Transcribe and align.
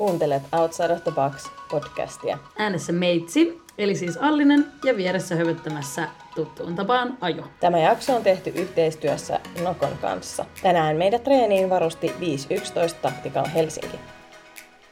Kuuntelet 0.00 0.42
Outside 0.52 0.92
of 0.92 1.04
the 1.04 1.10
Box 1.10 1.50
podcastia. 1.70 2.38
Äänessä 2.58 2.92
Meitsi, 2.92 3.62
eli 3.78 3.94
siis 3.94 4.16
Allinen, 4.16 4.66
ja 4.84 4.96
vieressä 4.96 5.34
hövyttämässä 5.36 6.08
tuttuun 6.34 6.74
tapaan 6.74 7.18
Ajo. 7.20 7.44
Tämä 7.60 7.78
jakso 7.78 8.16
on 8.16 8.22
tehty 8.22 8.50
yhteistyössä 8.50 9.40
Nokon 9.62 9.98
kanssa. 10.00 10.44
Tänään 10.62 10.96
meidät 10.96 11.24
treeniin 11.24 11.70
varusti 11.70 12.06
5.11 12.08 12.14
Tactical 13.02 13.46
Helsinki. 13.54 14.00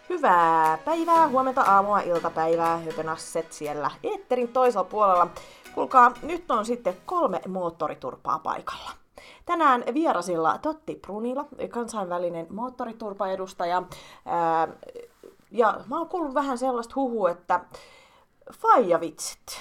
Hyvää 0.09 0.79
päivää, 0.85 1.29
huomenta, 1.29 1.63
aamua, 1.63 2.01
iltapäivää, 2.01 2.81
joten 2.87 3.09
asset 3.09 3.53
siellä 3.53 3.91
eetterin 4.03 4.49
toisella 4.49 4.85
puolella. 4.85 5.31
Kuulkaa, 5.75 6.13
nyt 6.23 6.51
on 6.51 6.67
sitten 6.67 6.95
kolme 7.07 7.41
moottoriturpaa 7.49 8.39
paikalla. 8.39 8.91
Tänään 9.47 9.85
vierasilla 9.95 10.59
Totti 10.59 10.95
Brunila, 10.95 11.45
kansainvälinen 11.71 12.47
moottoriturpaedustaja. 12.51 13.83
Ja 15.51 15.81
mä 15.87 15.99
oon 15.99 16.09
kuullut 16.09 16.35
vähän 16.35 16.59
sellaista 16.59 16.95
huhua, 16.97 17.31
että 17.31 17.61
faijavitsit, 18.53 19.61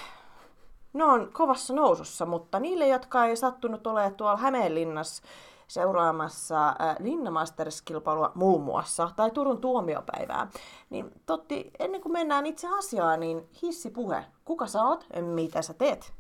ne 0.94 1.04
on 1.04 1.30
kovassa 1.34 1.73
nousussa, 1.73 2.26
mutta 2.26 2.59
niille, 2.59 2.88
jotka 2.88 3.26
ei 3.26 3.36
sattunut 3.36 3.88
olemaan 3.88 4.16
tuolla 4.16 4.38
Hämeenlinnassa 4.38 5.23
seuraamassa 5.67 6.76
Linnamasters-kilpailua 7.00 8.31
muun 8.36 8.62
muassa, 8.62 9.09
tai 9.16 9.31
Turun 9.31 9.62
tuomiopäivää, 9.62 10.48
niin 10.89 11.12
Totti, 11.26 11.72
ennen 11.80 12.02
kuin 12.02 12.14
mennään 12.14 12.45
itse 12.45 12.67
asiaan, 12.78 13.20
niin 13.20 13.50
hissipuhe. 13.62 14.26
Kuka 14.45 14.67
sä 14.67 14.84
oot? 14.84 15.05
Mitä 15.22 15.62
sä 15.62 15.73
teet? 15.73 16.14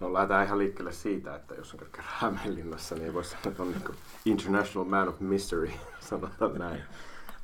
No 0.00 0.12
lähdetään 0.12 0.46
ihan 0.46 0.58
liikkeelle 0.58 0.92
siitä, 0.92 1.34
että 1.36 1.54
jos 1.54 1.74
on 1.74 1.78
kerran 1.78 2.04
Hämeenlinnassa, 2.08 2.94
niin 2.94 3.04
ei 3.04 3.14
voi 3.14 3.24
sanoa, 3.24 3.42
että 3.46 3.62
on 3.62 3.70
niin 3.70 3.96
International 4.24 4.88
Man 4.88 5.08
of 5.08 5.20
Mystery, 5.20 5.70
sanotaan 6.00 6.58
näin. 6.58 6.82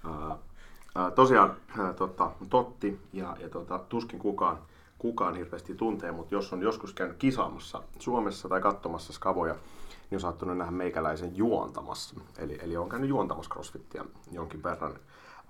Uh, 0.04 0.30
uh, 0.30 1.12
tosiaan 1.14 1.50
uh, 1.50 1.94
tota, 1.96 2.30
Totti 2.50 3.00
ja, 3.12 3.36
ja 3.40 3.48
tota, 3.48 3.78
tuskin 3.78 4.18
kukaan, 4.18 4.58
kukaan 4.98 5.34
hirveästi 5.34 5.74
tuntee, 5.74 6.12
mutta 6.12 6.34
jos 6.34 6.52
on 6.52 6.62
joskus 6.62 6.92
käynyt 6.92 7.16
kisaamassa 7.16 7.82
Suomessa 7.98 8.48
tai 8.48 8.60
katsomassa 8.60 9.12
skavoja, 9.12 9.54
niin 10.10 10.16
on 10.16 10.20
saattanut 10.20 10.58
nähdä 10.58 10.72
meikäläisen 10.72 11.36
juontamassa. 11.36 12.14
Eli, 12.38 12.58
eli 12.62 12.76
on 12.76 12.88
käynyt 12.88 13.08
juontamassa 13.08 13.50
crossfittiä 13.50 14.04
jonkin 14.32 14.62
verran. 14.62 14.94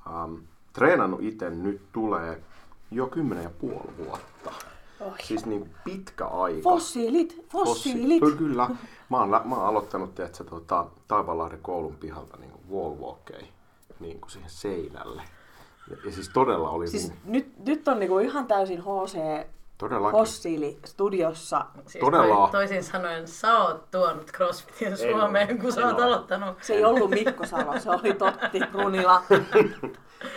Um, 0.06 0.42
treenannut 0.72 1.22
itse 1.22 1.50
nyt 1.50 1.80
tulee 1.92 2.42
jo 2.90 3.06
kymmenen 3.06 3.44
ja 3.44 3.50
puoli 3.50 3.96
vuotta. 4.06 4.52
Oi. 5.00 5.10
Siis 5.24 5.46
niin 5.46 5.60
kuin 5.60 5.70
pitkä 5.84 6.26
aika. 6.26 6.62
Fossiilit, 6.62 7.46
fossiilit. 7.52 8.22
Fossi- 8.22 8.36
Kyllä. 8.36 8.70
Mä 9.10 9.18
oon, 9.18 9.28
mä 9.28 9.56
oon 9.56 9.66
aloittanut 9.66 10.14
tiedätkö, 10.14 10.44
tota, 10.44 10.86
Taivanlahden 11.08 11.58
koulun 11.62 11.96
pihalta 11.96 12.36
niin 12.36 12.50
kuin 12.50 12.62
wall 12.70 12.94
walkkeja 13.00 13.46
niin 14.00 14.20
kuin 14.20 14.30
siihen 14.30 14.50
seinälle. 14.50 15.22
Ja, 15.90 15.96
ja 16.04 16.12
siis 16.12 16.28
todella 16.28 16.70
oli 16.70 16.88
Siis 16.88 17.08
niin, 17.08 17.18
nyt, 17.24 17.58
nyt 17.66 17.88
on 17.88 17.98
niinku 17.98 18.18
ihan 18.18 18.46
täysin 18.46 18.82
HC 18.82 19.46
todellakin. 19.78 20.18
fossiili 20.20 20.78
studiossa. 20.84 21.64
Siis 21.86 22.04
Todella. 22.04 22.34
toi- 22.36 22.50
toisin 22.50 22.84
sanoen, 22.84 23.28
sä 23.28 23.58
oot 23.58 23.90
tuonut 23.90 24.32
CrossFitin 24.32 24.88
En 24.88 24.96
Suomeen, 24.96 25.56
oo, 25.56 25.62
kun 25.62 25.72
sä 25.72 25.86
oot 25.86 25.92
oo. 25.92 25.98
Se 25.98 26.04
aloittanut. 26.04 26.56
ei 26.70 26.84
ollut 26.84 27.10
Mikko 27.10 27.46
Salo, 27.46 27.78
se 27.80 27.90
oli 27.90 28.12
Totti 28.14 28.60
Brunila. 28.72 29.22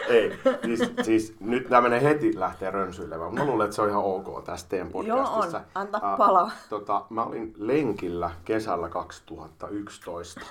Ei, 0.10 0.40
siis, 0.66 0.92
siis 1.02 1.36
nyt 1.40 1.70
nämä 1.70 1.82
menee 1.82 2.02
heti 2.04 2.40
lähtee 2.40 2.72
rönsyilemään. 2.72 3.34
Mä 3.34 3.46
luulen, 3.46 3.66
että 3.66 3.76
se 3.76 3.82
on 3.82 3.90
ihan 3.90 4.04
ok 4.04 4.44
tässä 4.44 4.66
teidän 4.70 4.90
podcastissa. 4.90 5.58
Joo 5.58 5.66
on. 5.66 5.66
Anta 5.76 6.00
palaa. 6.18 6.52
Tota, 6.70 7.06
mä 7.10 7.24
olin 7.24 7.54
lenkillä 7.58 8.32
kesällä 8.46 8.90
2011. 8.90 10.42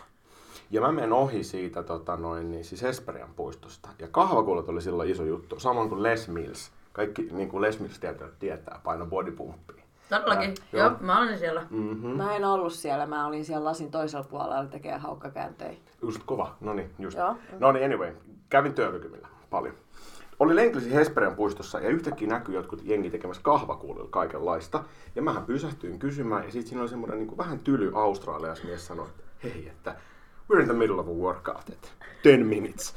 Ja 0.70 0.80
mä 0.80 0.92
menen 0.92 1.12
ohi 1.12 1.44
siitä 1.44 1.82
tota 1.82 2.16
noin, 2.16 2.50
niin 2.50 2.64
siis 2.64 2.82
Esperian 2.82 3.34
puistosta. 3.36 3.88
Ja 3.98 4.08
kahvakuulat 4.08 4.68
oli 4.68 4.82
silloin 4.82 5.10
iso 5.10 5.24
juttu. 5.24 5.60
Samoin 5.60 5.88
kuin 5.88 6.02
Les 6.02 6.28
Mills. 6.28 6.70
Kaikki 6.92 7.28
niin 7.32 7.48
kuin 7.48 7.60
Les 7.60 7.80
Mills 7.80 8.00
tietää, 8.38 8.80
paino 8.84 9.06
bodypumppia. 9.06 9.84
Todellakin. 10.08 10.54
Joo. 10.72 10.82
Joo, 10.82 10.96
mä 11.00 11.22
olin 11.22 11.38
siellä. 11.38 11.66
Mm-hmm. 11.70 12.10
Mä 12.10 12.36
en 12.36 12.44
ollut 12.44 12.72
siellä, 12.72 13.06
mä 13.06 13.26
olin 13.26 13.44
siellä 13.44 13.64
lasin 13.64 13.90
toisella 13.90 14.26
puolella 14.30 14.66
tekemään 14.66 15.00
haukkakäyntejä. 15.00 15.76
Just 16.02 16.22
kova. 16.26 16.56
No 16.60 16.74
niin, 16.74 16.90
just. 16.98 17.18
No 17.58 17.72
niin, 17.72 17.84
anyway. 17.84 18.12
Kävin 18.48 18.74
työlykymillä 18.74 19.28
paljon. 19.50 19.74
Oli 20.40 20.56
lenkilisi 20.56 20.94
Hesperian 20.94 21.36
puistossa 21.36 21.80
ja 21.80 21.88
yhtäkkiä 21.88 22.28
näkyi 22.28 22.54
jotkut 22.54 22.80
jengi 22.84 23.10
tekemässä 23.10 23.42
kahvakuulilla 23.42 24.08
kaikenlaista. 24.10 24.84
Ja 25.14 25.22
mähän 25.22 25.44
pysähtyin 25.44 25.98
kysymään 25.98 26.44
ja 26.44 26.50
sitten 26.52 26.68
siinä 26.68 26.80
oli 26.80 26.88
semmoinen 26.88 27.18
niin 27.18 27.38
vähän 27.38 27.58
tyly 27.58 27.92
australialaismies 27.94 28.86
sanoi, 28.86 29.06
että 29.08 29.22
hei, 29.44 29.68
että 29.68 29.96
we're 30.52 30.60
in 30.60 30.64
the 30.64 30.74
middle 30.74 31.00
of 31.00 31.08
a 31.08 31.12
workout, 31.12 31.68
että 31.68 31.88
10 32.22 32.46
minutes. 32.46 32.96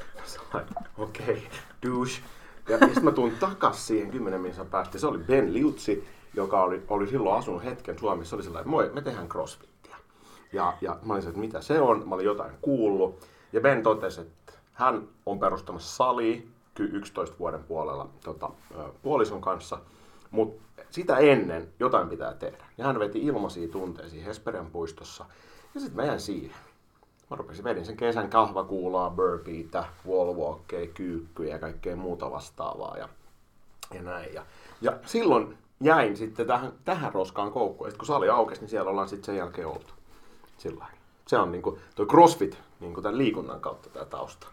Okei, 0.53 0.69
okay, 0.97 1.38
douche. 1.85 2.22
Ja 2.71 2.77
sitten 2.77 3.05
mä 3.05 3.11
tuun 3.11 3.31
takas 3.39 3.87
siihen 3.87 4.11
10 4.11 4.41
minuutin 4.41 4.65
päästä. 4.65 4.99
Se 4.99 5.07
oli 5.07 5.17
Ben 5.17 5.53
Liutsi, 5.53 6.07
joka 6.33 6.63
oli, 6.63 6.83
oli 6.87 7.07
silloin 7.07 7.39
asunut 7.39 7.63
hetken 7.63 7.99
Suomessa. 7.99 8.35
Oli 8.35 8.43
sellainen, 8.43 8.69
moi, 8.69 8.91
me 8.93 9.01
tehdään 9.01 9.29
crossfittiä. 9.29 9.95
Ja, 10.53 10.73
ja 10.81 10.99
mä 11.05 11.13
olin 11.13 11.27
että 11.27 11.39
mitä 11.39 11.61
se 11.61 11.81
on, 11.81 12.09
mä 12.09 12.15
olin 12.15 12.25
jotain 12.25 12.51
kuullut. 12.61 13.19
Ja 13.53 13.61
Ben 13.61 13.83
totesi, 13.83 14.21
että 14.21 14.53
hän 14.73 15.07
on 15.25 15.39
perustamassa 15.39 15.95
salia 15.95 16.41
ky- 16.73 16.89
11 16.93 17.35
vuoden 17.39 17.63
puolella 17.63 18.09
tota, 18.23 18.49
puolison 19.01 19.41
kanssa, 19.41 19.79
mutta 20.31 20.63
sitä 20.89 21.17
ennen 21.17 21.69
jotain 21.79 22.09
pitää 22.09 22.33
tehdä. 22.33 22.65
Ja 22.77 22.85
hän 22.85 22.99
veti 22.99 23.19
ilmaisia 23.19 23.67
tunteisiin 23.67 24.25
Hesperian 24.25 24.71
puistossa. 24.71 25.25
Ja 25.75 25.79
sitten 25.79 25.95
mä 25.95 26.05
jäin 26.05 26.19
siihen. 26.19 26.55
Mä 27.31 27.38
rupesin, 27.38 27.64
vedin 27.64 27.86
sen 27.86 27.97
kesän 27.97 28.30
kahvakuulaa, 28.30 29.09
burpeeitä, 29.09 29.84
wallwalkkeja, 30.08 30.88
kyykkyjä 30.88 31.53
ja 31.53 31.59
kaikkea 31.59 31.96
muuta 31.96 32.31
vastaavaa. 32.31 32.97
Ja, 32.97 33.09
ja 33.94 34.02
näin. 34.02 34.34
Ja, 34.34 34.46
ja 34.81 34.94
silloin 35.06 35.58
jäin 35.80 36.18
sitten 36.18 36.47
tähän, 36.47 36.72
tähän 36.86 37.14
roskaan 37.14 37.52
koukkuun. 37.52 37.88
Ja 37.88 37.92
sit 37.92 37.97
kun 37.97 38.08
sali 38.08 38.30
aukesi, 38.30 38.62
niin 38.62 38.69
siellä 38.69 38.92
ollaan 38.92 39.09
sitten 39.09 39.25
sen 39.25 39.38
jälkeen 39.38 39.68
oltu. 39.68 39.94
Sillä. 40.58 40.86
Se 41.28 41.38
on 41.38 41.52
niinku, 41.52 41.80
toi 41.96 42.06
crossfit 42.06 42.58
niinku 42.80 43.02
tämän 43.02 43.18
liikunnan 43.18 43.62
kautta 43.62 43.90
tämä 43.90 44.06
tausta. 44.06 44.48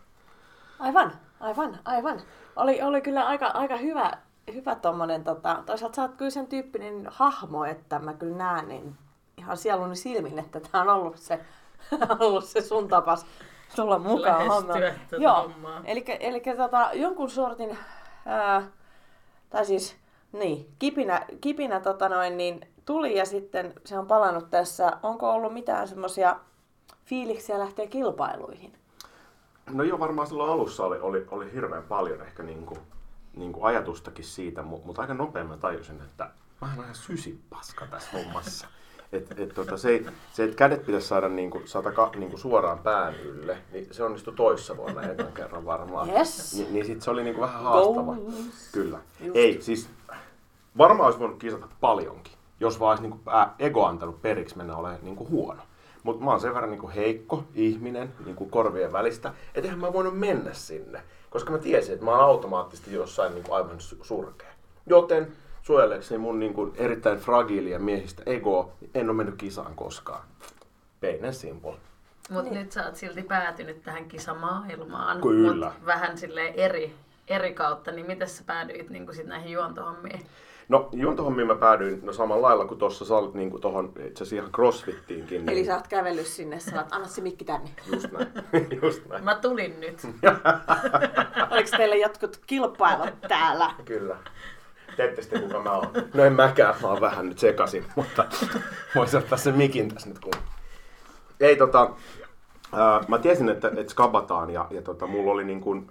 Aivan, 0.79 1.13
aivan, 1.41 1.79
aivan. 1.85 2.21
Oli, 2.57 2.83
oli 2.83 3.01
kyllä 3.01 3.27
aika, 3.27 3.47
aika 3.47 3.77
hyvä, 3.77 4.13
hyvä 4.55 4.75
tommonen, 4.75 5.25
tota, 5.25 5.63
toisaalta 5.67 5.97
sä 5.97 6.03
oot 6.03 6.15
kyllä 6.17 6.31
sen 6.31 6.47
tyyppinen 6.47 7.09
hahmo, 7.11 7.65
että 7.65 7.99
mä 7.99 8.15
kyllä 8.15 8.37
näen 8.37 8.69
niin 8.69 8.95
ihan 9.37 9.57
sieluni 9.57 9.97
silmin, 9.97 10.39
että 10.39 10.61
tää 10.61 10.83
on 10.83 10.89
ollut 10.89 11.17
se, 11.17 11.41
ollut 12.21 12.45
se 12.45 12.61
sun 12.61 12.89
tapas 12.89 13.27
tulla 13.77 13.99
mukaan 13.99 14.47
hommaan. 14.49 14.83
Joo, 15.19 15.43
hommaa. 15.43 15.81
eli, 15.85 16.05
eli 16.21 16.43
tota, 16.57 16.91
jonkun 16.93 17.31
sortin, 17.31 17.79
ää, 18.27 18.63
tai 19.51 19.65
siis, 19.65 19.97
niin, 20.33 20.73
kipinä, 20.79 21.27
kipinä 21.41 21.81
tota 21.81 22.09
noin, 22.09 22.37
niin 22.37 22.69
tuli 22.85 23.19
ja 23.19 23.25
sitten 23.25 23.75
se 23.85 23.99
on 23.99 24.07
palannut 24.07 24.51
tässä. 24.51 24.93
Onko 25.03 25.31
ollut 25.31 25.53
mitään 25.53 25.89
semmoisia 25.89 26.37
fiiliksiä 27.05 27.59
lähteä 27.59 27.87
kilpailuihin? 27.87 28.73
No 29.71 29.83
joo, 29.83 29.99
varmaan 29.99 30.27
silloin 30.29 30.53
alussa 30.53 30.85
oli, 30.85 30.99
oli, 31.01 31.27
oli 31.31 31.53
hirveän 31.53 31.83
paljon 31.83 32.23
ehkä 32.23 32.43
niinku, 32.43 32.79
niinku 33.37 33.65
ajatustakin 33.65 34.25
siitä, 34.25 34.63
mutta 34.63 34.87
mut 34.87 34.99
aika 34.99 35.15
nopein 35.15 35.47
mä 35.47 35.57
tajusin, 35.57 36.03
että 36.03 36.31
mä 36.61 36.69
oon 36.69 36.85
ihan 36.85 36.95
sysipaska 36.95 37.87
tässä 37.87 38.11
hommassa. 38.13 38.69
Et, 39.13 39.41
et 39.41 39.55
tota, 39.55 39.77
se, 39.77 40.03
se, 40.33 40.45
että 40.45 40.57
kädet 40.57 40.87
pitäisi 40.87 41.09
saada 41.09 41.29
niinku, 41.29 41.63
saada 41.65 41.93
ka, 41.93 42.11
niinku 42.17 42.37
suoraan 42.37 42.79
pään 42.79 43.15
ylle, 43.15 43.59
niin 43.73 43.89
se 43.91 44.05
onnistui 44.05 44.35
toissa 44.35 44.77
vuonna 44.77 45.03
ekan 45.03 45.33
kerran 45.33 45.65
varmaan. 45.65 46.11
Yes. 46.11 46.57
Ni, 46.59 46.67
niin 46.71 46.87
sit 46.87 47.03
se 47.03 47.11
oli 47.11 47.25
niinku 47.25 47.41
vähän 47.41 47.63
haastava. 47.63 48.15
Goals. 48.15 48.73
Kyllä. 48.73 48.99
Just. 49.21 49.37
Ei, 49.37 49.63
siis 49.63 49.89
varmaan 50.79 51.07
olisi 51.07 51.21
voinut 51.21 51.39
kisata 51.39 51.67
paljonkin, 51.81 52.33
jos 52.61 52.81
vaan 52.81 52.91
olisi 52.91 53.03
niinku 53.03 53.19
ää, 53.27 53.55
ego 53.59 53.85
antanut 53.87 54.23
periksi 54.23 54.57
mennä 54.57 54.77
olemaan 54.77 55.01
niinku 55.03 55.29
huono. 55.29 55.63
Mutta 56.03 56.25
mä 56.25 56.31
oon 56.31 56.41
sen 56.41 56.55
verran 56.55 56.71
niinku 56.71 56.91
heikko 56.95 57.45
ihminen 57.55 58.13
niinku 58.25 58.47
korvien 58.47 58.93
välistä, 58.93 59.33
et 59.55 59.65
eihän 59.65 59.79
mä 59.79 59.93
voinut 59.93 60.19
mennä 60.19 60.53
sinne. 60.53 61.03
Koska 61.31 61.53
mä 61.53 61.59
tiesin, 61.59 61.93
että 61.93 62.05
mä 62.05 62.11
oon 62.11 62.21
automaattisesti 62.21 62.93
jossain 62.95 63.35
niinku 63.35 63.53
aivan 63.53 63.77
su- 63.79 64.05
surkea. 64.05 64.49
Joten 64.87 65.33
suojellekseni 65.69 66.19
mun 66.19 66.39
niinku 66.39 66.73
erittäin 66.77 67.19
fragiilia 67.19 67.79
miehistä 67.79 68.23
egoa, 68.27 68.69
niin 68.81 68.91
en 68.95 69.09
ole 69.09 69.17
mennyt 69.17 69.35
kisaan 69.35 69.75
koskaan. 69.75 70.23
Plain 71.01 71.25
and 71.25 71.33
simple. 71.33 71.75
Mutta 72.31 72.55
nyt 72.55 72.73
sä 72.73 72.87
oot 72.87 72.97
silti 72.97 73.23
päätynyt 73.23 73.83
tähän 73.83 74.09
kisamaailmaan. 74.09 75.21
Kyllä. 75.21 75.67
Mut 75.67 75.87
vähän 75.87 76.19
sille 76.19 76.49
eri, 76.57 76.95
eri 77.29 77.55
kautta, 77.55 77.91
niin 77.91 78.07
miten 78.07 78.29
sä 78.29 78.43
päädyit 78.47 78.91
niin 78.91 79.15
sit 79.15 79.27
näihin 79.27 79.53
juontohommiin? 79.53 80.21
No 80.69 80.89
juontohommiin 80.93 81.47
mä 81.47 81.55
päädyin 81.55 82.01
no 82.03 82.13
samalla 82.13 82.49
lailla 82.49 82.65
kuin 82.65 82.79
tuossa 82.79 83.05
sä 83.05 83.15
niin 83.35 83.61
tohon 83.61 83.87
itse 83.87 84.25
asiassa 84.25 84.37
ihan 84.37 84.53
crossfittiinkin. 84.53 85.47
Niin 85.47 85.49
Eli 85.49 85.65
sä 85.65 85.75
oot 85.77 85.89
kävellyt 85.89 86.27
sinne, 86.27 86.61
sä 86.61 86.77
oot, 86.77 86.93
anna 86.93 87.09
se 87.09 87.21
mikki 87.21 87.45
tänne. 87.45 87.71
Just 87.93 88.13
näin. 88.13 88.29
Just 88.83 89.07
näin. 89.07 89.25
Mä 89.25 89.35
tulin 89.35 89.81
nyt. 89.81 90.03
Oliko 91.53 91.69
teillä 91.77 91.97
jotkut 91.97 92.41
kilpailut 92.47 93.21
täällä? 93.29 93.71
Kyllä. 93.85 94.17
Teette 94.99 95.23
sitten 95.23 95.43
kuka 95.43 95.63
mä 95.63 95.73
oon. 95.73 95.89
No 96.15 96.25
en 96.25 96.33
mäkään, 96.33 96.75
mä 96.83 96.89
oon 96.89 97.01
vähän 97.01 97.29
nyt 97.29 97.39
sekasin, 97.39 97.85
mutta 97.97 98.25
voisin 98.95 99.19
ottaa 99.19 99.39
sen 99.39 99.55
mikin 99.55 99.95
tässä 99.95 100.09
nyt 100.09 100.19
kun... 100.19 100.33
Ei 101.41 101.57
tota, 101.57 101.91
ää, 102.73 103.01
mä 103.09 103.19
tiesin, 103.19 103.49
että, 103.49 103.69
että 103.69 103.93
skabataan 103.93 104.51
ja, 104.51 104.67
ja 104.71 104.83
tota, 104.83 105.07
mulla 105.07 105.33
oli 105.33 105.45
niin 105.45 105.61
kuin, 105.61 105.91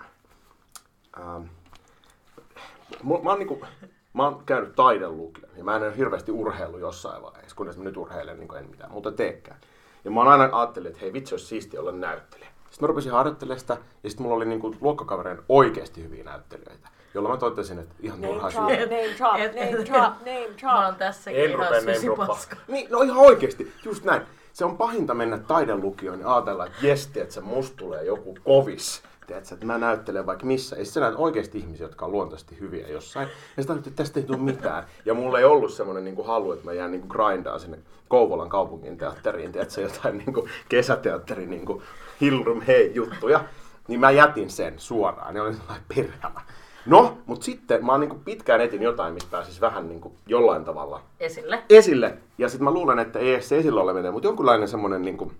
mu- 3.04 3.24
mä, 3.24 3.30
oon 3.30 3.39
niinku, 3.39 3.65
mä 4.13 4.24
oon 4.24 4.44
käynyt 4.45 4.75
taidelukion 4.75 5.50
ja 5.57 5.63
mä 5.63 5.75
en 5.75 5.83
ole 5.83 5.98
hirveästi 5.98 6.31
urheilu 6.31 6.77
jossain 6.77 7.24
vaiheessa, 7.24 7.56
kunnes 7.56 7.77
mä 7.77 7.83
nyt 7.83 7.98
urheilen, 7.98 8.39
niin 8.39 8.57
en 8.57 8.69
mitään 8.69 8.92
muuta 8.92 9.12
teekään. 9.12 9.59
Ja 10.06 10.12
mä 10.12 10.19
oon 10.19 10.30
aina 10.30 10.50
ajatellut, 10.51 10.88
että 10.88 11.01
hei 11.01 11.13
vitsi, 11.13 11.33
olisi 11.33 11.45
siistiä 11.45 11.80
olla 11.80 11.92
näyttelijä. 11.92 12.50
Sitten 12.69 12.83
mä 12.83 12.88
rupesin 12.88 13.12
harjoittelemaan 13.12 13.59
sitä 13.59 13.77
ja 14.04 14.09
sitten 14.09 14.24
mulla 14.24 14.36
oli 14.36 14.45
niinku 14.45 14.75
luokkakavereen 14.81 15.42
oikeasti 15.50 16.04
hyviä 16.04 16.24
näyttelijöitä, 16.24 16.89
jolloin 17.13 17.36
mä 17.36 17.39
totesin, 17.39 17.80
että 17.80 17.95
ihan 18.00 18.21
Name 18.21 18.33
turhaa 18.33 18.51
drop, 18.51 18.69
syy. 18.69 18.77
name 18.77 19.15
drop, 19.18 19.33
name 19.33 19.86
drop, 19.86 20.13
name 20.19 20.48
Mä 20.63 20.75
oon 20.75 20.86
drop. 20.86 20.98
tässäkin 20.98 21.42
En 21.42 21.50
ihan 21.50 21.95
susipaska. 21.95 22.56
Niin, 22.68 22.88
no 22.92 23.01
ihan 23.01 23.18
oikeesti, 23.18 23.74
just 23.86 24.04
näin. 24.04 24.21
Se 24.54 24.65
on 24.65 24.77
pahinta 24.77 25.13
mennä 25.13 25.38
taidelukioon 25.38 26.19
ja 26.19 26.36
ajatella, 26.36 26.65
että 26.65 26.88
jes, 26.88 27.12
että 27.15 27.33
se 27.33 27.42
musta 27.42 27.77
tulee 27.77 28.04
joku 28.04 28.38
kovis. 28.44 29.04
Tiedätkö, 29.27 29.54
että 29.54 29.65
mä 29.65 29.77
näyttelen 29.77 30.25
vaikka 30.25 30.45
missä. 30.45 30.75
Ja 30.75 30.86
sä 30.86 31.00
näet 31.00 31.15
oikeasti 31.18 31.57
ihmisiä, 31.57 31.86
jotka 31.86 32.06
on 32.06 32.12
luontaisesti 32.12 32.59
hyviä 32.59 32.88
jossain. 32.88 33.30
Ja 33.57 33.63
sä 33.63 33.74
että 33.74 33.92
tästä 33.92 34.19
ei 34.19 34.25
tule 34.25 34.38
mitään. 34.38 34.83
Ja 35.06 35.13
mulla 35.13 35.39
ei 35.39 35.45
ollut 35.45 35.74
semmoinen 35.74 36.04
niin 36.06 36.25
halu, 36.25 36.51
että 36.51 36.65
mä 36.65 36.74
jään 36.74 36.92
niin 36.92 37.06
grindaan 37.07 37.59
sinne 37.59 37.80
Kouvolan 38.07 38.50
kaupungin 38.50 38.98
teatteriin. 38.98 39.51
Tiedätkö, 39.51 39.81
jotain 39.81 40.18
niin 40.18 40.33
kuin 40.33 40.50
kesäteatteri 40.69 41.45
niin 41.45 41.65
kuin 41.65 41.83
Hillrum 42.21 42.62
hei 42.62 42.92
juttuja. 42.95 43.44
Niin 43.88 44.00
mä 44.00 44.12
jätin 44.12 44.50
sen 44.50 44.80
suoraan. 44.80 45.36
Ja 45.36 45.44
olin 45.44 45.56
sellainen 45.56 45.86
perhana. 45.95 46.42
No, 46.88 47.18
mutta 47.25 47.45
sitten 47.45 47.86
mä 47.86 47.92
oon 47.92 48.01
niin 48.01 48.19
pitkään 48.25 48.62
etin 48.62 48.81
jotain, 48.81 49.13
mistä 49.13 49.31
pääsis 49.31 49.62
vähän 49.62 49.89
niin 49.89 50.01
kuin 50.01 50.13
jollain 50.28 50.66
tavalla 50.66 51.01
Esille. 51.19 51.63
esille. 51.69 52.18
Ja 52.38 52.50
sitten 52.50 52.63
mä 52.63 52.72
luulen, 52.72 53.00
että 53.00 53.19
ei 53.19 53.42
se 53.42 53.57
esillä 53.57 53.81
oleminen, 53.81 54.13
mutta 54.13 54.28
jonkunlainen 54.28 54.68
semmoinen 54.68 55.01
niin 55.01 55.31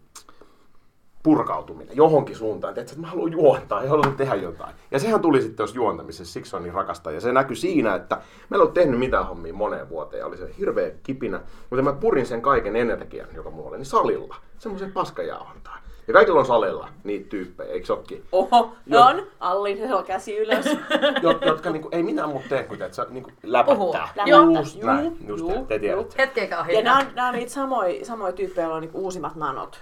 purkautuminen 1.24 1.98
johonkin 1.98 2.36
suuntaan. 2.36 2.74
Tiedätkö, 2.74 2.94
että 2.94 3.02
mä 3.02 3.12
haluan 3.12 3.32
juontaa 3.32 3.84
ja 3.84 3.90
haluan 3.90 4.16
tehdä 4.16 4.36
jotain. 4.36 4.76
Ja 4.92 5.00
sehän 5.00 5.22
tuli 5.22 5.42
sitten 5.42 5.58
tuossa 5.58 5.76
juontamisessa, 5.76 6.34
siksi 6.34 6.56
on 6.56 6.64
niin 6.64 6.74
rakasta. 6.74 7.12
Ja 7.12 7.22
se 7.22 7.32
näkyi 7.32 7.56
siinä, 7.56 7.96
että 7.96 8.16
mä 8.50 8.56
en 8.56 8.62
ole 8.62 8.72
tehnyt 8.72 9.00
mitään 9.00 9.28
hommia 9.28 9.54
moneen 9.54 9.90
vuoteen. 9.90 10.20
Ja 10.20 10.26
oli 10.26 10.38
se 10.38 10.50
hirveä 10.60 10.92
kipinä. 11.04 11.42
Mutta 11.70 11.84
mä 11.84 11.94
purin 11.94 12.26
sen 12.26 12.42
kaiken 12.42 12.76
energian, 12.76 13.28
joka 13.36 13.50
mulla 13.50 13.70
oli, 13.70 13.78
niin 13.78 13.86
salilla. 13.86 14.36
Semmoisen 14.60 14.92
paskajauhantaan. 14.92 15.80
Ja 16.08 16.14
kaikilla 16.14 16.40
on 16.40 16.46
salilla 16.46 16.90
niitä 17.04 17.30
tyyppejä, 17.30 17.72
eikö 17.72 17.86
sokki? 17.86 18.24
Oho, 18.32 18.72
Joo. 18.86 19.04
on. 19.06 19.28
Allin 19.40 19.78
se 19.78 19.94
on 19.96 20.04
käsi 20.04 20.38
ylös. 20.38 20.66
Jo- 21.24 21.40
jotka 21.46 21.70
niinku, 21.70 21.90
ei 21.92 22.04
mitään 22.04 22.30
muuta 22.30 22.50
tee 22.50 22.64
kuin 22.64 22.82
että 22.82 23.06
niinku 23.10 23.32
läpättää. 23.44 23.76
Puhuu. 23.76 23.94
Läpättää. 23.94 24.26
Just 24.60 24.84
näin. 24.84 25.06
Juu, 25.06 25.16
Just 25.28 25.40
juu, 25.40 25.52
te, 25.52 25.66
te 25.68 25.80
tiedätte. 25.80 26.16
Hetkeäkään 26.18 26.60
Ja 26.60 26.64
hiljaa. 26.78 26.84
nämä 26.84 26.98
on, 27.10 27.16
nämä 27.16 27.28
on 27.28 27.36
niitä 27.36 27.52
samoja, 27.52 28.06
samoja 28.06 28.34
tyyppejä, 28.34 28.64
joilla 28.66 28.76
on 28.76 28.82
niinku 28.82 29.00
uusimmat 29.00 29.36
nanot. 29.36 29.80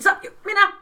Sa- 0.00 0.16
minä! 0.44 0.72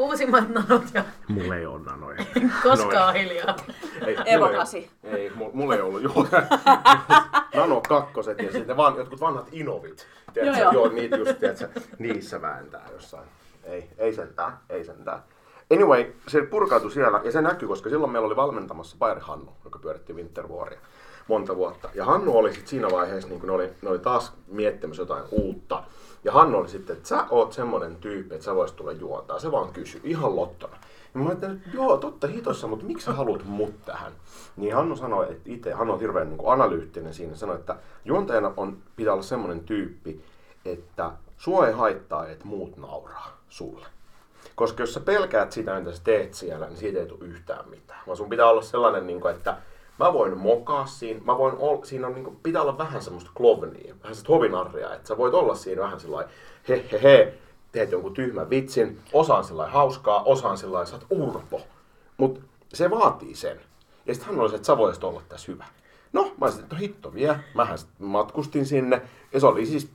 Uusimmat 0.00 0.48
nanot 0.48 0.82
ja 0.94 1.04
Mulla 1.28 1.56
ei 1.56 1.66
ole 1.66 1.80
nanoja. 1.84 2.24
koskaan 2.62 3.14
hiljaa. 3.14 3.56
Ei, 4.06 4.16
Evo 4.26 4.46
mulla 4.46 4.50
ei- 4.50 4.56
8. 4.56 4.80
Ei, 5.04 5.30
mulla, 5.34 5.50
mulla 5.54 5.74
ei 5.74 5.80
ollut, 5.80 6.02
joo. 6.02 6.26
Nano 7.56 7.80
kakkoset 7.88 8.38
ja 8.38 8.52
sitten 8.52 8.76
van, 8.76 8.96
jotkut 8.96 9.20
vanhat 9.20 9.48
inovit. 9.52 10.06
Tiedätkö, 10.34 10.60
Joo, 10.60 10.72
joo, 10.72 10.72
joo. 10.72 10.84
joo. 10.84 10.94
niitä 10.94 11.16
just, 11.16 11.38
tiedätkö, 11.38 11.68
niissä 11.98 12.42
vääntää 12.42 12.88
jossain. 12.92 13.28
Ei, 13.64 13.90
ei 13.98 14.12
sentään, 14.12 14.58
ei 14.70 14.84
sentään. 14.84 15.22
Anyway, 15.74 16.04
se 16.28 16.42
purkautui 16.42 16.90
siellä 16.90 17.20
ja 17.24 17.32
se 17.32 17.42
näkyy, 17.42 17.68
koska 17.68 17.90
silloin 17.90 18.12
meillä 18.12 18.26
oli 18.26 18.36
valmentamassa 18.36 18.96
Bayern 18.98 19.20
Hannu, 19.20 19.52
joka 19.64 19.78
pyöritti 19.78 20.12
Wintervuoria 20.12 20.78
monta 21.28 21.56
vuotta. 21.56 21.88
Ja 21.94 22.04
Hannu 22.04 22.36
oli 22.38 22.50
sitten 22.52 22.68
siinä 22.68 22.88
vaiheessa, 22.90 23.28
niin 23.28 23.40
kun 23.40 23.48
ne 23.48 23.54
oli, 23.54 23.70
ne 23.82 23.90
oli 23.90 23.98
taas 23.98 24.32
miettimässä 24.46 25.02
jotain 25.02 25.24
uutta. 25.30 25.82
Ja 26.24 26.32
Hannu 26.32 26.58
oli 26.58 26.68
sitten, 26.68 26.96
että 26.96 27.08
sä 27.08 27.26
oot 27.30 27.52
semmonen 27.52 27.96
tyyppi, 27.96 28.34
että 28.34 28.44
sä 28.44 28.54
voisit 28.54 28.76
tulla 28.76 28.92
juontaa. 28.92 29.38
Se 29.38 29.52
vaan 29.52 29.72
kysyi, 29.72 30.00
ihan 30.04 30.36
lottona. 30.36 30.76
Ja 31.14 31.20
mä 31.20 31.26
ajattelin, 31.26 31.56
että 31.56 31.70
joo, 31.74 31.96
totta 31.96 32.26
hitossa, 32.26 32.66
mutta 32.66 32.86
miksi 32.86 33.04
sä 33.04 33.12
haluat 33.12 33.44
mut 33.44 33.84
tähän? 33.84 34.12
Niin 34.56 34.74
Hannu 34.74 34.96
sanoi, 34.96 35.26
että 35.30 35.50
itse, 35.50 35.72
Hannu 35.72 35.92
on 35.92 36.00
hirveän 36.00 36.30
niin 36.30 36.40
analyyttinen 36.46 37.14
siinä, 37.14 37.34
sanoi, 37.34 37.56
että 37.56 37.76
juontajana 38.04 38.52
on, 38.56 38.78
pitää 38.96 39.12
olla 39.12 39.22
semmoinen 39.22 39.60
tyyppi, 39.60 40.24
että 40.64 41.10
sua 41.38 41.66
ei 41.66 41.72
haittaa, 41.72 42.26
että 42.26 42.44
muut 42.44 42.76
nauraa 42.76 43.38
sulle. 43.48 43.86
Koska 44.54 44.82
jos 44.82 44.94
sä 44.94 45.00
pelkäät 45.00 45.52
sitä, 45.52 45.78
mitä 45.78 45.92
sä 45.92 46.02
teet 46.04 46.34
siellä, 46.34 46.66
niin 46.66 46.76
siitä 46.76 46.98
ei 46.98 47.06
tule 47.06 47.24
yhtään 47.24 47.68
mitään. 47.68 48.00
Vaan 48.06 48.16
sun 48.16 48.28
pitää 48.28 48.50
olla 48.50 48.62
sellainen, 48.62 49.06
niin 49.06 49.20
kuin, 49.20 49.34
että 49.34 49.56
mä 50.00 50.12
voin 50.12 50.38
mokaa 50.38 50.86
siinä, 50.86 51.20
mä 51.24 51.38
voin 51.38 51.56
olla, 51.58 51.84
siinä 51.84 52.06
on, 52.06 52.14
niin 52.14 52.24
kuin, 52.24 52.36
pitää 52.42 52.62
olla 52.62 52.78
vähän 52.78 53.02
semmoista 53.02 53.30
klovnia, 53.34 53.94
vähän 54.02 54.14
sitä 54.14 54.28
hovinarria, 54.28 54.94
että 54.94 55.08
sä 55.08 55.16
voit 55.16 55.34
olla 55.34 55.54
siinä 55.54 55.82
vähän 55.82 56.00
sellainen, 56.00 56.34
he 56.68 56.84
he 56.92 57.02
he, 57.02 57.34
teet 57.72 57.92
jonkun 57.92 58.14
tyhmän 58.14 58.50
vitsin, 58.50 59.00
osaan 59.12 59.44
sellainen 59.44 59.74
hauskaa, 59.74 60.22
osaan 60.22 60.58
sellainen, 60.58 60.86
sä 60.86 60.96
oot 60.96 61.06
urpo. 61.10 61.60
Mutta 62.16 62.40
se 62.74 62.90
vaatii 62.90 63.34
sen. 63.34 63.60
Ja 64.06 64.14
sitten 64.14 64.30
hän 64.32 64.40
oli 64.40 64.50
se, 64.50 64.56
että 64.56 64.66
sä 64.66 64.76
voisit 64.78 65.04
olla 65.04 65.22
tässä 65.28 65.52
hyvä. 65.52 65.64
No, 66.12 66.22
mä 66.22 66.30
olisin, 66.46 66.62
että 66.62 66.74
no 66.74 66.80
hitto 66.80 67.14
vie. 67.14 67.40
Mähän 67.54 67.78
matkustin 67.98 68.66
sinne. 68.66 69.02
Ja 69.32 69.40
se 69.40 69.46
oli 69.46 69.66
siis 69.66 69.90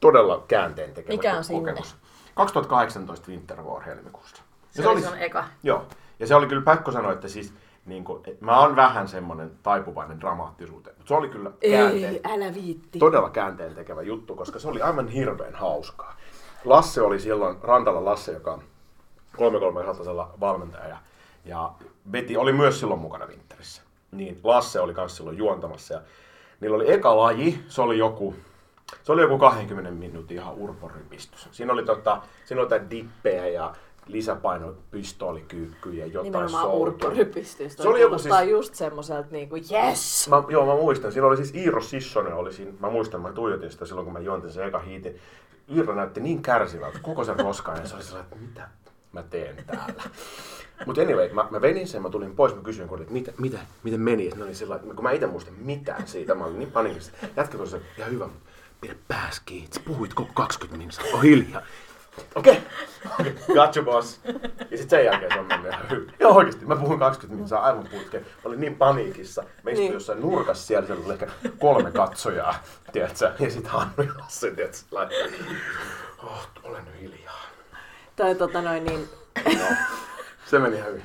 todella 0.00 0.44
käänteen 0.48 0.94
tekevä 0.94 1.16
Mikä 1.16 1.32
on 1.32 1.40
ko- 1.40 1.42
sinne? 1.42 1.60
kokemus. 1.60 1.96
2018 2.34 3.28
Winter 3.28 3.62
War 3.62 3.82
helmikuussa. 3.82 4.42
Se 4.70 4.88
oli 4.88 5.02
sun 5.02 5.18
eka. 5.18 5.44
Joo. 5.62 5.84
Ja 6.20 6.26
se 6.26 6.34
oli 6.34 6.46
kyllä 6.46 6.62
pakko 6.62 6.92
sanoa, 6.92 7.12
että 7.12 7.28
siis 7.28 7.54
niin 7.86 8.04
kuin, 8.04 8.22
mä 8.40 8.60
oon 8.60 8.76
vähän 8.76 9.08
semmonen 9.08 9.50
taipuvainen 9.62 10.20
dramaattisuuteen. 10.20 10.96
Mutta 10.96 11.08
se 11.08 11.14
oli 11.14 11.28
kyllä 11.28 11.50
käänteen, 11.70 12.14
Ei, 12.14 12.20
älä 12.24 12.54
viitti. 12.54 12.98
todella 12.98 13.30
käänteen 13.30 13.74
tekevä 13.74 14.02
juttu, 14.02 14.34
koska 14.36 14.58
se 14.58 14.68
oli 14.68 14.82
aivan 14.82 15.08
hirveän 15.08 15.54
hauskaa. 15.54 16.16
Lasse 16.64 17.02
oli 17.02 17.20
silloin, 17.20 17.56
Rantala 17.62 18.04
Lasse, 18.04 18.32
joka 18.32 18.52
on 18.52 18.62
331 19.36 20.10
valmentaja, 20.40 20.88
ja, 20.88 20.96
ja 21.44 21.72
Beti 22.10 22.36
oli 22.36 22.52
myös 22.52 22.80
silloin 22.80 23.00
mukana 23.00 23.26
Winterissä. 23.26 23.82
Niin 24.10 24.40
Lasse 24.44 24.80
oli 24.80 24.94
myös 24.94 25.16
silloin 25.16 25.38
juontamassa, 25.38 25.94
ja 25.94 26.00
niillä 26.60 26.76
oli 26.76 26.92
eka 26.92 27.16
laji, 27.16 27.64
se 27.68 27.82
oli 27.82 27.98
joku, 27.98 28.34
se 29.02 29.12
oli 29.12 29.22
joku 29.22 29.38
20 29.38 29.90
minuutin 29.90 30.36
ihan 30.36 30.54
urporypistys. 30.54 31.48
Siinä 31.52 31.72
oli, 31.72 31.84
tota, 31.84 32.22
siinä 32.44 32.60
oli 32.60 32.66
jotain 32.66 32.90
dippejä 32.90 33.46
ja 33.46 33.74
lisäpainopistoolikyykkyjä, 34.12 36.06
jotain 36.06 36.24
Nimenomaan 36.24 36.62
soutua. 36.64 36.78
urporypistys. 36.86 37.76
Se 37.76 37.88
oli 37.88 38.00
joku 38.00 38.18
siis- 38.18 38.34
just 38.50 38.74
semmoiselta 38.74 39.28
niinku, 39.30 39.56
yes! 39.56 40.28
Mä, 40.28 40.42
joo, 40.48 40.66
mä 40.66 40.74
muistan. 40.74 41.12
Siinä 41.12 41.26
oli 41.26 41.36
siis 41.36 41.54
Iiro 41.54 41.80
Sissonen, 41.80 42.34
oli 42.34 42.52
siinä, 42.52 42.72
mä 42.80 42.90
muistan, 42.90 43.20
mä 43.20 43.32
tuijotin 43.32 43.70
sitä 43.70 43.86
silloin, 43.86 44.04
kun 44.04 44.12
mä 44.12 44.20
juontin 44.20 44.50
sen 44.50 44.66
eka 44.66 44.78
hiitin. 44.78 45.18
Iiro 45.74 45.94
näytti 45.94 46.20
niin 46.20 46.42
kärsivältä, 46.42 46.98
koko 47.02 47.24
sen 47.24 47.38
roskaan, 47.40 47.78
ja 47.78 47.86
se 47.88 47.94
oli 47.94 48.02
sellainen, 48.02 48.32
että 48.32 48.46
mitä 48.46 48.68
mä 49.12 49.22
teen 49.22 49.64
täällä. 49.66 50.02
Mutta 50.86 51.02
anyway, 51.02 51.28
mä, 51.32 51.46
mä 51.50 51.60
venin 51.60 51.88
sen, 51.88 52.02
mä 52.02 52.10
tulin 52.10 52.36
pois, 52.36 52.54
mä 52.54 52.62
kysyin, 52.62 52.88
että 53.00 53.12
mitä, 53.12 53.32
mitä, 53.38 53.58
miten 53.82 54.00
meni. 54.00 54.28
Ne 54.36 54.44
oli 54.44 54.54
sillä, 54.54 54.78
kun 54.78 55.02
mä 55.04 55.10
itse 55.10 55.26
muistan 55.26 55.54
mitään 55.58 56.06
siitä, 56.08 56.34
mä 56.34 56.44
olin 56.44 56.58
niin 56.58 56.72
panikissa. 56.72 57.12
Jätkä 57.36 57.56
tuli 57.58 57.68
se, 57.68 57.80
ihan 57.98 58.10
hyvä, 58.10 58.28
pidä 58.80 58.94
pääs 59.08 59.40
kiinni, 59.40 59.68
sä 59.74 59.80
puhuit 59.84 60.14
koko 60.14 60.30
20 60.34 60.78
minuuttia, 60.78 61.14
oh 61.16 61.22
hiljaa. 61.22 61.62
Okei, 62.34 62.58
okay. 63.18 63.32
got 63.54 63.76
you 63.76 63.84
boss. 63.84 64.20
Ja 64.70 64.78
sitten 64.78 64.98
sen 64.98 65.04
jälkeen 65.04 65.32
se 65.32 65.40
on 65.40 65.46
mennyt 65.46 65.72
ihan 65.72 65.90
hyvin. 65.90 66.12
Joo 66.20 66.32
oikeesti, 66.34 66.66
mä 66.66 66.76
puhun 66.76 66.98
20 66.98 67.34
minuuttia 67.34 67.58
aivan 67.58 67.88
putkeen. 67.90 68.22
Mä 68.24 68.40
olin 68.44 68.60
niin 68.60 68.76
paniikissa. 68.76 69.42
Mä 69.42 69.48
istuin 69.70 69.76
Niin. 69.76 69.92
jossain 69.92 70.20
nurkassa 70.20 70.66
siellä, 70.66 70.86
siellä 70.86 71.04
oli 71.04 71.12
ehkä 71.12 71.26
kolme 71.58 71.90
katsojaa, 71.90 72.54
tiedätkö? 72.92 73.32
Ja 73.38 73.50
sit 73.50 73.66
Hannu 73.66 73.92
ja 73.98 74.12
Lasse, 74.18 74.50
tiedätkö? 74.50 74.78
Laittaa, 74.90 75.26
oh, 76.22 76.48
ole 76.62 76.78
nyt 76.78 77.00
hiljaa. 77.00 77.40
Tai 78.16 78.34
tota 78.34 78.62
noin 78.62 78.84
niin, 78.84 79.08
Se 80.46 80.58
meni 80.58 80.76
ihan 80.76 80.88
hyvin. 80.88 81.04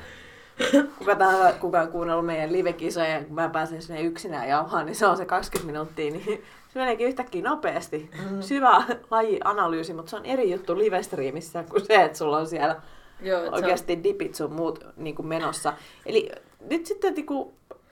kuka 0.98 1.16
tahansa, 1.16 1.60
kuka 1.60 1.82
on 1.82 1.88
kuunnellut 1.88 2.26
meidän 2.26 2.52
live-kisoja, 2.54 3.08
ja 3.08 3.24
kun 3.24 3.36
mä 3.36 3.50
pääsen 3.50 3.82
sinne 3.82 4.02
yksinään 4.02 4.50
jauhaan, 4.50 4.86
niin 4.86 4.96
se 4.96 5.08
on 5.08 5.18
se 5.18 5.26
20 5.26 5.72
minuuttia, 5.72 6.12
niin 6.12 6.44
se 6.70 6.80
meneekin 6.80 7.08
yhtäkkiä 7.08 7.44
nopeasti. 7.50 8.10
Mm-hmm. 8.20 8.42
Syvä 8.42 8.84
lajianalyysi, 9.12 9.94
mutta 9.94 10.10
se 10.10 10.16
on 10.16 10.26
eri 10.26 10.52
juttu 10.52 10.78
live-striimissä 10.78 11.64
kuin 11.70 11.86
se, 11.86 12.04
että 12.04 12.18
sulla 12.18 12.38
on 12.38 12.48
siellä 12.48 12.82
Joo, 13.22 13.40
et 13.40 13.44
se 13.46 13.48
on- 13.50 13.54
oikeasti 13.54 14.04
dipit 14.04 14.36
sun 14.36 14.54
muut 14.54 14.86
niin 14.98 15.16
kuin 15.16 15.28
menossa. 15.28 15.74
Eli 16.06 16.30
nyt 16.70 16.86
sitten 16.86 17.14
niin 17.14 17.26
kuin, 17.26 17.50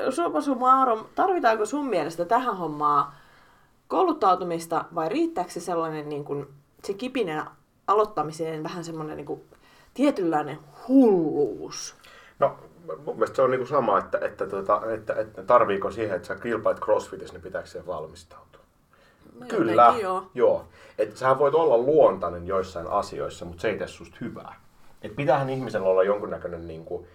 summa 0.10 0.42
summarum, 0.42 1.06
tarvitaanko 1.16 1.66
sun 1.66 1.88
mielestä 1.88 2.26
tähän 2.26 2.58
hommaan 2.58 3.14
kouluttautumista 3.88 4.86
vai 4.96 5.10
riittääkö 5.10 5.52
se 5.52 5.60
sellainen 5.60 6.10
niin 6.10 6.26
kuin, 6.26 6.48
se 6.84 6.94
kipinen 6.94 7.44
aloittamiseen 7.88 8.64
vähän 8.64 8.84
semmoinen 8.84 9.18
niin 9.18 9.26
kuin, 9.26 9.42
tietynlainen 9.94 10.60
hulluus? 10.88 11.96
No, 12.40 12.58
mun 13.06 13.16
mielestä 13.16 13.36
se 13.36 13.42
on 13.42 13.52
niinku 13.52 13.66
sama, 13.66 13.98
että, 13.98 14.20
että, 14.22 14.48
tota, 14.48 14.82
että, 14.94 15.14
että 15.14 15.44
tarviiko 15.44 15.92
siihen, 15.92 16.16
että 16.16 16.28
sä 16.28 16.36
kilpailet 16.36 16.80
crossfitissä, 16.80 17.34
niin 17.34 17.42
pitääkö 17.44 17.68
siihen 17.68 17.88
valmistautua? 17.88 18.55
No 19.40 19.46
Kyllä, 19.48 19.94
Joo. 20.02 20.24
joo. 20.34 20.66
Et 20.98 21.18
sähän 21.18 21.40
voit 21.40 21.56
olla 21.56 21.78
luontainen 21.78 22.48
joissain 22.48 22.88
asioissa, 22.88 23.46
mutta 23.46 23.62
se 23.62 23.70
ei 23.70 23.78
tee 23.78 23.88
susta 23.88 24.18
hyvää. 24.22 24.62
Et 25.02 25.16
pitäähän 25.16 25.50
ihmisellä 25.50 25.88
olla 25.88 26.04
jonkunnäköinen, 26.04 26.68
niin 26.68 26.86
kuin, 26.86 27.08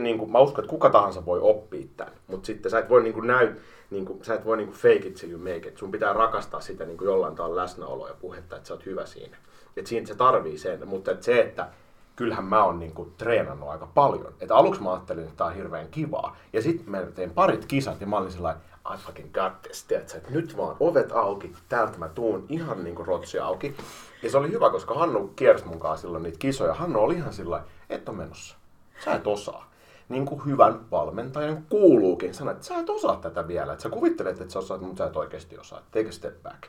niin 0.00 0.18
kuin, 0.18 0.32
mä 0.32 0.38
uskon, 0.38 0.64
että 0.64 0.70
kuka 0.70 0.90
tahansa 0.90 1.26
voi 1.26 1.40
oppia 1.42 1.86
tämän, 1.96 2.12
mutta 2.26 2.46
sitten 2.46 2.70
sä 2.70 2.78
et 2.78 2.88
voi 2.88 3.02
niin 3.02 3.14
kuin 3.14 3.26
näy, 3.26 3.54
niin 3.90 4.04
kuin, 4.04 4.24
sä 4.24 4.34
et 4.34 4.44
voi 4.44 4.56
niin 4.56 4.66
kuin 4.66 4.78
fake 4.78 5.08
it 5.08 5.14
till 5.14 5.30
you 5.30 5.38
make 5.38 5.68
it. 5.68 5.78
Sun 5.78 5.90
pitää 5.90 6.12
rakastaa 6.12 6.60
sitä 6.60 6.84
niin 6.84 6.98
kuin 6.98 7.06
jollain 7.06 7.34
tavalla 7.34 7.62
läsnäoloa 7.62 8.08
ja 8.08 8.14
puhetta, 8.20 8.56
että 8.56 8.68
sä 8.68 8.74
oot 8.74 8.86
hyvä 8.86 9.06
siinä. 9.06 9.36
Et 9.76 9.86
siinä 9.86 10.06
se 10.06 10.14
tarvii 10.14 10.58
sen, 10.58 10.88
mutta 10.88 11.10
et 11.10 11.22
se, 11.22 11.40
että 11.40 11.68
kyllähän 12.16 12.44
mä 12.44 12.64
oon 12.64 12.78
niinku 12.78 13.12
treenannut 13.18 13.68
aika 13.68 13.88
paljon. 13.94 14.34
Että 14.40 14.56
aluksi 14.56 14.82
mä 14.82 14.92
ajattelin, 14.92 15.24
että 15.24 15.36
tää 15.36 15.46
on 15.46 15.54
hirveän 15.54 15.88
kivaa. 15.90 16.36
Ja 16.52 16.62
sitten 16.62 16.90
mä 16.90 17.02
tein 17.14 17.30
parit 17.30 17.64
kisat 17.64 18.00
ja 18.00 18.06
mä 18.06 18.16
olin 18.16 18.32
sillä 18.32 18.56
I 18.94 18.98
fucking 18.98 19.32
got 19.32 19.62
this, 19.62 19.84
tiedätkö, 19.84 20.16
että 20.16 20.30
nyt 20.30 20.56
vaan 20.56 20.76
ovet 20.80 21.12
auki, 21.12 21.52
täältä 21.68 21.98
mä 21.98 22.08
tuun 22.08 22.46
ihan 22.48 22.84
niinku 22.84 23.04
rotsi 23.04 23.38
auki. 23.38 23.76
Ja 24.22 24.30
se 24.30 24.38
oli 24.38 24.50
hyvä, 24.50 24.70
koska 24.70 24.94
Hannu 24.94 25.28
kiersi 25.28 25.64
kanssa 25.78 25.96
silloin 25.96 26.22
niitä 26.22 26.38
kisoja. 26.38 26.74
Hannu 26.74 27.00
oli 27.00 27.14
ihan 27.14 27.32
sillä 27.32 27.62
että 27.90 28.10
on 28.10 28.16
menossa. 28.16 28.56
Sä 29.04 29.14
et 29.14 29.26
osaa. 29.26 29.70
Niin 30.08 30.26
kuin 30.26 30.44
hyvän 30.44 30.90
valmentajan 30.90 31.62
kuuluukin 31.68 32.34
sanoa, 32.34 32.52
että 32.52 32.64
sä 32.64 32.78
et 32.78 32.90
osaa 32.90 33.16
tätä 33.16 33.48
vielä. 33.48 33.72
Että 33.72 33.82
sä 33.82 33.90
kuvittelet, 33.90 34.40
että 34.40 34.52
sä 34.52 34.58
osaat, 34.58 34.80
mutta 34.80 34.98
sä 34.98 35.06
et 35.06 35.16
oikeasti 35.16 35.58
osaa. 35.58 35.80
Take 35.90 36.08
a 36.08 36.12
step 36.12 36.42
back. 36.42 36.62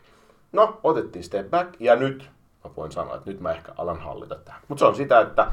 No, 0.51 0.79
otettiin 0.84 1.24
step 1.24 1.50
back 1.50 1.75
ja 1.79 1.96
nyt 1.96 2.29
mä 2.63 2.72
voin 2.77 2.91
sanoa, 2.91 3.15
että 3.15 3.29
nyt 3.29 3.39
mä 3.39 3.51
ehkä 3.51 3.74
alan 3.77 4.00
hallita 4.00 4.36
tätä. 4.36 4.53
Mutta 4.67 4.79
se 4.79 4.86
on 4.86 4.96
sitä, 4.96 5.20
että 5.20 5.51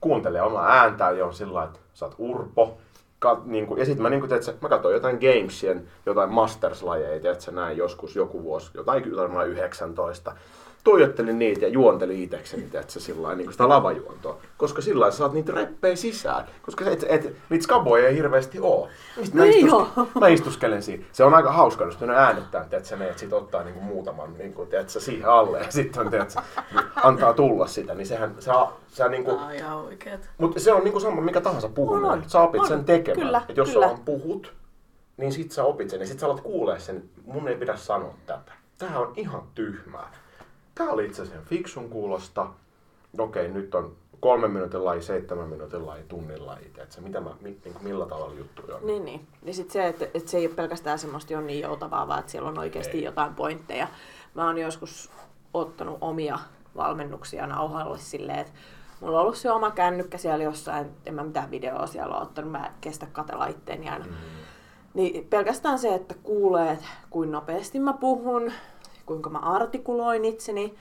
kuuntelee 0.00 0.42
omaa 0.42 0.68
ääntään 0.68 1.18
ja 1.18 1.26
on 1.26 1.34
sillä 1.34 1.64
että 1.64 1.78
sä 1.94 2.04
oot 2.04 2.14
urpo. 2.18 2.78
Ka, 3.24 3.42
niin 3.44 3.66
kuin, 3.66 3.78
ja 3.78 3.84
sitten 3.84 4.02
mä, 4.02 4.10
niin 4.10 4.20
kuin, 4.20 4.30
teet, 4.30 4.60
mä 4.60 4.68
katsoin 4.68 4.94
jotain 4.94 5.18
Gamesien, 5.18 5.88
jotain 6.06 6.30
Masters-lajeja, 6.30 7.20
tiedätkö, 7.20 7.50
näin 7.50 7.76
joskus 7.76 8.16
joku 8.16 8.42
vuosi, 8.42 8.70
jotain 8.74 9.16
varmaan 9.16 9.48
19 9.48 10.32
tuijottelin 10.84 11.38
niitä 11.38 11.64
ja 11.64 11.68
juontelin 11.68 12.22
itsekseni, 12.22 12.62
tiedätkö, 12.62 13.00
sillä 13.00 13.34
niin 13.34 13.44
kuin 13.46 13.52
sitä 13.52 13.68
lavajuontoa. 13.68 14.38
Koska 14.56 14.82
sillä 14.82 15.00
lailla 15.00 15.16
saat 15.16 15.32
niitä 15.32 15.52
reppejä 15.52 15.96
sisään. 15.96 16.44
Koska 16.62 16.84
et, 16.90 17.04
et, 17.08 17.36
niitä 17.50 17.64
skaboja 17.64 18.08
ei 18.08 18.16
hirveästi 18.16 18.58
oo. 18.60 18.88
Sitten 19.14 19.40
mä, 19.40 19.44
Niin 19.44 19.66
istus, 19.66 19.88
mä 20.20 20.28
istuskelen 20.28 20.82
siinä. 20.82 21.04
Se 21.12 21.24
on 21.24 21.34
aika 21.34 21.52
hauska, 21.52 21.84
jos 21.84 22.00
ne 22.00 22.16
äänettää, 22.16 22.62
että 22.62 22.84
sä 22.84 22.96
menet 22.96 23.18
sit 23.18 23.32
ottaa 23.32 23.64
niinku 23.64 23.80
muutaman 23.80 24.38
niinku, 24.38 24.66
tiedätkö, 24.66 25.00
siihen 25.00 25.28
alle 25.28 25.58
ja 25.58 25.70
sitten 25.70 26.10
tiedätkö, 26.10 26.40
antaa 27.02 27.32
tulla 27.32 27.66
sitä. 27.66 27.94
Niin 27.94 28.06
sehän, 28.06 28.34
sä, 28.38 28.52
sä 28.88 29.08
niinku, 29.08 29.38
ihan 29.54 29.76
oikeet. 29.76 30.30
mutta 30.38 30.60
se 30.60 30.72
on 30.72 30.84
niinku 30.84 31.00
sama 31.00 31.20
mikä 31.20 31.40
tahansa 31.40 31.68
puhuminen. 31.68 32.10
On, 32.10 32.18
on. 32.18 32.24
Sä 32.26 32.40
opit 32.40 32.60
On. 32.60 32.68
sen 32.68 32.84
tekemään. 32.84 33.26
Kyllä, 33.26 33.42
Et 33.48 33.56
jos 33.56 33.68
kyllä. 33.68 33.86
sä 33.86 33.90
vaan 33.90 34.04
puhut, 34.04 34.52
niin 35.16 35.32
sit 35.32 35.52
sä 35.52 35.64
opit 35.64 35.90
sen. 35.90 36.00
Ja 36.00 36.06
sit 36.06 36.18
sä 36.18 36.26
alat 36.26 36.40
kuulee 36.40 36.78
sen, 36.78 37.04
mun 37.24 37.48
ei 37.48 37.56
pidä 37.56 37.76
sanoa 37.76 38.14
tätä. 38.26 38.52
Tää 38.78 38.98
on 38.98 39.12
ihan 39.16 39.42
tyhmää. 39.54 40.10
Tää 40.74 40.86
oli 40.86 41.06
itse 41.06 41.22
asiassa 41.22 41.48
fiksun 41.48 41.88
kuulosta. 41.88 42.46
Okei, 43.18 43.48
nyt 43.48 43.74
on 43.74 43.96
kolmen 44.20 44.50
minuutin 44.50 44.84
laji, 44.84 45.02
seitsemän 45.02 45.48
minuutin 45.48 45.86
laji, 45.86 46.04
tunnin 46.08 46.46
laji. 46.46 46.70
Tiedätkö, 46.74 47.00
mitä 47.00 47.20
mä, 47.20 47.30
mi, 47.40 47.48
niin 47.64 47.74
kuin 47.74 47.84
millä 47.84 48.06
tavalla 48.06 48.34
juttuja 48.34 48.76
on. 48.76 48.86
Niin, 48.86 49.04
niin. 49.04 49.26
Ja 49.42 49.54
sitten 49.54 49.72
se, 49.72 49.88
että, 49.88 50.04
että 50.14 50.30
se 50.30 50.36
ei 50.36 50.46
ole 50.46 50.54
pelkästään 50.54 50.98
semmoista 50.98 51.32
jo 51.32 51.40
niin 51.40 51.60
joutavaa, 51.60 52.08
vaan 52.08 52.20
että 52.20 52.32
siellä 52.32 52.48
on 52.48 52.58
oikeasti 52.58 52.98
Ei. 52.98 53.04
jotain 53.04 53.34
pointteja. 53.34 53.86
Mä 54.34 54.46
oon 54.46 54.58
joskus 54.58 55.10
ottanut 55.54 55.98
omia 56.00 56.38
valmennuksia 56.76 57.46
nauhalle 57.46 57.98
silleen, 57.98 58.38
että 58.38 58.52
mulla 59.00 59.16
on 59.16 59.22
ollut 59.22 59.36
se 59.36 59.50
oma 59.50 59.70
kännykkä 59.70 60.18
siellä 60.18 60.44
jossain, 60.44 60.90
en 61.06 61.14
mä 61.14 61.24
mitään 61.24 61.50
videoa 61.50 61.86
siellä 61.86 62.16
ole 62.16 62.22
ottanut, 62.22 62.52
mä 62.52 62.66
en 62.66 62.72
kestä 62.80 63.06
katella 63.06 63.46
itteeni 63.46 63.88
aina. 63.88 64.04
Mm. 64.04 64.12
Niin 64.94 65.26
pelkästään 65.26 65.78
se, 65.78 65.94
että 65.94 66.14
kuulee, 66.22 66.72
että 66.72 66.88
kuinka 67.10 67.32
nopeasti 67.32 67.80
mä 67.80 67.92
puhun, 67.92 68.52
kuinka 69.06 69.30
mä 69.30 69.38
artikuloin 69.38 70.24
itseni, 70.24 70.74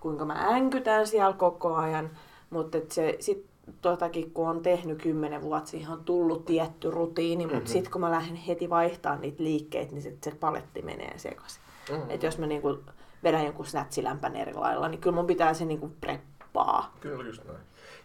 kuinka 0.00 0.24
mä 0.24 0.46
änkytän 0.48 1.06
siellä 1.06 1.32
koko 1.32 1.74
ajan. 1.74 2.10
Mutta 2.50 2.78
se 2.88 3.16
sit 3.20 3.46
totakin, 3.82 4.30
kun 4.30 4.48
on 4.48 4.60
tehnyt 4.62 5.02
kymmenen 5.02 5.42
vuotta, 5.42 5.70
siihen 5.70 5.90
on 5.92 6.04
tullut 6.04 6.44
tietty 6.44 6.90
rutiini, 6.90 7.44
mutta 7.46 7.58
Mhm. 7.58 7.66
sitten 7.66 7.92
kun 7.92 8.00
mä 8.00 8.10
lähden 8.10 8.36
heti 8.36 8.70
vaihtamaan 8.70 9.20
niitä 9.20 9.42
liikkeitä, 9.44 9.92
niin 9.92 10.02
sit 10.02 10.22
se 10.24 10.30
paletti 10.40 10.82
menee 10.82 11.18
sekaisin. 11.18 11.62
Mhm. 11.90 12.10
Et 12.10 12.22
jos 12.22 12.38
mä 12.38 12.46
niinku 12.46 12.78
vedän 13.22 13.44
jonkun 13.44 13.66
snatchilämpän 13.66 14.36
eri 14.36 14.54
lailla, 14.54 14.88
niin 14.88 15.00
kyllä 15.00 15.16
mun 15.16 15.26
pitää 15.26 15.54
se 15.54 15.64
niinku 15.64 15.90
preppaa. 16.00 16.94
Kyllä, 17.00 17.24
just 17.24 17.44
näin. 17.44 17.58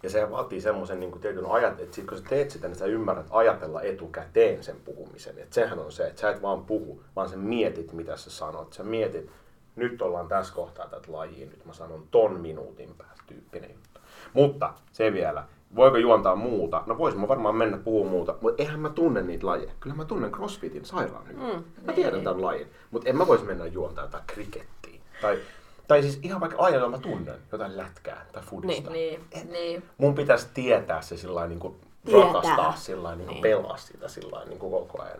Ja 0.03 0.09
se 0.09 0.31
vaatii 0.31 0.61
semmoisen 0.61 0.99
niin 0.99 1.19
tietyn 1.19 1.45
ajat, 1.45 1.79
että 1.79 1.95
sit 1.95 2.07
kun 2.07 2.17
sä 2.17 2.23
teet 2.29 2.51
sitä, 2.51 2.67
niin 2.67 2.75
sä 2.75 2.85
ymmärrät 2.85 3.25
ajatella 3.29 3.81
etukäteen 3.81 4.63
sen 4.63 4.75
puhumisen. 4.85 5.39
Et 5.39 5.53
sehän 5.53 5.79
on 5.79 5.91
se, 5.91 6.07
että 6.07 6.21
sä 6.21 6.29
et 6.29 6.41
vaan 6.41 6.65
puhu, 6.65 7.01
vaan 7.15 7.29
sä 7.29 7.37
mietit, 7.37 7.93
mitä 7.93 8.17
sä 8.17 8.29
sanot. 8.29 8.73
Sä 8.73 8.83
mietit, 8.83 9.29
nyt 9.75 10.01
ollaan 10.01 10.27
tässä 10.27 10.53
kohtaa 10.53 10.87
tätä 10.87 11.11
lajia, 11.11 11.45
nyt 11.45 11.65
mä 11.65 11.73
sanon 11.73 12.07
ton 12.11 12.39
minuutin 12.39 12.95
päästä 12.97 13.23
tyyppinen 13.27 13.69
juttu. 13.69 13.99
Mutta 14.33 14.73
se 14.91 15.13
vielä, 15.13 15.43
voiko 15.75 15.97
juontaa 15.97 16.35
muuta? 16.35 16.83
No 16.85 16.97
voisin 16.97 17.21
mä 17.21 17.27
varmaan 17.27 17.55
mennä 17.55 17.77
puhumaan 17.77 18.11
muuta, 18.11 18.35
mutta 18.41 18.63
eihän 18.63 18.79
mä 18.79 18.89
tunne 18.89 19.21
niitä 19.21 19.47
lajeja. 19.47 19.71
Kyllä 19.79 19.95
mä 19.95 20.05
tunnen 20.05 20.31
crossfitin 20.31 20.85
sairaan 20.85 21.27
hyvin. 21.27 21.43
Mm, 21.55 21.63
mä 21.85 21.93
tiedän 21.93 22.23
tämän 22.23 22.41
lajin, 22.41 22.67
mutta 22.91 23.09
en 23.09 23.17
mä 23.17 23.27
voisi 23.27 23.43
mennä 23.45 23.65
juontaa 23.65 24.03
jotain 24.03 24.23
krikettiin. 24.27 25.01
Tai, 25.21 25.39
tai 25.87 26.01
siis 26.01 26.19
ihan 26.23 26.41
vaikka 26.41 26.69
joita 26.69 26.89
mä 26.89 26.97
tunnen, 26.97 27.35
jotain 27.51 27.77
lätkää 27.77 28.25
tai 28.31 28.43
fudista. 28.43 28.89
Niin, 28.89 29.21
niin. 29.51 29.83
Mun 29.97 30.15
pitäisi 30.15 30.47
tietää 30.53 31.01
se 31.01 31.17
sillä 31.17 31.47
niin 31.47 31.59
kuin 31.59 31.75
rakastaa 32.13 32.75
sillä 32.75 33.15
niin 33.15 33.27
kuin 33.27 33.33
Niin. 33.33 33.41
pelaa 33.41 33.77
sitä 33.77 34.07
sillä 34.07 34.45
niin 34.45 34.59
kuin 34.59 34.71
koko 34.71 35.03
ajan. 35.03 35.19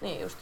Niin 0.00 0.20
just. 0.20 0.38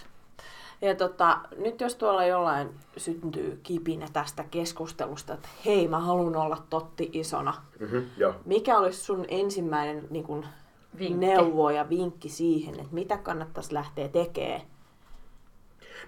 Ja 0.84 0.94
tota, 0.94 1.38
nyt 1.56 1.80
jos 1.80 1.94
tuolla 1.94 2.24
jollain 2.26 2.74
syntyy 2.96 3.60
kipinä 3.62 4.06
tästä 4.12 4.44
keskustelusta, 4.50 5.34
että 5.34 5.48
hei, 5.64 5.88
mä 5.88 5.98
haluan 5.98 6.36
olla 6.36 6.58
totti 6.70 7.10
isona, 7.12 7.54
Mm-hmm, 7.80 8.04
joo. 8.16 8.34
mikä 8.44 8.78
olisi 8.78 9.00
sun 9.00 9.24
ensimmäinen 9.28 10.06
niin 10.10 10.24
kun, 10.24 10.46
Vinkki. 10.98 11.26
neuvo 11.26 11.70
ja 11.70 11.88
vinkki 11.88 12.28
siihen, 12.28 12.74
että 12.74 12.94
mitä 12.94 13.16
kannattaisi 13.16 13.74
lähteä 13.74 14.08
tekemään? 14.08 14.60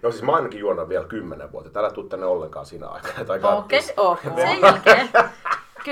No 0.03 0.11
siis 0.11 0.23
mä 0.23 0.33
ainakin 0.33 0.61
juonnan 0.61 0.89
vielä 0.89 1.05
kymmenen 1.07 1.53
vuotta. 1.53 1.81
Älä 1.81 1.91
tuu 1.91 2.05
tänne 2.05 2.27
ollenkaan 2.27 2.67
siinä 2.67 2.87
aikana. 2.87 3.25
Tai 3.25 3.41
Okei, 3.43 3.81
Okei. 3.97 4.31
sen 4.47 4.61
jälkeen. 4.63 5.09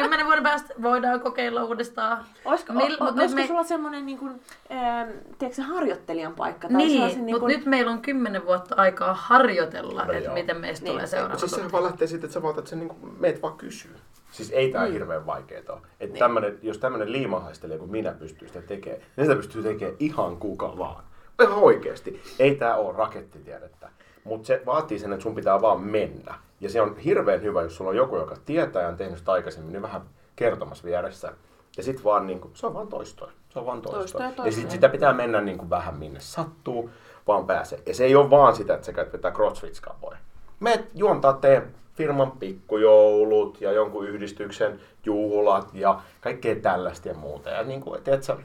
Kymmenen 0.03 0.27
vuoden 0.27 0.43
päästä 0.43 0.75
voidaan 0.83 1.21
kokeilla 1.21 1.65
uudestaan. 1.65 2.25
Olisiko, 2.45 2.73
Mil- 2.73 2.79
mut 2.79 3.15
nyt 3.15 3.19
olisiko 3.19 3.41
me- 3.41 3.47
sulla 3.47 3.65
semmoinen 3.65 4.07
niin 4.07 4.19
kuin, 4.19 4.41
ähm, 4.71 5.09
tiedätkö, 5.39 5.63
harjoittelijan 5.63 6.35
paikka? 6.35 6.69
Tai 6.69 6.77
Niin, 6.77 7.19
mutta 7.21 7.39
kun- 7.41 7.49
nyt 7.49 7.67
meillä 7.67 7.91
on 7.93 8.03
kymmenen 8.03 8.47
vuotta 8.47 8.75
aikaa 8.75 9.15
harjoitella, 9.15 10.05
No 10.05 10.13
että 10.13 10.25
joo. 10.25 10.35
miten 10.35 10.57
meistä 10.57 10.85
Niin. 10.85 10.93
tulee 10.93 11.07
seuraava 11.07 11.29
Mutta 11.29 11.41
siis 11.41 11.51
sehän 11.51 11.63
tutti. 11.63 11.73
vaan 11.73 11.85
lähtee 11.85 12.07
siitä, 12.09 12.27
että 12.27 12.35
sä 12.35 12.43
vaan, 12.43 12.59
että 12.59 12.71
sä 12.71 12.77
niinku 12.77 12.97
meet 13.19 13.43
vaan 13.43 13.57
kysyy. 13.57 13.97
Siis 14.31 14.51
ei 14.51 14.71
tää 14.73 14.87
Mm. 14.87 14.93
hirveän 14.93 15.27
vaikeaa 15.27 15.63
ole. 15.69 15.81
Et 16.01 16.11
Niin. 16.11 16.19
tämmönen, 16.19 16.59
jos 16.63 16.79
tämmönen 16.79 17.13
liimahaistelija 17.13 17.79
kuin 17.79 17.91
minä 17.91 18.13
pystyy 18.13 18.49
sitä 18.49 18.63
tekemään, 18.63 19.03
niin 19.17 19.25
sitä 19.25 19.37
pystyy 19.37 19.63
tekemään 19.63 19.97
ihan 19.99 20.37
kuka 20.37 20.79
vaan. 20.79 21.05
Ihan 21.43 21.55
oikeesti. 21.59 22.23
Ei 22.39 22.55
tää 22.55 22.77
ole 22.77 22.97
rakettitiedettä. 22.97 23.89
Mutta 24.25 24.47
se 24.47 24.63
vaatii 24.67 24.99
sen, 24.99 25.13
että 25.13 25.23
sun 25.23 25.35
pitää 25.35 25.61
vaan 25.61 25.81
mennä. 25.81 26.35
Ja 26.61 26.71
se 26.71 26.81
on 26.81 26.97
hirveän 26.97 27.43
hyvä, 27.43 27.63
jos 27.63 27.77
sulla 27.77 27.91
on 27.91 27.97
joku, 27.97 28.17
joka 28.17 28.37
tietää 28.45 28.83
ja 28.83 28.89
on 28.89 28.97
tehnyt 28.97 29.19
sitä 29.19 29.33
aikaisemmin, 29.33 29.73
niin 29.73 29.83
vähän 29.83 30.03
kertomassa 30.37 30.85
vieressä. 30.85 31.33
Ja 31.77 31.83
sit 31.83 32.05
vaan 32.05 32.27
niinku, 32.27 32.51
se 32.55 32.67
on 32.67 32.75
vaan 32.75 32.89
toistoa. 32.89 33.31
Se 33.49 33.59
on 33.59 33.67
vaan 33.67 33.83
toistoa. 33.83 34.01
Toistoa 34.01 34.21
ja 34.21 34.29
ja 34.29 34.37
toistoa. 34.37 34.63
sit 34.63 34.71
sitä 34.71 34.89
pitää 34.89 35.13
mennä 35.13 35.41
niinku 35.41 35.71
vähän 35.71 35.97
minne 35.97 36.21
sattuu, 36.21 36.91
vaan 37.27 37.47
pääsee. 37.47 37.83
Ja 37.87 37.95
se 37.95 38.05
ei 38.05 38.15
ole 38.15 38.31
vaan 38.31 38.57
sitä, 38.57 38.75
että 38.75 38.87
sä 38.87 38.93
käyt 38.93 39.13
vetää 39.13 39.31
crossfit-skaboja. 39.31 40.17
Me 40.61 40.85
juontaa 40.95 41.33
teidän 41.33 41.75
firman 41.95 42.31
pikkujoulut 42.31 43.61
ja 43.61 43.73
jonkun 43.73 44.09
yhdistyksen 44.09 44.81
juhlat 45.05 45.71
ja 45.75 46.01
kaikkea 46.21 46.57
tällaista 46.57 47.09
ja 47.09 47.15
muuta. 47.15 47.51
Ja 47.51 47.63
niin 47.63 47.81
kuin, 47.81 48.03
tiedät 48.03 48.23
sä, 48.23 48.37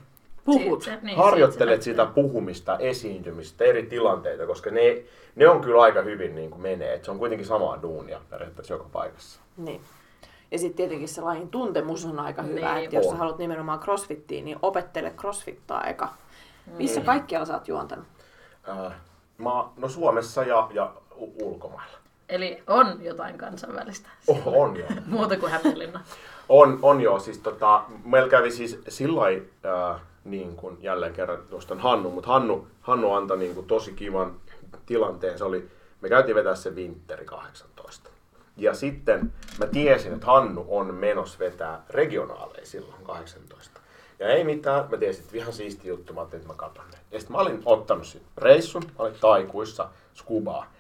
Puhut. 0.45 0.81
Siitä 0.83 0.99
niin, 1.01 1.17
harjoittelet 1.17 1.81
siitä 1.83 2.03
sitä 2.03 2.13
puhumista, 2.15 2.77
esiintymistä, 2.77 3.63
eri 3.63 3.83
tilanteita, 3.83 4.45
koska 4.45 4.69
ne, 4.71 5.03
ne 5.35 5.49
on 5.49 5.61
kyllä 5.61 5.81
aika 5.81 6.01
hyvin 6.01 6.35
niin 6.35 6.49
kuin 6.49 6.61
menee. 6.61 6.93
Et 6.93 7.05
se 7.05 7.11
on 7.11 7.19
kuitenkin 7.19 7.47
samaa 7.47 7.81
duunia 7.81 8.21
periaatteessa 8.29 8.73
joka 8.73 8.85
paikassa. 8.91 9.39
Niin. 9.57 9.81
Ja 10.51 10.59
sitten 10.59 10.77
tietenkin 10.77 11.07
se 11.07 11.21
lajin 11.21 11.49
tuntemus 11.49 12.05
on 12.05 12.19
aika 12.19 12.41
hyvä, 12.41 12.73
Niin. 12.73 12.83
että 12.83 12.95
jos 12.95 13.05
sä 13.09 13.15
haluat 13.15 13.37
nimenomaan 13.37 13.79
crossfittiin, 13.79 14.45
niin 14.45 14.57
opettele 14.61 15.11
crossfittaa 15.17 15.83
eka. 15.83 16.09
Mm. 16.65 16.73
Missä 16.77 17.01
kaikkialla 17.01 17.45
sä 17.45 17.53
oot 17.53 17.67
juontanut? 17.67 18.05
Äh, 18.69 18.93
mä, 19.37 19.49
no 19.77 19.89
Suomessa 19.89 20.43
ja, 20.43 20.67
ja 20.73 20.91
u- 21.15 21.33
ulkomailla. 21.49 21.97
Eli 22.29 22.63
on 22.67 22.97
jotain 23.03 23.37
kansainvälistä. 23.37 24.09
Oh, 24.27 24.41
on 24.47 24.77
joo. 24.77 24.89
Muuta 25.05 25.37
kuin 25.37 25.51
Hämeenlinna. 25.51 26.01
On, 26.49 26.79
on 26.81 27.01
joo, 27.01 27.19
siis 27.19 27.37
tota, 27.37 27.83
meillä 28.05 28.29
kävi 28.29 28.51
siis 28.51 28.79
sillä 28.87 29.21
äh, 29.25 30.01
niin 30.23 30.55
kuin 30.55 30.77
jälleen 30.81 31.13
kerran 31.13 31.39
nostan 31.51 31.79
Hannu, 31.79 32.09
mutta 32.09 32.29
Hannu, 32.29 32.67
Hannu 32.81 33.11
antoi 33.11 33.37
niin 33.37 33.55
kuin 33.55 33.67
tosi 33.67 33.93
kivan 33.93 34.35
tilanteen. 34.85 35.37
Se 35.37 35.43
oli, 35.43 35.69
me 36.01 36.09
käytiin 36.09 36.35
vetää 36.35 36.55
se 36.55 36.69
Winteri 36.69 37.25
18. 37.25 38.09
Ja 38.57 38.73
sitten 38.73 39.33
mä 39.59 39.65
tiesin, 39.65 40.13
että 40.13 40.25
Hannu 40.25 40.65
on 40.69 40.93
menossa 40.95 41.39
vetää 41.39 41.83
regionaaleja 41.89 42.65
silloin 42.65 43.03
18. 43.03 43.79
Ja 44.19 44.27
ei 44.27 44.43
mitään, 44.43 44.87
mä 44.91 44.97
tiesin, 44.97 45.23
että 45.23 45.37
ihan 45.37 45.53
siisti 45.53 45.87
juttu, 45.87 46.13
mä 46.13 46.19
ajattelin, 46.19 46.41
että 46.41 46.53
mä 46.53 46.57
katon 46.57 46.85
ne. 46.91 46.97
Ja 47.11 47.19
sitten 47.19 47.35
mä 47.35 47.41
olin 47.41 47.61
ottanut 47.65 48.07
sit 48.07 48.21
reissun, 48.37 48.83
mä 48.83 48.91
olin 48.97 49.15
taikuissa, 49.21 49.89
skubaa. 50.13 50.73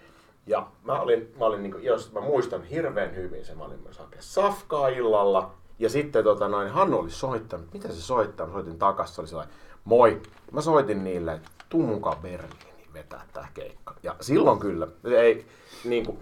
Ja 0.47 0.67
mä 0.83 0.99
olin, 0.99 1.33
mä 1.39 1.45
olin 1.45 1.63
niinku, 1.63 1.77
jos 1.77 2.11
mä 2.11 2.21
muistan 2.21 2.63
hirveän 2.63 3.15
hyvin 3.15 3.45
sen, 3.45 3.57
mä 3.57 3.63
olin 3.63 3.79
myös 3.83 3.97
hakea 3.97 4.21
safkaa 4.21 4.87
illalla. 4.87 5.53
Ja 5.79 5.89
sitten 5.89 6.23
tota 6.23 6.47
noin, 6.47 6.69
Hannu 6.69 6.99
oli 6.99 7.11
soittanut, 7.11 7.73
mitä 7.73 7.87
se 7.87 8.01
soittaa, 8.01 8.47
mä 8.47 8.53
soitin 8.53 8.79
takas, 8.79 9.15
se 9.15 9.21
oli 9.21 9.27
sellainen, 9.27 9.55
moi. 9.85 10.21
Mä 10.51 10.61
soitin 10.61 11.03
niille, 11.03 11.33
että 11.33 11.49
tuu 11.69 11.87
mukaan 11.87 12.17
Berliiniin 12.21 12.93
vetää 12.93 13.25
tää 13.33 13.47
keikka. 13.53 13.95
Ja 14.03 14.15
silloin 14.21 14.59
kyllä, 14.59 14.87
ei, 15.03 15.45
niinku, 15.83 16.19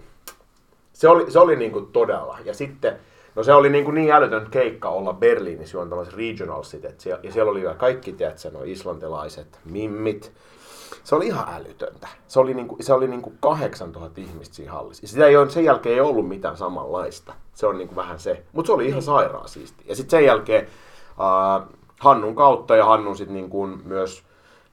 se 0.92 1.08
oli, 1.08 1.30
se 1.30 1.38
oli 1.38 1.56
niinku 1.56 1.80
todella. 1.80 2.38
Ja 2.44 2.54
sitten 2.54 2.98
No 3.38 3.42
se 3.42 3.52
oli 3.52 3.70
niin, 3.70 3.84
kuin 3.84 3.94
niin 3.94 4.12
älytön 4.12 4.50
keikka 4.50 4.88
olla 4.88 5.12
Berliinissä 5.12 5.76
juontamassa 5.76 6.16
regionalsit, 6.16 6.84
että 6.84 7.02
siellä, 7.02 7.20
ja 7.22 7.32
siellä 7.32 7.50
oli 7.50 7.62
kaikki, 7.76 8.12
tiedätkö, 8.12 8.50
no 8.50 8.60
islantilaiset, 8.64 9.58
mimmit. 9.64 10.32
Se 11.04 11.14
oli 11.14 11.26
ihan 11.26 11.54
älytöntä. 11.54 12.08
Se 12.28 12.40
oli, 12.40 12.54
niin 12.54 12.68
kuin, 12.68 12.84
se 12.84 12.92
oli 12.92 13.08
niin 13.08 13.22
kuin 13.22 13.36
8000 13.40 14.20
ihmistä 14.20 14.54
siinä 14.54 14.72
hallissa. 14.72 15.04
Ja 15.04 15.08
sitä 15.08 15.26
ei 15.26 15.36
ole, 15.36 15.50
sen 15.50 15.64
jälkeen 15.64 15.94
ei 15.94 16.00
ollut 16.00 16.28
mitään 16.28 16.56
samanlaista. 16.56 17.34
Se 17.54 17.66
on 17.66 17.78
niin 17.78 17.88
kuin 17.88 17.96
vähän 17.96 18.18
se. 18.18 18.42
Mutta 18.52 18.66
se 18.66 18.72
oli 18.72 18.86
ihan 18.86 19.02
sairaan 19.02 19.48
siisti. 19.48 19.84
Ja 19.88 19.96
sitten 19.96 20.10
sen 20.10 20.26
jälkeen 20.26 20.66
äh, 21.10 21.68
Hannun 22.00 22.34
kautta 22.34 22.76
ja 22.76 22.84
Hannun 22.84 23.16
sitten 23.16 23.34
niin 23.34 23.50
kuin 23.50 23.80
myös 23.84 24.22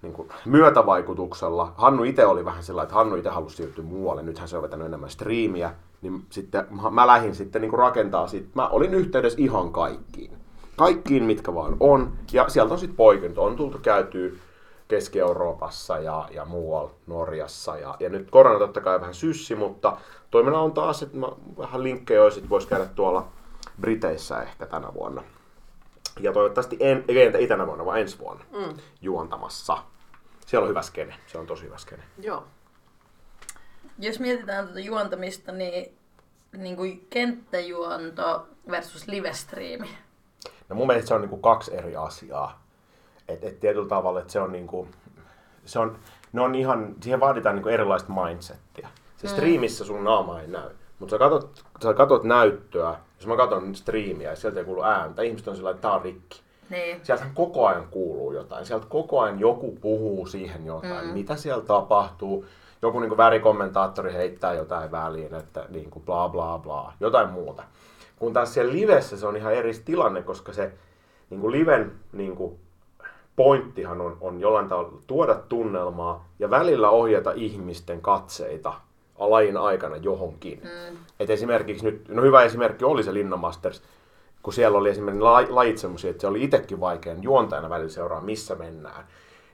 niin 0.02 0.14
kuin 0.14 0.30
myötävaikutuksella. 0.46 1.74
Hannu 1.78 2.04
itse 2.04 2.26
oli 2.26 2.46
vähän 2.46 2.64
sellainen, 2.64 2.86
että 2.86 2.96
Hannu 2.96 3.16
itse 3.16 3.30
halusi 3.30 3.56
siirtyä 3.56 3.84
muualle. 3.84 4.24
Nythän 4.24 4.48
se 4.48 4.58
on 4.58 4.64
vetänyt 4.64 4.88
enemmän 4.88 5.10
striimiä. 5.10 5.74
Niin 6.02 6.26
sitten 6.30 6.68
mä- 6.92 7.08
lähdin 7.08 7.36
sitten 7.36 7.62
niin 7.62 7.70
kuin 7.70 7.80
rakentaa 7.80 8.28
siitä. 8.28 8.48
Mä 8.54 8.68
olin 8.68 8.94
yhteydessä 8.94 9.42
ihan 9.42 9.72
kaikkiin. 9.72 10.32
Kaikkiin, 10.78 11.24
mitkä 11.24 11.56
vaan 11.56 11.78
on. 11.80 12.12
Ja 12.32 12.50
sieltä 12.50 12.74
on 12.74 12.80
sitten 12.80 12.98
poikinut. 12.98 13.38
On 13.38 13.56
tultu 13.56 13.78
käytyä 13.82 14.30
Keski-Euroopassa 14.88 16.00
ja, 16.00 16.28
ja 16.32 16.46
muualla 16.46 16.92
Norjassa. 17.08 17.78
Ja, 17.78 17.96
ja 18.00 18.10
nyt 18.10 18.32
korona 18.32 18.60
totta 18.60 18.82
kai 18.82 19.00
vähän 19.02 19.14
syssi, 19.14 19.56
mutta 19.56 19.98
toimena 20.32 20.60
on 20.60 20.74
taas, 20.74 21.04
että 21.04 21.18
mä, 21.18 21.28
vähän 21.58 21.84
linkkejä 21.84 22.24
olisi, 22.24 22.40
että 22.40 22.50
voisi 22.50 22.68
käydä 22.68 22.86
tuolla 22.86 23.28
Briteissä 23.82 24.42
ehkä 24.42 24.66
tänä 24.66 24.94
vuonna. 24.94 25.24
Ja 26.20 26.34
toivottavasti 26.34 26.78
en, 26.80 27.06
ei 27.08 27.22
entä 27.22 27.38
itänä 27.38 27.68
vuonna, 27.68 27.86
vaan 27.86 28.00
ensi 28.00 28.20
vuonna 28.20 28.46
mm. 28.52 28.78
juontamassa. 29.02 29.78
Siellä 30.46 30.64
on 30.64 30.70
hyvä 30.70 30.82
skene. 30.82 31.16
Se 31.28 31.38
on 31.38 31.48
tosi 31.48 31.64
hyvä 31.64 31.78
skene. 31.78 32.04
Joo. 32.22 32.44
Jos 34.00 34.20
mietitään 34.20 34.66
tuota 34.66 34.80
juontamista, 34.80 35.52
niin, 35.52 35.98
niin 36.58 36.76
kuin 36.76 37.08
kenttäjuonto 37.10 38.48
versus 38.72 39.08
livestriimi. 39.08 39.90
No 40.70 40.76
mun 40.76 40.88
mielestä 40.88 41.08
se 41.08 41.14
on 41.14 41.22
niinku 41.22 41.38
kaksi 41.38 41.76
eri 41.76 41.96
asiaa. 41.96 42.65
Et, 43.28 43.44
et 43.44 43.60
tietyllä 43.60 43.88
tavalla, 43.88 44.20
että 44.20 44.34
se 44.34 44.40
on 44.40 44.52
niinku, 44.52 44.88
se 45.66 45.80
on, 45.80 45.98
ne 46.34 46.42
on 46.42 46.56
ihan, 46.56 46.96
siihen 47.02 47.20
vaaditaan 47.20 47.56
niinku 47.56 47.70
erilaista 47.70 48.14
mindsettiä. 48.14 48.90
Se 49.18 49.28
striimissä 49.28 49.86
sun 49.86 50.04
naama 50.04 50.42
ei 50.42 50.48
näy. 50.48 50.70
Mutta 51.00 51.12
sä 51.16 51.20
katot, 51.20 51.64
sä 51.84 51.94
katot 51.94 52.24
näyttöä, 52.24 52.96
jos 53.20 53.28
mä 53.28 53.38
katson 53.38 53.76
striimiä 53.76 54.30
ja 54.30 54.36
sieltä 54.36 54.60
ei 54.60 54.66
kuulu 54.66 54.84
ääntä, 54.84 55.22
ihmiset 55.22 55.48
on 55.48 55.56
sillä 55.56 55.70
että 55.70 55.82
tää 55.82 55.92
on 55.92 56.02
rikki. 56.02 56.42
Niin. 56.70 57.00
Sieltä 57.04 57.26
koko 57.34 57.68
ajan 57.68 57.88
kuuluu 57.92 58.32
jotain. 58.32 58.66
Sieltä 58.66 58.86
koko 58.90 59.20
ajan 59.20 59.40
joku 59.40 59.78
puhuu 59.82 60.26
siihen 60.26 60.66
jotain. 60.66 61.08
Mm. 61.08 61.14
Mitä 61.14 61.36
siellä 61.36 61.64
tapahtuu? 61.64 62.46
Joku 62.82 63.00
niin 63.00 63.18
värikommentaattori 63.18 64.14
heittää 64.14 64.54
jotain 64.54 64.92
väliin, 64.92 65.36
että 65.36 65.66
niin 65.70 65.90
kuin 65.90 66.06
bla 66.06 66.30
bla 66.30 66.60
bla, 66.60 66.94
jotain 67.00 67.30
muuta. 67.30 67.64
Kun 68.20 68.34
taas 68.34 68.54
siellä 68.54 68.74
livessä 68.74 69.18
se 69.18 69.28
on 69.28 69.36
ihan 69.36 69.54
eri 69.54 69.74
tilanne, 69.86 70.22
koska 70.22 70.54
se 70.54 70.74
niin 71.30 71.42
kuin 71.42 71.52
liven 71.52 71.92
niin 72.14 72.36
kuin 72.36 72.60
pointtihan 73.36 74.02
on, 74.02 74.18
on 74.22 74.40
jollain 74.40 74.68
tavalla 74.68 75.02
tuoda 75.08 75.36
tunnelmaa 75.36 76.28
ja 76.40 76.50
välillä 76.50 76.90
ohjata 76.90 77.32
ihmisten 77.36 78.02
katseita 78.02 78.74
lajin 79.18 79.58
aikana 79.58 79.98
johonkin. 79.98 80.62
Mm. 80.64 80.98
Et 81.20 81.30
esimerkiksi 81.30 81.86
nyt, 81.86 82.10
no 82.10 82.22
hyvä 82.22 82.44
esimerkki 82.44 82.86
oli 82.86 83.04
se 83.04 83.14
Linna 83.14 83.38
Masters, 83.38 83.82
kun 84.44 84.54
siellä 84.54 84.78
oli 84.78 84.90
esimerkiksi 84.90 85.24
la- 85.24 85.56
lajit 85.56 85.78
semmoisia, 85.78 86.12
että 86.12 86.22
se 86.22 86.28
oli 86.28 86.44
itsekin 86.44 86.80
vaikea 86.80 87.16
juontajana 87.22 87.70
välillä 87.70 87.90
seuraa, 87.90 88.22
missä 88.22 88.56
mennään. 88.56 89.06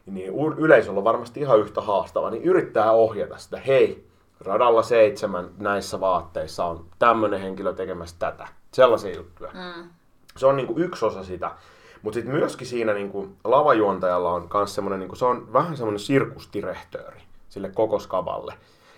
Niin 0.06 0.34
yleisöllä 0.58 0.98
on 0.98 1.04
varmasti 1.04 1.40
ihan 1.40 1.60
yhtä 1.60 1.82
haastava, 1.82 2.30
niin 2.30 2.44
yrittää 2.44 2.92
ohjata 2.92 3.38
sitä, 3.38 3.58
hei, 3.58 4.06
radalla 4.46 4.84
seitsemän 4.84 5.50
näissä 5.58 6.00
vaatteissa 6.00 6.66
on 6.66 6.86
tämmöinen 7.00 7.42
henkilö 7.42 7.74
tekemässä 7.74 8.16
tätä. 8.20 8.48
Sellaisia 8.72 9.16
juttuja. 9.16 9.52
Mm. 9.54 9.90
Se 10.38 10.46
on 10.46 10.56
niinku 10.56 10.74
yksi 10.78 11.06
osa 11.06 11.24
sitä. 11.24 11.52
Mutta 12.02 12.16
sitten 12.16 12.36
myöskin 12.36 12.68
siinä 12.68 12.94
niinku 12.94 13.30
lavajuontajalla 13.44 14.32
on 14.32 14.50
myös 14.54 14.76
semmoinen, 14.76 15.00
niinku, 15.00 15.16
se 15.16 15.26
on 15.26 15.54
vähän 15.54 15.78
semmoinen 15.78 16.00
sirkusdirehtööri 16.00 17.22
sille 17.50 17.70
koko 17.70 18.00
skavalle. 18.00 18.54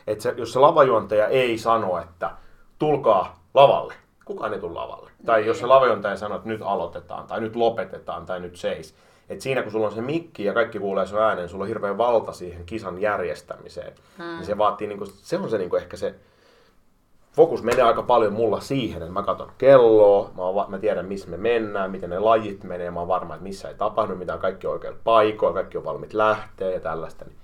Et 0.08 0.22
se, 0.22 0.34
jos 0.38 0.54
se 0.54 0.60
lavajuontaja 0.60 1.28
ei 1.28 1.58
sano, 1.58 2.00
että 2.00 2.32
tulkaa 2.80 3.44
lavalle, 3.54 3.94
kukaan 4.26 4.54
ei 4.54 4.60
tule 4.60 4.74
lavalle. 4.74 5.12
Tai 5.26 5.46
jos 5.46 5.60
se 5.60 5.66
lavajuontaja 5.66 6.18
sanoo, 6.18 6.38
että 6.38 6.50
nyt 6.50 6.62
aloitetaan, 6.63 7.28
tai 7.28 7.42
nyt 7.42 7.56
lopetetaan, 7.56 8.26
tai 8.26 8.39
nyt 8.39 8.56
seis. 8.56 8.96
Et 9.30 9.42
siinä 9.42 9.62
kun 9.63 9.72
sulla 9.72 9.88
on 9.88 9.94
se 9.94 10.02
mikki 10.02 10.44
ja 10.44 10.54
kaikki 10.54 10.80
kuulee 10.80 11.06
sun 11.06 11.22
äänen, 11.22 11.50
sulla 11.50 11.63
on 11.63 11.68
hirveä 11.68 11.98
valta 11.98 12.32
siihen 12.32 12.66
kisan 12.66 13.02
järjestämiseen. 13.02 13.94
Hmm. 14.18 14.26
Niin 14.26 14.46
se 14.46 14.58
vaatii, 14.58 14.88
niinku, 14.88 15.06
se 15.06 15.38
on 15.38 15.50
se 15.50 15.58
niinku 15.58 15.76
ehkä 15.76 15.98
se 15.98 16.16
fokus 17.34 17.63
menee 17.63 17.84
aika 17.84 18.04
paljon 18.04 18.34
mulla 18.34 18.60
siihen, 18.60 19.02
että 19.02 19.13
mä 19.13 19.24
katson 19.24 19.52
kelloa, 19.58 20.32
mä, 20.36 20.41
oon, 20.41 20.56
va- 20.56 20.65
mä 20.69 20.80
tiedän 20.80 21.06
missä 21.06 21.30
me 21.30 21.38
mennään, 21.38 21.91
miten 21.91 22.10
ne 22.10 22.19
lajit 22.19 22.63
menee, 22.63 22.91
mä 22.91 23.00
oon 23.00 23.08
varma, 23.08 23.34
että 23.34 23.43
missä 23.43 23.67
ei 23.69 23.76
tapahdu, 23.76 24.15
mitä 24.15 24.34
on 24.34 24.39
kaikki 24.39 24.67
oikeilla 24.67 25.00
paikoilla, 25.04 25.54
kaikki 25.54 25.78
on 25.78 25.86
valmiit 25.86 26.13
lähteä 26.13 26.69
ja 26.69 26.80
tällaista. 26.80 27.26
Niin 27.26 27.38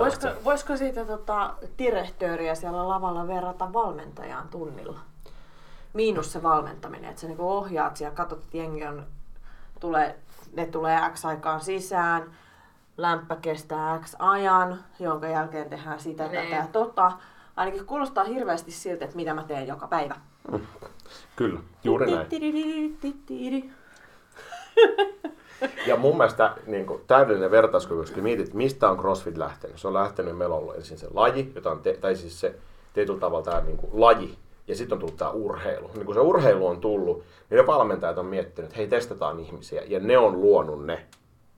Voisiko, 0.00 0.28
voisiko 0.44 0.76
siitä 0.76 1.04
tota, 1.04 1.50
direhtööriä 1.78 2.54
siellä 2.54 2.88
lavalla 2.88 3.28
verrata 3.28 3.72
valmentajaan 3.72 4.48
tunnilla? 4.48 4.98
Miinus 5.92 6.32
se 6.32 6.42
valmentaminen, 6.42 7.10
että 7.10 7.20
sä 7.20 7.26
niinku 7.26 7.50
ohjaat 7.50 7.96
siellä, 7.96 8.14
katsot, 8.14 8.38
että 8.44 8.56
jengi 8.56 8.86
on, 8.86 9.06
tulee, 9.80 10.18
ne 10.56 10.66
tulee 10.66 11.00
X 11.14 11.24
aikaan 11.24 11.60
sisään, 11.60 12.22
lämpö 12.96 13.36
kestää 13.42 13.98
X 13.98 14.16
ajan, 14.18 14.78
jonka 14.98 15.26
jälkeen 15.26 15.70
tehdään 15.70 16.00
sitä, 16.00 16.24
tätä 16.24 16.40
Niin. 16.40 16.56
ja 16.56 16.66
tota. 16.72 17.12
Ainakin 17.58 17.86
kuulostaa 17.86 18.24
hirveästi 18.24 18.70
siltä, 18.70 19.04
että 19.04 19.16
mitä 19.16 19.34
mä 19.34 19.42
teen 19.42 19.66
joka 19.66 19.86
päivä. 19.86 20.16
Kyllä, 21.36 21.60
juuri 21.84 22.10
näin. 22.10 22.26
Ja 25.86 25.96
mun 25.96 26.16
mielestä 26.16 26.56
niin 26.66 26.86
kuin, 26.86 27.02
täydellinen 27.06 27.50
vertauskyky, 27.50 28.00
jos 28.00 28.16
mietit, 28.16 28.54
mistä 28.54 28.90
on 28.90 28.98
CrossFit 28.98 29.36
lähtenyt. 29.36 29.78
Se 29.78 29.88
on 29.88 29.94
lähtenyt, 29.94 30.38
meillä 30.38 30.54
on 30.54 30.60
ollut 30.60 30.76
ensin 30.76 30.98
se 30.98 31.06
laji, 31.14 31.52
jota 31.54 31.70
on 31.70 31.80
te, 31.80 31.98
tai 32.00 32.16
siis 32.16 32.40
se 32.40 32.54
tietyllä 32.94 33.20
tavalla 33.20 33.44
tämä 33.44 33.60
niin 33.60 33.76
kuin, 33.76 33.90
laji, 34.00 34.38
ja 34.68 34.76
sitten 34.76 34.96
on 34.96 35.00
tullut 35.00 35.16
tämä 35.16 35.30
urheilu. 35.30 35.90
Niin 35.94 36.06
kun 36.06 36.14
se 36.14 36.20
urheilu 36.20 36.66
on 36.66 36.80
tullut, 36.80 37.24
niin 37.50 37.58
ne 37.58 37.66
valmentajat 37.66 38.18
on 38.18 38.26
miettinyt, 38.26 38.68
että 38.68 38.76
hei, 38.76 38.88
testataan 38.88 39.40
ihmisiä, 39.40 39.82
ja 39.86 40.00
ne 40.00 40.18
on 40.18 40.40
luonut 40.40 40.86
ne 40.86 41.06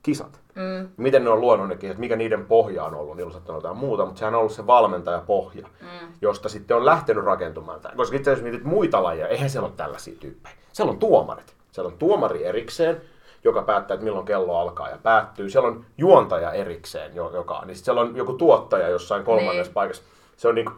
kisat. 0.03 0.39
Mm. 0.55 0.89
Miten 0.97 1.25
ne 1.25 1.31
on 1.31 1.41
luonut 1.41 1.69
ne 1.69 1.77
kisat, 1.77 1.99
mikä 1.99 2.17
niiden 2.17 2.47
pohja 2.47 2.85
on 2.85 2.95
ollut, 2.95 3.17
niillä 3.17 3.29
on 3.29 3.33
saattanut 3.33 3.63
jotain 3.63 3.77
muuta, 3.79 4.05
mutta 4.05 4.19
sehän 4.19 4.35
on 4.35 4.41
ollut 4.41 4.53
se 4.53 4.67
valmentajapohja, 4.67 5.67
mm. 5.81 5.87
josta 6.23 6.49
sitten 6.49 6.77
on 6.77 6.87
lähtenyt 6.87 7.25
rakentumaan 7.25 7.81
tämä. 7.81 7.95
Koska 7.97 8.17
itse 8.17 8.31
asiassa 8.31 8.51
mietit 8.51 8.67
muita 8.67 9.03
lajeja, 9.03 9.29
eihän 9.29 9.51
siellä 9.51 9.67
ole 9.67 9.75
tällaisia 9.77 10.15
tyyppejä. 10.21 10.55
Siellä 10.73 10.91
on 10.91 10.99
tuomarit. 10.99 11.55
Siellä 11.73 11.89
on 11.93 11.99
tuomari 11.99 12.45
erikseen, 12.45 13.01
joka 13.45 13.63
päättää, 13.63 13.95
että 13.95 14.05
milloin 14.05 14.27
kello 14.27 14.59
alkaa 14.59 14.89
ja 14.91 14.99
päättyy. 15.03 15.51
Siellä 15.51 15.69
on 15.69 15.85
juontaja 15.99 16.53
erikseen, 16.53 17.15
jo- 17.15 17.31
joka. 17.35 17.63
Niin 17.65 17.77
siellä 17.77 18.01
on 18.01 18.17
joku 18.17 18.33
tuottaja 18.33 18.89
jossain 18.89 19.25
kolmannessa 19.25 19.63
Niin. 19.71 19.75
paikassa. 19.75 20.03
Se 20.37 20.49
on 20.49 20.55
niinku 20.55 20.73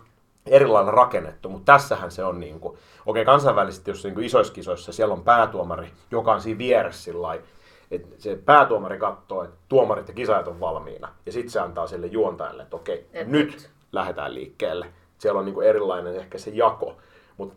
eri 0.46 0.66
lailla 0.66 0.90
rakennettu, 0.90 1.48
mutta 1.48 1.72
tässähän 1.72 2.10
se 2.10 2.24
on 2.24 2.40
niinku, 2.40 2.78
okei 3.06 3.24
kansainvälisesti, 3.24 3.90
jos 3.90 4.04
niinku 4.04 4.20
isoissa 4.20 4.52
kisoissa, 4.52 4.92
siellä 4.92 5.14
on 5.14 5.22
päätuomari, 5.22 5.90
joka 6.10 6.32
on 6.32 6.40
siinä 6.40 6.58
vieressä 6.58 7.02
sillä 7.02 7.22
lailla, 7.22 7.44
että 7.92 8.08
se 8.18 8.38
päätuomari 8.44 8.98
katsoo, 8.98 9.44
että 9.44 9.56
tuomarit 9.68 10.08
ja 10.08 10.14
kisaajat 10.14 10.48
on 10.48 10.60
valmiina. 10.60 11.08
Ja 11.26 11.32
sitten 11.32 11.50
se 11.50 11.60
antaa 11.60 11.86
sille 11.86 12.06
juontajalle, 12.06 12.62
että 12.62 12.76
okei, 12.76 13.06
Et 13.12 13.28
nyt 13.28 13.46
nyt. 13.46 13.70
lähdetään 13.92 14.34
liikkeelle. 14.34 14.86
Siellä 15.18 15.38
on 15.38 15.44
niinku 15.44 15.60
erilainen 15.60 16.16
ehkä 16.16 16.38
se 16.38 16.50
jako. 16.50 16.96
Mutta 17.36 17.54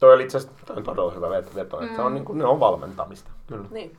toi 0.00 0.14
oli 0.14 0.22
itse 0.22 0.36
asiassa 0.38 0.66
toi 0.66 0.76
on 0.76 0.82
todella 0.82 1.10
hyvä 1.12 1.30
veto, 1.30 1.80
että 1.80 1.96
se 1.96 2.02
on 2.02 2.14
niinku, 2.14 2.32
ne 2.32 2.44
on 2.44 2.60
valmentamista. 2.60 3.30
Kyllä. 3.46 3.66
Niin. 3.70 3.98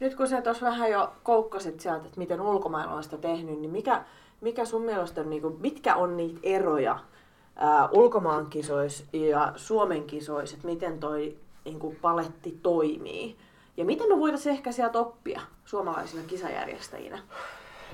Nyt 0.00 0.14
kun 0.14 0.28
sä 0.28 0.42
tuossa 0.42 0.66
vähän 0.66 0.90
jo 0.90 1.12
koukkasit 1.22 1.80
sieltä, 1.80 2.06
että 2.06 2.18
miten 2.18 2.40
ulkomailla 2.40 2.92
on 2.94 3.02
sitä 3.02 3.16
tehnyt, 3.18 3.60
niin 3.60 3.70
mikä, 3.70 4.04
mikä 4.40 4.64
sun 4.64 4.82
mielestä 4.82 5.20
on, 5.20 5.30
niin 5.30 5.42
kuin, 5.42 5.56
mitkä 5.60 5.94
on 5.94 6.16
niitä 6.16 6.40
eroja 6.42 6.98
ää, 7.56 7.88
ulkomaan 7.92 8.46
kisoissa 8.46 9.04
ja 9.12 9.52
Suomen 9.56 10.04
kisoissa, 10.04 10.56
että 10.56 10.68
miten 10.68 11.00
toi 11.00 11.36
niin 11.64 11.78
kuin 11.78 11.96
paletti 11.96 12.58
toimii? 12.62 13.36
Ja 13.76 13.84
miten 13.84 14.08
me 14.08 14.18
voitaisiin 14.18 14.54
ehkä 14.54 14.72
sieltä 14.72 14.98
oppia 14.98 15.40
suomalaisina 15.64 16.22
kisajärjestäjinä? 16.26 17.18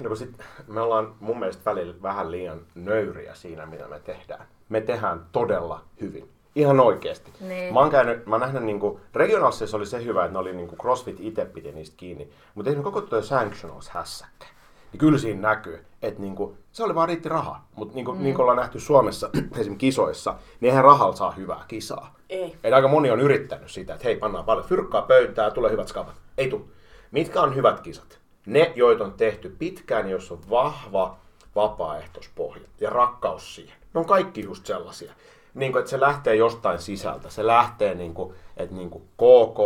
No 0.01 0.09
kun 0.09 0.17
sit, 0.17 0.31
me 0.67 0.81
ollaan 0.81 1.15
mun 1.21 1.39
mielestä 1.39 1.65
välillä 1.65 1.95
vähän 2.03 2.31
liian 2.31 2.61
nöyriä 2.75 3.35
siinä, 3.35 3.67
mitä 3.67 3.89
me 3.89 4.01
tehdään. 4.01 4.47
Me 4.69 4.81
tehdään 4.81 5.27
todella 5.33 5.85
hyvin. 6.01 6.29
Ihan 6.55 6.81
oikeesti. 6.81 7.33
Niin. 7.41 7.75
Mä 7.75 7.81
oon, 7.81 7.91
käynyt, 7.91 8.27
mä 8.27 8.35
oon 8.35 8.41
nähnyt 8.41 8.63
niinku, 8.63 9.01
regionaalissa 9.15 9.77
oli 9.77 9.87
se 9.87 10.05
hyvä, 10.05 10.25
että 10.25 10.33
ne 10.33 10.39
oli 10.39 10.53
niinku 10.53 10.77
CrossFit 10.77 11.17
itse 11.21 11.45
piti 11.45 11.73
niistä 11.73 11.97
kiinni. 11.97 12.31
Mutta 12.55 12.71
esimerkiksi 12.71 12.93
koko 12.93 13.07
tuo 13.07 13.23
Sanctionals 13.23 13.89
hässäkkä. 13.89 14.47
Niin 14.93 14.99
kyllä 14.99 15.19
siinä 15.19 15.49
näkyy, 15.49 15.85
että 16.03 16.21
niinku, 16.21 16.57
se 16.73 16.85
oli 16.85 16.95
vaan 16.95 17.09
riitti 17.09 17.29
raha. 17.29 17.61
Mutta 17.77 17.95
niinku, 17.95 18.13
mm. 18.13 18.23
niin 18.23 18.35
kuin 18.35 18.43
ollaan 18.43 18.59
nähty 18.59 18.81
Suomessa 18.81 19.31
esimerkiksi 19.35 19.77
kisoissa, 19.77 20.35
niin 20.61 20.69
eihän 20.69 20.85
rahalla 20.85 21.17
saa 21.17 21.31
hyvää 21.31 21.65
kisaa. 21.69 22.15
Ei. 22.29 22.57
Eli 22.65 22.75
aika 22.75 22.89
moni 22.89 23.11
on 23.11 23.21
yrittänyt 23.21 23.71
sitä, 23.71 23.95
että 23.95 24.05
hei, 24.05 24.17
pannaan 24.17 24.45
paljon 24.45 24.67
fyrkkaa 24.67 25.03
pöytään, 25.03 25.53
tulee 25.53 25.71
hyvät 25.71 25.89
skapat. 25.89 26.15
Ei 26.39 26.49
tu. 26.49 26.69
Mitkä 27.11 27.41
on 27.41 27.55
hyvät 27.55 27.81
kisat? 27.81 28.19
Ne, 28.47 28.73
joita 28.77 29.05
on 29.05 29.13
tehty 29.13 29.57
pitkään, 29.59 30.11
jos 30.11 30.33
on 30.33 30.39
vahva 30.51 31.17
vapaaehtoispohja 31.57 32.63
ja 32.81 32.91
rakkaus 32.91 33.55
siihen. 33.55 33.77
Ne 33.95 34.01
on 34.01 34.07
kaikki 34.07 34.41
just 34.45 34.67
sellaisia. 34.67 35.13
niin 35.55 35.73
kuin, 35.73 35.81
että 35.81 35.91
se 35.91 36.01
lähtee 36.01 36.37
jostain 36.37 36.79
sisältä. 36.79 37.31
Se 37.31 37.47
lähtee, 37.47 37.95
niin 37.95 38.15
kuin, 38.15 38.35
että 38.57 38.75
niin 38.75 38.91
kuin 38.91 39.05
KK, 39.05 39.59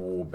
UB, 0.00 0.34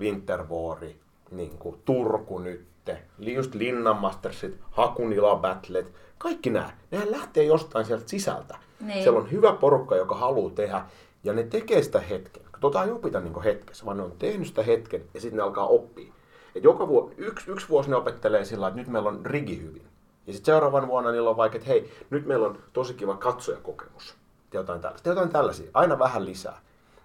Wintervuori, 0.00 0.96
niin 1.30 1.58
kuin 1.58 1.82
Turku 1.84 2.38
nytte, 2.86 3.32
just 3.32 3.54
Linnanmastersit, 3.54 4.58
Hakunila 4.70 5.36
Battlet, 5.36 5.86
kaikki 6.18 6.50
nämä, 6.50 6.70
nehän 6.90 7.10
lähtee 7.10 7.44
jostain 7.44 7.84
sieltä 7.84 8.08
sisältä. 8.08 8.58
Niin. 8.80 9.02
Siellä 9.02 9.20
on 9.20 9.30
hyvä 9.30 9.52
porukka, 9.52 9.96
joka 9.96 10.14
haluaa 10.14 10.50
tehdä, 10.54 10.84
ja 11.24 11.32
ne 11.32 11.42
tekee 11.42 11.82
sitä 11.82 12.00
hetken. 12.00 12.42
Tota 12.60 12.84
ei 12.84 12.90
opita 12.90 13.20
niin 13.20 13.42
hetkessä, 13.42 13.84
vaan 13.84 13.96
ne 13.96 14.02
on 14.02 14.12
tehnyt 14.18 14.46
sitä 14.46 14.62
hetken, 14.62 15.04
ja 15.14 15.20
sitten 15.20 15.36
ne 15.36 15.42
alkaa 15.42 15.66
oppia. 15.66 16.12
Et 16.54 16.64
joka 16.64 16.88
vuosi, 16.88 17.14
yksi, 17.18 17.50
yksi 17.50 17.68
vuosi 17.68 17.90
ne 17.90 17.96
opettelee 17.96 18.44
sillä 18.44 18.68
että 18.68 18.80
nyt 18.80 18.88
meillä 18.88 19.08
on 19.08 19.26
rigi 19.26 19.62
hyvin. 19.62 19.86
Ja 20.26 20.32
sitten 20.32 20.52
seuraavan 20.52 20.88
vuonna 20.88 21.10
niillä 21.10 21.30
on 21.30 21.36
vaikka, 21.36 21.58
että 21.58 21.68
hei, 21.68 21.92
nyt 22.10 22.26
meillä 22.26 22.46
on 22.46 22.58
tosi 22.72 22.94
kiva 22.94 23.16
katsojakokemus. 23.16 24.14
Ja 24.52 24.60
jotain 24.60 24.80
tällaista. 24.80 25.08
Ja 25.08 25.12
jotain 25.12 25.30
tällaisia. 25.30 25.70
Aina 25.74 25.98
vähän 25.98 26.24
lisää. 26.24 26.60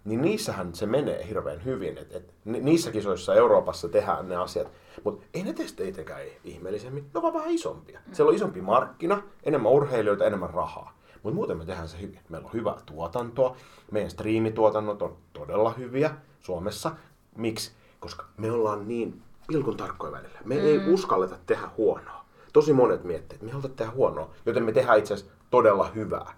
Niin 0.05 0.21
niissähän 0.21 0.75
se 0.75 0.85
menee 0.85 1.27
hirveän 1.27 1.65
hyvin. 1.65 1.97
Et, 1.97 2.15
et, 2.15 2.33
ni- 2.45 2.59
niissä 2.59 2.91
kisoissa 2.91 3.35
Euroopassa 3.35 3.89
tehdään 3.89 4.29
ne 4.29 4.35
asiat. 4.35 4.67
Mutta 5.03 5.25
ei 5.33 5.43
ne 5.43 5.55
itsekään 5.87 6.21
ihmeellisemmin. 6.43 7.03
Ne 7.03 7.11
on 7.15 7.21
vaan 7.21 7.33
vähän 7.33 7.49
isompia. 7.49 7.99
Siellä 8.11 8.29
on 8.29 8.35
isompi 8.35 8.61
markkina, 8.61 9.21
enemmän 9.43 9.71
urheilijoita, 9.71 10.25
enemmän 10.25 10.49
rahaa. 10.49 10.97
Mutta 11.23 11.35
muuten 11.35 11.57
me 11.57 11.65
tehdään 11.65 11.87
se 11.87 12.01
hyvin. 12.01 12.19
Meillä 12.29 12.45
on 12.45 12.53
hyvää 12.53 12.77
tuotantoa. 12.85 13.55
Meidän 13.91 14.11
striimituotannot 14.11 15.01
on 15.01 15.17
todella 15.33 15.73
hyviä 15.73 16.11
Suomessa. 16.39 16.91
Miksi? 17.35 17.71
Koska 17.99 18.25
me 18.37 18.51
ollaan 18.51 18.87
niin 18.87 19.21
pilkun 19.47 19.77
tarkkoja 19.77 20.11
välillä. 20.11 20.39
Me 20.45 20.55
mm. 20.55 20.61
ei 20.61 20.93
uskalleta 20.93 21.35
tehdä 21.45 21.69
huonoa. 21.77 22.25
Tosi 22.53 22.73
monet 22.73 23.03
miettii, 23.03 23.35
että 23.35 23.45
me 23.45 23.49
ei 23.49 23.53
haluta 23.53 23.69
tehdä 23.69 23.91
huonoa, 23.91 24.29
joten 24.45 24.63
me 24.63 24.71
tehdään 24.71 24.99
itse 24.99 25.13
asiassa 25.13 25.33
todella 25.49 25.87
hyvää. 25.95 26.33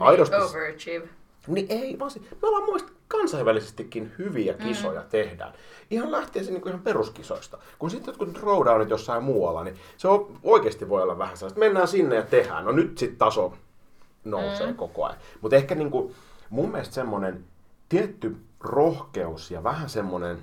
Aidosti. 0.00 0.36
Overachieve. 0.36 1.08
Niin 1.46 1.66
ei, 1.68 1.98
vaan 1.98 2.10
se, 2.10 2.20
me 2.20 2.48
ollaan 2.48 2.64
muista 2.64 2.92
kansainvälisestikin 3.08 4.12
hyviä 4.18 4.54
kisoja 4.54 5.00
mm. 5.00 5.08
tehdään. 5.08 5.52
Ihan 5.90 6.12
lähtee 6.12 6.44
se 6.44 6.50
niin 6.50 6.68
ihan 6.68 6.80
peruskisoista. 6.80 7.58
Kun 7.78 7.90
sitten 7.90 8.12
jotkut 8.12 8.32
throwdownit 8.32 8.90
jossain 8.90 9.22
muualla, 9.22 9.64
niin 9.64 9.76
se 9.96 10.08
on, 10.08 10.38
oikeasti 10.42 10.88
voi 10.88 11.02
olla 11.02 11.18
vähän 11.18 11.36
sellaista, 11.36 11.58
että 11.58 11.66
mennään 11.66 11.88
sinne 11.88 12.16
ja 12.16 12.22
tehdään. 12.22 12.64
No 12.64 12.72
nyt 12.72 12.98
sitten 12.98 13.18
taso 13.18 13.54
nousee 14.24 14.66
mm. 14.66 14.76
koko 14.76 15.04
ajan. 15.04 15.18
Mutta 15.40 15.56
ehkä 15.56 15.74
niin 15.74 15.90
kuin, 15.90 16.14
mun 16.50 16.70
mielestä 16.70 16.94
semmoinen 16.94 17.44
tietty 17.88 18.36
rohkeus 18.60 19.50
ja 19.50 19.64
vähän 19.64 19.88
semmoinen 19.88 20.38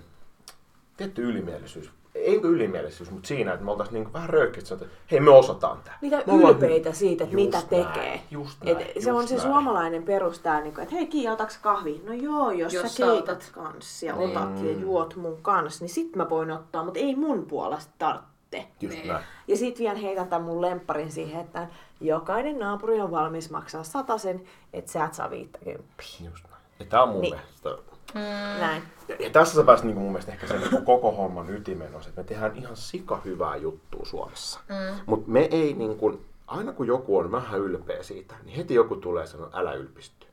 tietty 0.98 1.24
ylimielisyys. 1.24 1.92
Ei 2.16 2.40
ylimielisyys, 2.44 3.12
mutta 3.12 3.28
siinä, 3.28 3.54
että 3.54 3.66
me 3.66 3.72
oltaisiin 3.72 3.94
niin 4.04 4.14
vähän 4.14 4.30
röyhkeät, 4.30 4.72
että 4.72 4.86
hei 5.12 5.20
me 5.20 5.30
osataan 5.32 5.78
tämä. 5.84 5.98
Niitä 6.02 6.24
me 6.28 6.34
ollaan 6.34 6.54
ylpeitä 6.56 6.90
hy- 6.90 6.94
siitä, 6.94 7.24
että 7.24 7.36
Just 7.36 7.46
mitä 7.46 7.58
näin, 7.58 7.88
tekee. 7.94 8.22
Just 8.32 8.58
Et 8.66 8.78
näin, 8.78 9.04
se 9.04 9.12
on 9.12 9.18
just 9.18 9.30
se 9.30 9.36
näin. 9.36 9.48
suomalainen 9.48 10.04
perustää, 10.04 10.62
niin 10.62 10.80
että 10.80 10.96
hei 10.96 11.08
Kiia, 11.08 11.32
otaks 11.34 11.58
kahvi? 11.58 12.02
No 12.06 12.14
joo, 12.14 12.52
jos, 12.52 12.74
Jos 12.74 12.96
sä 12.96 13.06
keitat 13.06 13.30
otat. 13.30 13.50
kans 13.52 14.04
ja 14.04 14.16
Niin. 14.16 14.30
otat 14.38 14.64
ja 14.64 14.72
juot 14.72 15.16
mun 15.16 15.38
kanssa, 15.42 15.84
niin 15.86 15.94
sit 15.94 16.16
mä 16.16 16.30
voin 16.30 16.52
ottaa, 16.52 16.84
mutta 16.84 17.00
ei 17.00 17.16
mun 17.16 17.46
puolesta 17.46 17.92
tarvitse. 17.98 18.34
Just 18.82 18.96
Niin. 18.98 19.08
näin. 19.08 19.24
Ja 19.48 19.58
sit 19.58 19.80
vielä 19.80 20.00
heitän 20.00 20.28
tämän 20.28 20.44
mun 20.44 20.62
lempparin 20.62 21.12
siihen, 21.12 21.42
että 21.42 21.68
jokainen 22.02 22.60
naapuri 22.60 23.02
on 23.02 23.12
valmis 23.12 23.50
maksaa 23.52 23.84
sen, 24.18 24.42
että 24.74 24.92
sä 24.92 25.06
et 25.06 25.14
saa 25.14 25.30
50. 25.30 25.84
Just 26.26 26.44
näin. 26.52 26.62
Ja 26.80 26.86
tää 26.86 27.04
on 27.04 27.10
mun 27.10 27.22
Niin. 27.22 27.34
mielestä 27.36 27.93
Mm. 28.14 28.60
Näin. 28.60 28.84
Ja, 29.08 29.16
ja 29.20 29.30
tässä 29.30 29.56
sä 29.56 29.64
pääsit 29.64 29.86
niin 29.86 29.98
mun 29.98 30.12
mielestä 30.12 30.32
ehkä 30.32 30.48
sen 30.48 30.62
niin 30.62 30.86
koko 30.86 31.12
homman 31.12 31.50
ytimeen 31.50 31.96
on 31.96 32.02
että 32.02 32.22
me 32.22 32.24
tehdään 32.24 32.56
ihan 32.56 32.78
sika 32.78 33.22
hyvää 33.26 33.56
juttua 33.56 34.06
Suomessa. 34.06 34.60
Mm. 34.70 35.00
Mutta 35.06 35.32
me 35.32 35.48
ei 35.52 35.74
niin 35.74 35.98
kuin, 35.98 36.26
aina 36.48 36.74
kun 36.74 36.88
joku 36.88 37.18
on 37.18 37.32
vähän 37.32 37.60
ylpeä 37.60 38.04
siitä, 38.04 38.36
niin 38.44 38.58
heti 38.58 38.74
joku 38.74 38.96
tulee 38.96 39.26
sanoa, 39.26 39.50
älä 39.54 39.74
ylpisty. 39.74 40.28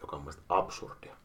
Joka 0.00 0.16
on 0.16 0.20
mun 0.20 0.24
mielestä 0.24 0.42
absurdia. 0.48 1.16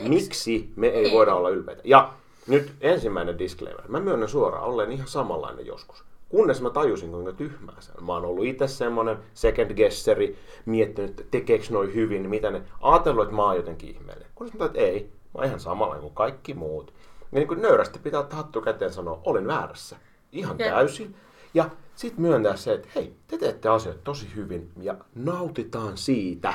Miksi, 0.00 0.08
Miksi 0.08 0.72
me 0.76 0.86
ei 0.86 1.12
voida 1.12 1.34
olla 1.34 1.48
ylpeitä? 1.48 1.82
Ja 1.84 2.12
nyt 2.46 2.72
ensimmäinen 2.80 3.38
disclaimer. 3.38 3.88
Mä 3.88 4.00
myönnän 4.00 4.28
suoraan, 4.28 4.64
olleen 4.64 4.92
ihan 4.92 5.08
samanlainen 5.08 5.66
joskus. 5.66 6.04
Kunnes 6.28 6.60
mä 6.60 6.70
tajusin, 6.70 7.10
kuinka 7.10 7.32
tyhmää 7.32 7.80
se 7.80 7.92
on. 7.98 8.04
Mä 8.04 8.12
oon 8.12 8.24
ollut 8.24 8.44
itse 8.44 8.68
semmonen 8.68 9.16
second 9.34 9.74
guesseri, 9.74 10.38
miettinyt, 10.66 11.10
että 11.10 11.24
tekeekö 11.30 11.64
noi 11.70 11.94
hyvin, 11.94 12.30
mitä 12.30 12.50
ne... 12.50 12.62
Ajatellut, 12.80 13.22
että 13.22 13.36
mä 13.36 13.44
oon 13.44 13.56
jotenkin 13.56 13.90
ihmeellinen. 13.90 14.30
Kunnes 14.34 14.54
mä 14.54 14.58
tajusin, 14.58 14.76
että 14.76 14.90
ei, 14.90 15.12
mä 15.34 15.38
oon 15.38 15.44
ihan 15.46 15.60
samanlainen 15.60 16.02
kuin 16.02 16.14
kaikki 16.14 16.54
muut. 16.54 16.94
Ja 17.32 17.38
niin 17.38 17.48
kuin 17.48 17.62
nöyrästi 17.62 17.98
pitää 17.98 18.20
ottaa 18.20 18.36
hattu 18.36 18.60
käteen 18.60 18.88
ja 18.88 18.92
sanoa, 18.92 19.20
olin 19.24 19.46
väärässä. 19.46 19.96
Ihan 20.32 20.56
Jep. 20.58 20.68
täysin. 20.70 21.14
Ja 21.54 21.70
sitten 21.94 22.22
myöntää 22.22 22.56
se, 22.56 22.72
että 22.72 22.88
hei, 22.94 23.14
te 23.28 23.38
teette 23.38 23.68
asioita 23.68 24.00
tosi 24.04 24.26
hyvin 24.36 24.70
ja 24.80 24.94
nautitaan 25.14 25.96
siitä. 25.96 26.54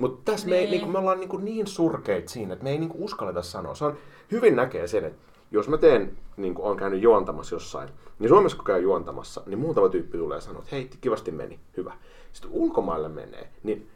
Mutta 0.00 0.32
tässä 0.32 0.48
me, 0.48 0.56
ei, 0.56 0.60
Niin. 0.62 0.70
niinku, 0.70 0.88
me 0.88 0.98
ollaan 0.98 1.20
niinku 1.20 1.36
niin 1.36 1.66
surkeita 1.66 2.30
siinä, 2.30 2.52
että 2.52 2.64
me 2.64 2.70
ei 2.70 2.78
niinku 2.78 3.04
uskalleta 3.04 3.42
sanoa. 3.42 3.74
Se 3.74 3.84
on 3.84 3.96
hyvin 4.30 4.56
näkee 4.56 4.86
sen, 4.86 5.04
että 5.04 5.18
jos 5.50 5.68
mä 5.68 5.78
teen, 5.78 6.18
niin 6.36 6.54
kuin 6.54 6.66
on 6.66 6.76
käynyt 6.76 7.02
juontamassa 7.02 7.54
jossain, 7.54 7.88
niin 8.18 8.28
Suomessa 8.28 8.56
kun 8.56 8.66
käy 8.66 8.80
juontamassa, 8.82 9.42
niin 9.46 9.58
muutama 9.58 9.88
tyyppi 9.88 10.18
tulee 10.18 10.40
sanoa, 10.40 10.58
että 10.62 10.76
hei, 10.76 10.90
kivasti 11.00 11.30
meni, 11.30 11.60
hyvä. 11.76 11.92
Sitten 12.32 12.50
ulkomaille 12.52 13.08
menee, 13.08 13.48
niin 13.62 13.88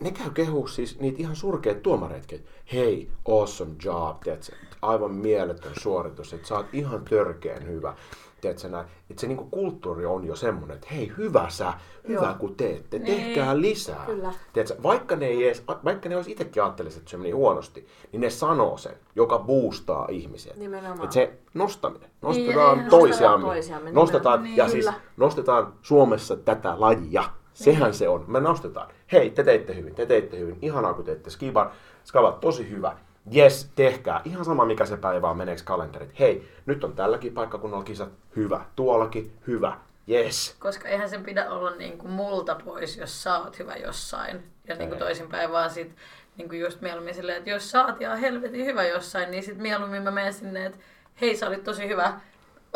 ne 0.00 0.10
käy 0.10 0.30
kehuu 0.30 0.66
siis 0.66 1.00
niitä 1.00 1.18
ihan 1.22 1.36
surkeita 1.36 1.80
tuomareitkin, 1.80 2.46
hei, 2.72 3.10
awesome 3.28 3.74
job, 3.84 4.20
tiedätkö, 4.24 4.52
aivan 4.82 5.14
mieletön 5.14 5.72
suoritus, 5.80 6.32
että 6.32 6.48
sä 6.48 6.56
oot 6.56 6.66
ihan 6.72 7.04
törkeen 7.04 7.66
hyvä. 7.66 7.94
Tiedätkö, 8.40 8.68
näin, 8.68 8.86
että 9.10 9.20
se 9.20 9.26
niinku 9.26 9.44
kulttuuri 9.50 10.06
on 10.06 10.24
jo 10.24 10.36
semmoinen, 10.36 10.74
että 10.74 10.86
hei, 10.92 11.12
hyvä 11.16 11.46
sä, 11.48 11.74
hyvä 12.08 12.24
Joo. 12.26 12.34
kun 12.38 12.54
teette, 12.56 12.98
Niin. 12.98 13.16
tehkää 13.24 13.60
lisää. 13.60 14.02
Kyllä. 14.06 14.32
Tiedätkö, 14.52 14.82
vaikka 14.82 15.16
ne, 15.16 15.26
ei 15.26 15.44
edes, 15.46 15.64
vaikka 15.84 16.08
ne 16.08 16.16
olisi 16.16 16.30
itsekin 16.32 16.62
ajattelisi, 16.62 16.98
että 16.98 17.10
se 17.10 17.16
meni 17.16 17.30
huonosti, 17.30 17.86
niin 18.12 18.20
ne 18.20 18.30
sanoo 18.30 18.76
sen, 18.76 18.94
joka 19.16 19.38
boostaa 19.38 20.06
ihmisiä. 20.10 20.54
Nimenomaan. 20.56 21.04
Että 21.04 21.14
se 21.14 21.32
nostaminen. 21.54 22.10
Nostetaan 22.22 22.76
eihän- 22.78 22.90
toisiamme. 22.90 23.36
nostetaan 23.36 23.42
toisiamme, 23.42 23.92
Nostetaan, 23.92 24.42
nimenomaan. 24.42 24.56
ja 24.58 24.64
Niin, 24.64 24.72
siis 24.72 24.84
kyllä. 24.86 25.00
nostetaan 25.16 25.72
Suomessa 25.82 26.36
tätä 26.36 26.74
lajia. 26.80 27.24
Sehän 27.54 27.94
se 27.94 28.08
on. 28.08 28.24
Me 28.26 28.40
nostetaan. 28.40 28.88
Hei, 29.12 29.30
te 29.30 29.44
teitte 29.44 29.74
hyvin, 29.74 29.94
te 29.94 30.06
teitte 30.06 30.38
hyvin. 30.38 30.58
Ihanaa, 30.62 30.94
kun 30.94 31.04
teitte 31.04 31.30
skibar. 31.30 31.70
Skabat 32.04 32.40
tosi 32.40 32.70
hyvä. 32.70 32.96
Yes, 33.36 33.72
tehkää. 33.74 34.20
Ihan 34.24 34.44
sama, 34.44 34.64
mikä 34.64 34.84
se 34.84 34.96
päivä 34.96 35.30
on, 35.30 35.36
meneekö 35.36 35.62
kalenterit. 35.64 36.18
Hei, 36.18 36.48
nyt 36.66 36.84
on 36.84 36.92
tälläkin 36.92 37.34
paikkakunnalla 37.34 37.84
kisat. 37.84 38.08
Hyvä. 38.36 38.64
Tuollakin. 38.76 39.32
Hyvä. 39.46 39.78
Yes. 40.10 40.56
Koska 40.58 40.88
eihän 40.88 41.08
sen 41.08 41.24
pidä 41.24 41.50
olla 41.50 41.70
niin 41.70 41.98
kuin 41.98 42.10
multa 42.10 42.54
pois, 42.64 42.96
jos 42.96 43.22
sä 43.22 43.38
oot 43.38 43.58
hyvä 43.58 43.76
jossain. 43.76 44.42
Ja 44.68 44.74
niin 44.76 44.88
kuin 44.88 44.98
toisinpäin 44.98 45.52
vaan 45.52 45.70
sit, 45.70 45.96
niin 46.36 46.48
kuin 46.48 46.60
just 46.60 46.80
mieluummin 46.80 47.14
silleen, 47.14 47.38
että 47.38 47.50
jos 47.50 47.70
sä 47.70 47.84
oot 47.84 48.00
ihan 48.00 48.18
helvetin 48.18 48.66
hyvä 48.66 48.84
jossain, 48.84 49.30
niin 49.30 49.42
sit 49.42 49.58
mieluummin 49.58 50.02
mä 50.02 50.10
menen 50.10 50.32
sinne, 50.32 50.66
että 50.66 50.78
hei 51.20 51.36
sä 51.36 51.46
olit 51.46 51.64
tosi 51.64 51.88
hyvä. 51.88 52.20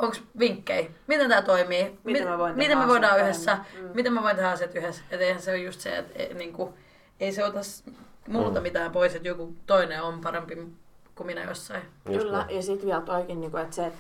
Onks 0.03 0.23
vinkkejä? 0.39 0.91
Miten 1.07 1.29
tämä 1.29 1.43
toimii? 1.43 1.99
Miten 2.05 2.29
mä 2.29 2.39
voin 2.39 2.55
tehdä 2.55 2.63
miten 2.65 2.79
me 2.79 2.87
voidaan 2.89 3.21
yhdessä? 3.21 3.59
Mm. 3.81 3.89
Miten 3.95 4.13
mä 4.13 4.23
voin 4.23 4.37
tehdä 4.37 4.51
asiat 4.51 4.75
yhdessä? 4.75 5.03
Et 5.11 5.21
eihän 5.21 5.43
se 5.43 5.51
ole 5.51 5.59
just 5.59 5.81
se, 5.81 5.97
että 5.99 6.13
ei, 6.23 6.35
niin 6.35 6.53
kuin, 6.53 6.75
ei 7.21 7.33
se 7.33 7.45
ota 7.45 7.61
multa 8.29 8.61
Mm. 8.61 8.63
mitään 8.63 8.91
pois, 8.93 9.15
että 9.15 9.29
joku 9.29 9.55
toinen 9.67 10.03
on 10.03 10.21
parempi 10.21 10.57
kuin 11.15 11.27
minä 11.27 11.43
jossain. 11.45 11.83
Just 12.09 12.19
Kyllä, 12.25 12.39
näin. 12.39 12.57
ja 12.57 12.63
sitten 12.63 12.87
vielä 12.87 13.01
toikin, 13.01 13.41
niin 13.41 13.51
kuin, 13.51 13.63
että 13.63 13.77
se, 13.77 13.87
että 13.87 13.99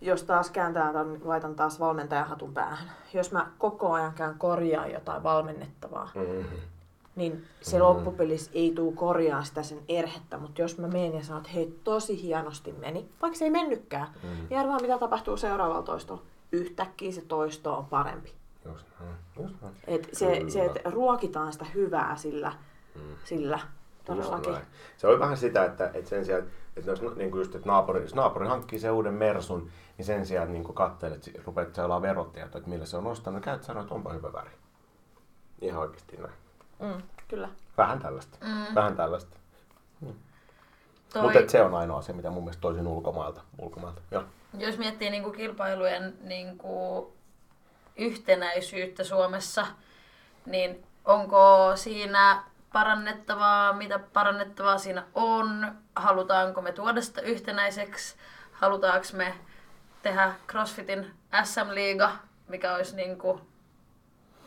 jos 0.00 0.22
taas 0.24 0.50
kääntää, 0.50 0.92
ton, 0.92 1.20
laitan 1.24 1.54
taas 1.54 1.80
valmentajan 1.80 2.26
hatun 2.28 2.54
päähän. 2.54 2.90
Jos 3.14 3.32
mä 3.32 3.46
koko 3.58 3.92
ajan 3.92 4.12
käyn 4.12 4.34
korjaa 4.38 4.86
jotain 4.86 5.22
valmennettavaa, 5.22 6.10
Mhm. 6.14 6.46
Niin 7.16 7.44
se 7.62 7.76
Mm. 7.76 7.82
loppupelissä 7.82 8.50
ei 8.54 8.72
tuu 8.76 8.92
korjaa 8.92 9.44
sitä 9.44 9.62
sen 9.62 9.78
erhettä, 9.88 10.38
mutta 10.38 10.62
jos 10.62 10.78
mä 10.78 10.88
menen 10.88 11.14
ja 11.14 11.24
sanon, 11.24 11.40
että 11.40 11.52
hei, 11.54 11.78
tosi 11.84 12.22
hienosti 12.22 12.72
meni, 12.72 13.08
vaikka 13.22 13.38
se 13.38 13.44
ei 13.44 13.50
mennytkään, 13.50 14.08
Mm. 14.22 14.28
niin 14.50 14.60
arvaa 14.60 14.78
mitä 14.80 14.98
tapahtuu 14.98 15.36
seuraavalla 15.36 15.82
toistolla. 15.82 16.22
Yhtäkkiä 16.52 17.12
se 17.12 17.20
toisto 17.22 17.76
on 17.78 17.84
parempi. 17.86 18.32
Just 18.64 18.86
näin. 19.00 19.14
Just 19.42 19.54
näin. 19.62 19.74
Et 19.86 20.08
se, 20.12 20.36
Kyllä. 20.36 20.50
se, 20.50 20.64
että 20.64 20.90
ruokitaan 20.90 21.52
sitä 21.52 21.64
hyvää 21.74 22.16
sillä, 22.16 22.52
sillä 23.24 23.58
todellakin. 24.04 24.54
Se 24.96 25.06
oli 25.06 25.18
vähän 25.18 25.36
sitä, 25.36 25.64
että, 25.64 25.90
että 25.94 26.10
sen 26.10 26.24
sijaan, 26.24 26.42
että 26.76 26.90
jos, 26.90 27.00
niin 27.16 27.30
kuin 27.30 27.38
just, 27.40 27.54
että 27.54 27.68
naapuri, 27.68 28.00
jos 28.02 28.14
naapuri 28.14 28.46
hankkii 28.48 28.78
sen 28.78 28.92
uuden 28.92 29.14
Mersun, 29.14 29.70
niin 29.98 30.06
sen 30.06 30.26
sijaan, 30.26 30.52
niin 30.52 30.64
katselet, 30.74 31.30
rupeat 31.44 31.74
seuraamaan 31.74 32.02
verotietoa, 32.02 32.58
että 32.58 32.70
millä 32.70 32.86
se 32.86 32.96
on 32.96 33.06
ostanut, 33.06 33.42
käyt 33.44 33.64
sanoa, 33.64 33.82
että 33.82 33.94
onpa 33.94 34.12
hyvä 34.12 34.32
väri. 34.32 34.50
Ihan 35.60 35.80
oikeasti 35.82 36.16
näin. 36.16 36.32
Mm, 36.78 37.02
kyllä. 37.28 37.48
Vähän 37.78 37.98
tällaista. 37.98 38.38
Mm. 38.46 38.74
Vähän 38.74 38.96
tällaista. 38.96 39.36
Toi, 41.12 41.22
Mutta 41.22 41.52
se 41.52 41.62
on 41.62 41.74
ainoa 41.74 41.98
asia, 41.98 42.14
mitä 42.14 42.30
mun 42.30 42.42
mielestä 42.44 42.60
toisin 42.60 42.86
ulkomailta. 42.86 43.40
ulkomailta. 43.58 44.00
Joo. 44.10 44.24
jos 44.58 44.78
miettii 44.78 45.10
niin 45.10 45.22
kuin 45.22 45.36
kilpailujen 45.36 46.14
niin 46.20 46.58
kuin 46.58 47.06
yhtenäisyyttä 47.96 49.04
Suomessa, 49.04 49.66
niin 50.46 50.86
onko 51.04 51.72
siinä 51.74 52.42
parannettavaa, 52.72 53.72
mitä 53.72 53.98
parannettavaa 53.98 54.78
siinä 54.78 55.06
on, 55.14 55.74
halutaanko 55.96 56.62
me 56.62 56.72
tuoda 56.72 57.00
sitä 57.02 57.20
yhtenäiseksi, 57.20 58.16
halutaanko 58.52 59.06
me 59.12 59.34
tehdä 60.02 60.34
CrossFitin 60.48 61.14
SM-liiga, 61.44 62.12
mikä 62.48 62.74
olisi 62.74 62.96
niin 62.96 63.18
kuin, 63.18 63.40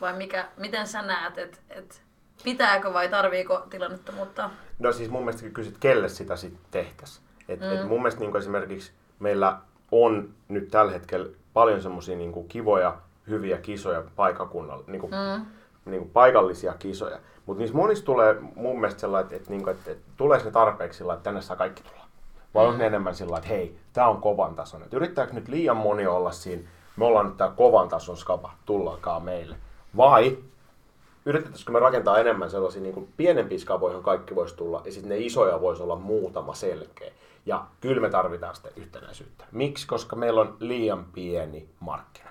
vai 0.00 0.12
mikä, 0.12 0.48
miten 0.56 0.86
sä 0.86 1.02
näet, 1.02 1.38
että 1.38 1.58
et, 1.70 2.02
pitääkö 2.44 2.92
vai 2.92 3.08
tarviiko 3.08 3.66
tilannetta 3.70 4.12
muuttaa? 4.12 4.50
No 4.78 4.92
siis 4.92 5.10
mun 5.10 5.24
mielestä 5.24 5.48
kysyt, 5.48 5.78
kelle 5.78 6.08
sitä 6.08 6.36
sitten 6.36 6.60
tehtäisiin. 6.70 7.26
Et, 7.48 7.60
mm. 7.60 7.72
et 7.72 7.88
mun 7.88 7.98
mielestä 7.98 8.20
niin 8.20 8.36
esimerkiksi 8.36 8.92
meillä 9.18 9.58
on 9.92 10.28
nyt 10.48 10.68
tällä 10.68 10.92
hetkellä 10.92 11.28
paljon 11.52 11.82
semmoisia 11.82 12.16
niin 12.16 12.48
kivoja, 12.48 12.96
hyviä 13.28 13.58
kisoja 13.58 14.02
paikakunnalla, 14.16 14.84
niin 14.86 15.00
kuin, 15.00 15.12
mm. 15.12 15.46
niin 15.84 16.00
kuin 16.00 16.10
paikallisia 16.10 16.74
kisoja. 16.78 17.18
Mutta 17.46 17.58
niissä 17.58 17.76
monissa 17.76 18.04
tulee 18.04 18.36
mun 18.54 18.80
mielestä 18.80 19.00
sellainen, 19.00 19.24
että, 19.24 19.36
että, 19.36 19.50
niin 19.50 19.62
kuin, 19.62 19.76
että, 19.76 19.90
että 19.90 20.04
tulee 20.16 20.40
se 20.40 20.50
tarpeeksi 20.50 20.98
sillä, 20.98 21.12
että 21.12 21.24
tänne 21.24 21.40
saa 21.40 21.56
kaikki 21.56 21.82
tulla. 21.82 22.04
Vai 22.54 22.66
mm. 22.66 22.72
on 22.72 22.78
ne 22.78 22.86
enemmän 22.86 23.14
sillä 23.14 23.36
että 23.36 23.48
hei, 23.48 23.78
tämä 23.92 24.08
on 24.08 24.20
kovan 24.20 24.54
tason. 24.54 24.82
Et 24.82 24.94
yrittääkö 24.94 25.32
nyt 25.32 25.48
liian 25.48 25.76
moni 25.76 26.06
olla 26.06 26.32
siinä, 26.32 26.62
me 26.96 27.04
ollaan 27.04 27.26
nyt 27.26 27.36
tämä 27.36 27.52
kovan 27.56 27.88
tason 27.88 28.16
skapa, 28.16 28.52
tullaakaan 28.66 29.22
meille. 29.22 29.56
Vai 29.96 30.38
yritettäisikö 31.30 31.72
me 31.72 31.78
rakentaa 31.78 32.18
enemmän 32.18 32.50
sellaisia 32.50 32.82
niin 32.82 33.08
pienempiä 33.16 33.58
skaboja, 33.58 33.92
joihin 33.92 34.04
kaikki 34.04 34.34
voisi 34.34 34.56
tulla, 34.56 34.82
ja 34.84 34.92
sitten 34.92 35.08
ne 35.08 35.18
isoja 35.18 35.60
voisi 35.60 35.82
olla 35.82 35.96
muutama 35.96 36.54
selkeä. 36.54 37.12
Ja 37.46 37.66
kyllä 37.80 38.02
me 38.02 38.10
tarvitaan 38.10 38.56
sitä 38.56 38.68
yhtenäisyyttä. 38.76 39.44
Miksi? 39.52 39.86
Koska 39.86 40.16
meillä 40.16 40.40
on 40.40 40.56
liian 40.60 41.04
pieni 41.04 41.68
markkina. 41.80 42.30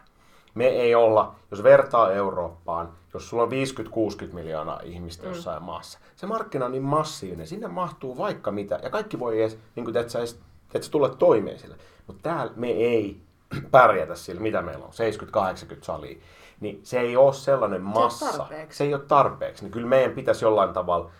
Me 0.55 0.67
ei 0.67 0.95
olla, 0.95 1.35
jos 1.51 1.63
vertaa 1.63 2.11
Eurooppaan, 2.11 2.89
jos 3.13 3.29
sulla 3.29 3.43
on 3.43 3.49
50-60 3.49 4.33
miljoonaa 4.33 4.79
ihmistä 4.83 5.23
mm. 5.23 5.29
jossain 5.29 5.63
maassa, 5.63 5.99
se 6.15 6.25
markkina 6.25 6.65
on 6.65 6.71
niin 6.71 6.83
massiivinen, 6.83 7.47
sinne 7.47 7.67
mahtuu 7.67 8.17
vaikka 8.17 8.51
mitä, 8.51 8.79
ja 8.83 8.89
kaikki 8.89 9.19
voi 9.19 9.41
edes, 9.41 9.57
niin 9.75 9.85
kuin, 9.85 9.97
että 9.97 10.11
sä, 10.11 10.19
että 10.73 10.85
sä 10.85 10.91
tulet 10.91 11.17
toimeen 11.17 11.59
sillä. 11.59 11.75
Mutta 12.07 12.29
täällä 12.29 12.53
me 12.55 12.67
ei 12.67 13.17
pärjätä 13.71 14.15
sillä, 14.15 14.41
mitä 14.41 14.61
meillä 14.61 14.85
on, 14.85 14.91
70-80 15.75 15.75
salia. 15.81 16.17
Niin 16.59 16.79
se 16.83 16.99
ei 16.99 17.17
ole 17.17 17.33
sellainen 17.33 17.81
massa. 17.81 18.45
Se, 18.47 18.67
se 18.69 18.83
ei 18.83 18.93
ole 18.93 19.03
tarpeeksi. 19.07 19.63
Niin 19.63 19.71
kyllä 19.71 19.87
meidän 19.87 20.11
pitäisi 20.11 20.45
jollain 20.45 20.73
tavalla 20.73 21.11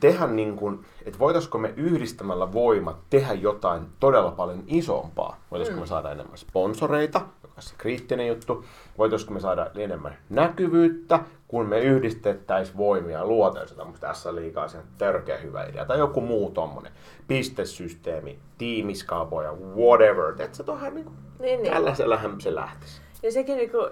tehdä 0.00 0.26
niin 0.26 0.56
kuin, 0.56 0.84
että 1.04 1.18
voitaisiko 1.18 1.58
me 1.58 1.74
yhdistämällä 1.76 2.52
voimat 2.52 2.96
tehdä 3.10 3.32
jotain 3.32 3.86
todella 4.00 4.30
paljon 4.30 4.64
isompaa. 4.66 5.36
Voitaisiko 5.50 5.76
mm. 5.76 5.80
me 5.80 5.86
saada 5.86 6.10
enemmän 6.10 6.38
sponsoreita, 6.38 7.20
joka 7.42 7.54
on 7.56 7.62
se 7.62 7.74
kriittinen 7.78 8.28
juttu. 8.28 8.64
Voitaisiko 8.98 9.34
me 9.34 9.40
saada 9.40 9.70
enemmän 9.74 10.16
näkyvyyttä, 10.30 11.20
kun 11.48 11.66
me 11.66 11.80
yhdistettäisiin 11.80 12.76
voimia 12.76 13.18
ja 13.18 13.26
luotaisiin 13.26 13.78
tämmöistä 13.78 14.06
tässä 14.06 14.34
liikaa 14.34 14.68
sen 14.68 14.82
törkeä 14.98 15.36
hyvä 15.36 15.64
idea. 15.64 15.84
Tai 15.84 15.98
joku 15.98 16.20
muu 16.20 16.50
tommonen 16.50 16.92
pistesysteemi, 17.28 18.38
tiimiskaapoja, 18.58 19.52
whatever. 19.52 20.42
Että 20.42 20.56
se 20.56 20.62
tuohon 20.62 20.94
niin 20.94 21.06
niin, 21.38 21.62
niin. 21.62 21.72
tällaisellähän 21.72 22.40
se 22.40 22.54
lähtisi. 22.54 23.00
Ja 23.22 23.32
sekin 23.32 23.56
niin 23.56 23.70
kuin, 23.70 23.90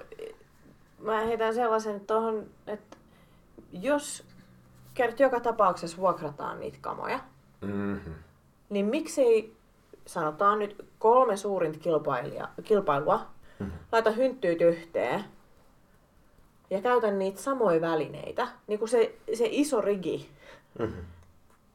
mä 1.05 1.21
heitän 1.21 1.55
sellaisen 1.55 2.01
tuohon, 2.01 2.47
että 2.67 2.97
jos 3.73 4.25
kerta 4.95 5.23
joka 5.23 5.41
tapauksessa 5.41 5.97
vuokrataan 5.97 6.61
niitä 6.61 6.79
kamoja, 6.81 7.21
mm-hmm. 7.61 8.15
niin 8.71 8.87
miksei, 8.87 9.57
sanotaan 10.07 10.59
nyt 10.59 10.85
kolme 10.99 11.37
suurinta 11.37 11.79
kilpailua, 12.65 13.21
mm-hmm. 13.59 13.79
laita 13.93 14.11
hynttyyt 14.11 14.61
yhteen 14.61 15.25
ja 16.71 16.81
käytä 16.81 17.11
niitä 17.11 17.43
samoja 17.43 17.81
välineitä, 17.81 18.49
niin 18.67 18.79
kuin 18.79 18.89
se, 18.89 19.15
se 19.35 19.49
iso 19.51 19.81
rigi, 19.81 20.29
mm-hmm. 20.79 21.05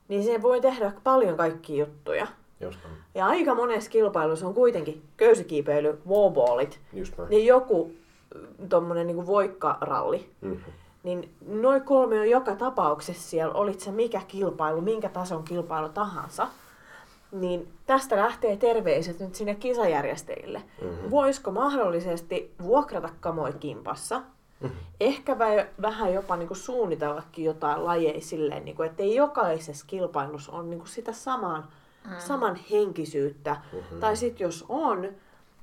niin 0.07 0.23
se 0.23 0.41
voi 0.41 0.61
tehdä 0.61 0.91
paljon 1.03 1.37
kaikkia 1.37 1.85
juttuja. 1.85 2.27
Just 2.61 2.79
ja 3.15 3.25
aika 3.25 3.55
monessa 3.55 3.91
kilpailussa 3.91 4.47
on 4.47 4.53
kuitenkin 4.53 5.03
köysikiipeily, 5.17 6.01
wallballit, 6.07 6.79
niin 7.29 7.45
joku 7.45 7.91
tommonen 8.69 9.07
niin 9.07 9.27
voikkaralli. 9.27 10.29
Mm-hmm 10.41 10.73
niin 11.03 11.33
noin 11.47 11.81
kolme 11.81 12.19
on 12.19 12.29
joka 12.29 12.55
tapauksessa 12.55 13.29
siellä, 13.29 13.53
olit 13.53 13.79
se 13.79 13.91
mikä 13.91 14.21
kilpailu, 14.27 14.81
minkä 14.81 15.09
tason 15.09 15.43
kilpailu 15.43 15.89
tahansa, 15.89 16.47
niin 17.31 17.67
tästä 17.85 18.15
lähtee 18.15 18.57
terveiset 18.57 19.19
nyt 19.19 19.35
sinne 19.35 19.55
kisajärjestäjille. 19.55 20.63
Mm-hmm. 20.81 21.11
Voisiko 21.11 21.51
mahdollisesti 21.51 22.53
vuokrata 22.63 23.09
kamoi 23.19 23.53
kimpassa, 23.53 24.19
mm-hmm. 24.19 24.77
ehkä 24.99 25.37
vähän 25.81 26.13
jopa 26.13 26.37
niin 26.37 26.47
kuin 26.47 26.57
suunnitellakin 26.57 27.45
jotain 27.45 27.85
lajeja 27.85 28.21
silleen, 28.21 28.65
niin 28.65 28.75
kuin, 28.75 28.89
että 28.89 29.03
ei 29.03 29.15
jokaisessa 29.15 29.85
kilpailussa 29.87 30.51
on 30.51 30.69
niin 30.69 30.79
kuin 30.79 30.89
sitä 30.89 31.13
saman, 31.13 31.63
mm-hmm. 32.03 32.19
saman 32.19 32.59
henkisyyttä. 32.71 33.57
Mm-hmm. 33.73 33.99
Tai 33.99 34.15
sitten 34.15 34.45
jos 34.45 34.65
on, 34.69 35.07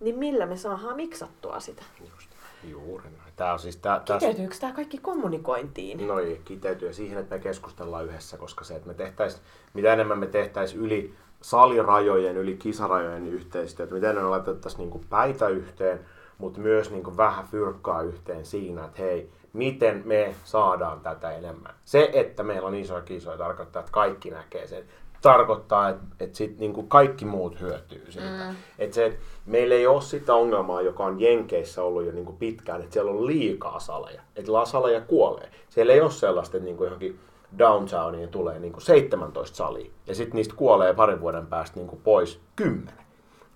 niin 0.00 0.18
millä 0.18 0.46
me 0.46 0.56
saadaan 0.56 0.96
miksattua 0.96 1.60
sitä? 1.60 1.82
Just. 2.00 2.35
Juuri 2.70 3.04
näin. 3.04 3.32
Tää 3.36 3.52
on 3.52 3.58
siis, 3.58 3.76
tää, 3.76 4.00
Kiteytyykö 4.00 4.54
tämä 4.60 4.72
kaikki 4.72 4.98
kommunikointiin? 4.98 6.06
No 6.06 6.18
ei, 6.18 6.40
kiteytyy 6.44 6.92
siihen, 6.92 7.18
että 7.18 7.34
me 7.34 7.42
keskustellaan 7.42 8.04
yhdessä, 8.04 8.36
koska 8.36 8.64
se, 8.64 8.74
että 8.74 8.88
me 8.88 8.94
tehtäisiin, 8.94 9.42
mitä 9.74 9.92
enemmän 9.92 10.18
me 10.18 10.26
tehtäisiin 10.26 10.80
yli 10.80 11.14
salirajojen, 11.40 12.36
yli 12.36 12.56
kisarajojen 12.56 13.26
yhteistyötä, 13.26 13.94
mitä 13.94 14.10
enemmän 14.10 14.30
laitettaisiin 14.30 14.90
niin 14.90 15.06
päitä 15.10 15.48
yhteen, 15.48 16.00
mutta 16.38 16.60
myös 16.60 16.90
niin 16.90 17.16
vähän 17.16 17.46
fyrkkaa 17.46 18.02
yhteen 18.02 18.44
siinä, 18.44 18.84
että 18.84 19.02
hei, 19.02 19.30
miten 19.52 20.02
me 20.04 20.34
saadaan 20.44 21.00
tätä 21.00 21.30
enemmän. 21.30 21.74
Se, 21.84 22.10
että 22.12 22.42
meillä 22.42 22.68
on 22.68 22.74
isoja 22.74 23.02
kisoja, 23.02 23.38
tarkoittaa, 23.38 23.80
että 23.80 23.92
kaikki 23.92 24.30
näkee 24.30 24.66
sen 24.66 24.84
tarkoittaa, 25.20 25.88
että, 25.88 26.04
että 26.20 26.36
sit 26.36 26.58
niinku 26.58 26.82
kaikki 26.82 27.24
muut 27.24 27.60
hyötyy 27.60 28.06
siitä. 28.12 28.48
Mm. 28.50 28.56
Et 28.78 28.92
se, 28.92 29.06
et 29.06 29.18
meillä 29.46 29.74
ei 29.74 29.86
ole 29.86 30.02
sitä 30.02 30.34
ongelmaa, 30.34 30.82
joka 30.82 31.04
on 31.04 31.20
Jenkeissä 31.20 31.82
ollut 31.82 32.04
jo 32.04 32.12
niinku 32.12 32.32
pitkään, 32.32 32.80
että 32.80 32.92
siellä 32.92 33.10
on 33.10 33.26
liikaa 33.26 33.80
saleja. 33.80 34.22
Että 34.36 34.52
saleja 34.64 35.00
kuolee. 35.00 35.50
Siellä 35.68 35.92
ei 35.92 36.00
ole 36.00 36.10
sellaista, 36.10 36.56
että 36.56 36.64
niinku 36.64 36.84
johonkin 36.84 37.18
downtowniin 37.58 38.28
tulee 38.28 38.58
niinku 38.58 38.80
17 38.80 39.56
salia. 39.56 39.90
Ja 40.06 40.14
sitten 40.14 40.36
niistä 40.36 40.54
kuolee 40.56 40.94
parin 40.94 41.20
vuoden 41.20 41.46
päästä 41.46 41.76
niinku 41.76 42.00
pois 42.04 42.40
10. 42.56 42.94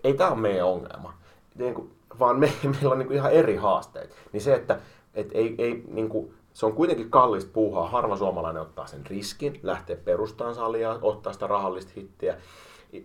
Ei 0.05 0.15
tämä 0.15 0.31
ole 0.31 0.41
meidän 0.41 0.67
ongelma. 0.67 1.15
Niinku, 1.55 1.91
vaan 2.19 2.39
me, 2.39 2.53
meillä 2.73 2.91
on 2.93 2.99
niinku 2.99 3.15
ihan 3.15 3.33
eri 3.33 3.57
haasteet. 3.57 4.17
Niin 4.33 4.41
se, 4.41 4.55
että 4.55 4.81
et 5.15 5.29
ei, 5.33 5.55
ei 5.59 5.85
niinku, 5.89 6.35
se 6.53 6.67
on 6.67 6.73
kuitenkin 6.73 7.11
kallista 7.11 7.51
puuhaa. 7.53 7.89
Harva 7.89 8.17
suomalainen 8.17 8.63
ottaa 8.63 8.87
sen 8.87 9.07
riskin, 9.07 9.61
lähtee 9.63 9.97
perustamaan 9.97 10.55
salia, 10.55 10.99
ottaa 11.03 11.33
sitä 11.33 11.47
rahallista 11.47 11.93
hittiä. 11.97 12.37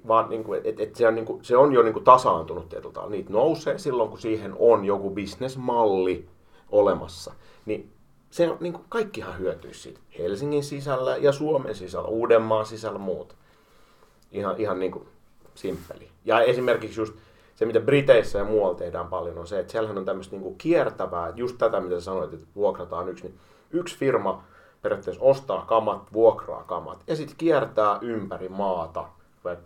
Vaan 0.07 0.29
niin 0.29 0.43
kuin, 0.43 0.61
et, 0.63 0.79
et 0.79 0.95
se, 0.95 1.07
on, 1.07 1.15
niin 1.15 1.25
kuin, 1.25 1.45
se 1.45 1.57
on 1.57 1.73
jo 1.73 1.81
niin 1.81 1.93
kuin 1.93 2.05
tasaantunut 2.05 2.69
tietyllä 2.69 3.09
Niitä 3.09 3.33
nousee 3.33 3.77
silloin, 3.77 4.09
kun 4.09 4.19
siihen 4.19 4.55
on 4.59 4.85
joku 4.85 5.09
bisnesmalli 5.09 6.27
olemassa. 6.69 7.33
Niin 7.65 7.91
se 8.29 8.49
on, 8.49 8.57
niin 8.59 8.73
kuin, 8.73 8.85
kaikkihan 8.89 9.39
hyötyisi 9.39 9.79
siitä. 9.79 9.99
Helsingin 10.19 10.63
sisällä 10.63 11.17
ja 11.17 11.31
Suomen 11.31 11.75
sisällä, 11.75 12.07
Uudenmaan 12.07 12.65
sisällä 12.65 12.99
muut. 12.99 13.35
Ihan, 14.31 14.55
ihan 14.57 14.79
niin 14.79 14.91
kuin 14.91 15.07
simppeli. 15.55 16.09
Ja 16.25 16.41
esimerkiksi 16.41 17.01
just 17.01 17.13
se, 17.55 17.65
mitä 17.65 17.79
Briteissä 17.79 18.39
ja 18.39 18.45
muualla 18.45 18.77
tehdään 18.77 19.07
paljon, 19.07 19.37
on 19.37 19.47
se, 19.47 19.59
että 19.59 19.71
siellähän 19.71 19.97
on 19.97 20.05
tämmöistä 20.05 20.35
niinku 20.35 20.55
kiertävää, 20.57 21.33
just 21.35 21.57
tätä, 21.57 21.79
mitä 21.79 21.99
sanoit, 21.99 22.33
että 22.33 22.47
vuokrataan 22.55 23.09
yksi, 23.09 23.23
niin 23.23 23.39
yksi 23.71 23.97
firma 23.97 24.43
periaatteessa 24.81 25.23
ostaa 25.23 25.65
kamat, 25.65 26.13
vuokraa 26.13 26.63
kamat, 26.63 27.03
ja 27.07 27.15
sitten 27.15 27.37
kiertää 27.37 27.99
ympäri 28.01 28.49
maata 28.49 29.09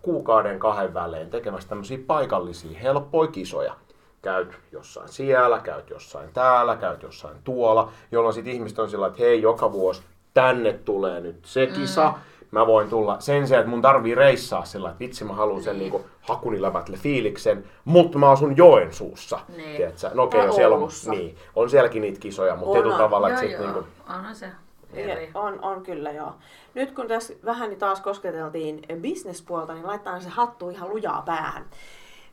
kuukauden 0.02 0.58
kahden 0.58 0.94
välein 0.94 1.30
tekemässä 1.30 1.68
tämmöisiä 1.68 1.98
paikallisia, 2.06 2.78
helppoja 2.78 3.30
kisoja. 3.30 3.74
Käyt 4.22 4.58
jossain 4.72 5.08
siellä, 5.08 5.58
käyt 5.58 5.90
jossain 5.90 6.30
täällä, 6.32 6.76
käyt 6.76 7.02
jossain 7.02 7.36
tuolla, 7.44 7.90
jolloin 8.12 8.34
sitten 8.34 8.54
ihmiset 8.54 8.78
on 8.78 8.90
sillä 8.90 9.06
että 9.06 9.22
hei, 9.22 9.42
joka 9.42 9.72
vuosi 9.72 10.02
tänne 10.34 10.72
tulee 10.72 11.20
nyt 11.20 11.44
se 11.44 11.66
kisa, 11.66 12.08
mm 12.08 12.14
mä 12.50 12.66
voin 12.66 12.88
tulla 12.88 13.20
sen 13.20 13.46
sijaan, 13.46 13.60
että 13.60 13.70
mun 13.70 13.82
tarvii 13.82 14.14
reissaa 14.14 14.64
sillä, 14.64 14.88
että 14.88 14.98
vitsi 14.98 15.24
mä 15.24 15.32
haluan 15.32 15.62
sen 15.62 15.78
niin 15.78 16.04
hakunilävätle 16.20 16.96
fiiliksen, 16.96 17.64
mutta 17.84 18.18
mä 18.18 18.30
asun 18.30 18.56
Joensuussa. 18.56 19.40
Niin. 19.56 19.92
No 20.14 20.22
okei, 20.22 20.40
okay, 20.40 20.52
siellä 20.52 20.76
on, 20.76 20.88
niin, 21.10 21.36
on 21.56 21.70
sielläkin 21.70 22.02
niitä 22.02 22.20
kisoja, 22.20 22.56
mutta 22.56 22.72
tietyllä 22.72 22.98
tavalla, 22.98 23.28
että 23.28 23.40
sit 23.40 23.58
niin 23.58 23.72
kuin... 23.72 23.86
onhan 24.08 24.34
se. 24.34 24.46
Eri. 24.94 25.30
On, 25.34 25.64
on 25.64 25.82
kyllä 25.82 26.10
joo. 26.10 26.34
Nyt 26.74 26.92
kun 26.92 27.08
tässä 27.08 27.34
vähän 27.44 27.68
niin 27.68 27.78
taas 27.78 28.00
kosketeltiin 28.00 28.82
bisnespuolta, 29.00 29.74
niin 29.74 29.86
laittaa 29.86 30.20
se 30.20 30.28
hattu 30.28 30.70
ihan 30.70 30.90
lujaa 30.90 31.22
päähän. 31.22 31.66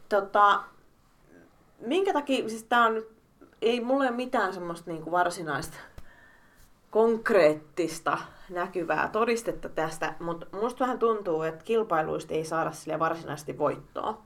Tota, 0.09 0.63
minkä 1.79 2.13
takia, 2.13 2.49
siis 2.49 2.63
tää 2.63 2.85
on 2.85 3.03
ei 3.61 3.81
mulle 3.81 4.07
ole 4.07 4.15
mitään 4.15 4.53
semmoista 4.53 4.91
niin 4.91 5.03
kuin 5.03 5.11
varsinaista 5.11 5.77
konkreettista 6.91 8.17
näkyvää 8.49 9.09
todistetta 9.11 9.69
tästä, 9.69 10.13
mutta 10.19 10.45
musta 10.51 10.79
vähän 10.79 10.99
tuntuu, 10.99 11.41
että 11.41 11.63
kilpailuista 11.63 12.33
ei 12.33 12.45
saada 12.45 12.71
sille 12.71 12.99
varsinaisesti 12.99 13.57
voittoa. 13.57 14.21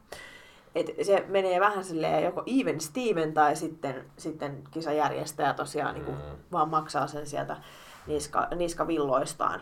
Et 0.76 0.92
se 1.02 1.26
menee 1.28 1.60
vähän 1.60 1.84
silleen 1.84 2.24
joko 2.24 2.44
even 2.46 2.82
Steven 2.82 3.34
tai 3.34 3.56
sitten, 3.56 4.06
sitten 4.18 4.64
kisajärjestäjä 4.72 5.54
tosiaan 5.54 5.94
niin 5.94 6.06
kuin 6.06 6.18
mm. 6.18 6.38
vaan 6.52 6.70
maksaa 6.70 7.08
sen 7.08 7.28
sieltä 7.28 7.58
niska, 8.08 8.48
niskavilloistaan. 8.56 9.62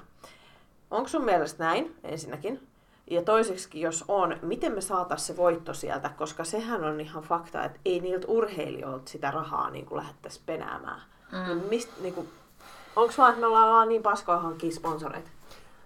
Onko 0.91 1.07
sun 1.07 1.25
mielestä 1.25 1.63
näin 1.63 1.95
ensinnäkin? 2.03 2.67
Ja 3.09 3.21
toiseksi, 3.21 3.81
jos 3.81 4.05
on, 4.07 4.37
miten 4.41 4.71
me 4.71 4.81
saataisiin 4.81 5.27
se 5.27 5.37
voitto 5.37 5.73
sieltä, 5.73 6.09
koska 6.09 6.43
sehän 6.43 6.83
on 6.83 7.01
ihan 7.01 7.23
fakta, 7.23 7.63
että 7.63 7.79
ei 7.85 7.99
niiltä 7.99 8.27
urheilijoilta 8.27 9.11
sitä 9.11 9.31
rahaa 9.31 9.69
niin 9.69 9.85
kuin 9.85 10.05
penäämään. 10.45 11.01
Mm. 11.31 11.47
Niin 11.47 11.69
mist, 11.69 11.89
niin 12.01 12.13
kuin, 12.13 12.29
Onko 12.95 13.13
vaan, 13.17 13.29
että 13.29 13.41
me 13.41 13.47
ollaan 13.47 13.69
vaan 13.69 13.89
niin 13.89 14.03
paskoja 14.03 14.39
hankkia 14.39 14.71
sponsoreita? 14.71 15.29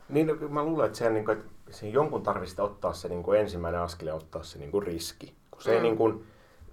Niin, 0.09 0.53
mä 0.53 0.63
luulen, 0.63 0.85
että, 0.85 0.97
sen, 0.97 1.13
niin 1.13 1.25
kuin, 1.25 1.37
että 1.37 1.51
siinä 1.71 1.93
jonkun 1.93 2.23
tarvitsisi 2.23 2.61
ottaa 2.61 2.93
se 2.93 3.09
niin 3.09 3.23
kuin 3.23 3.39
ensimmäinen 3.39 3.81
askel 3.81 4.07
ja 4.07 4.15
ottaa 4.15 4.43
se 4.43 4.59
niin 4.59 4.71
kuin 4.71 4.83
riski. 4.83 5.33
Kun 5.51 5.61
se 5.61 5.69
mm. 5.69 5.75
ei 5.75 5.81
niin 5.81 5.97
kuin, 5.97 6.25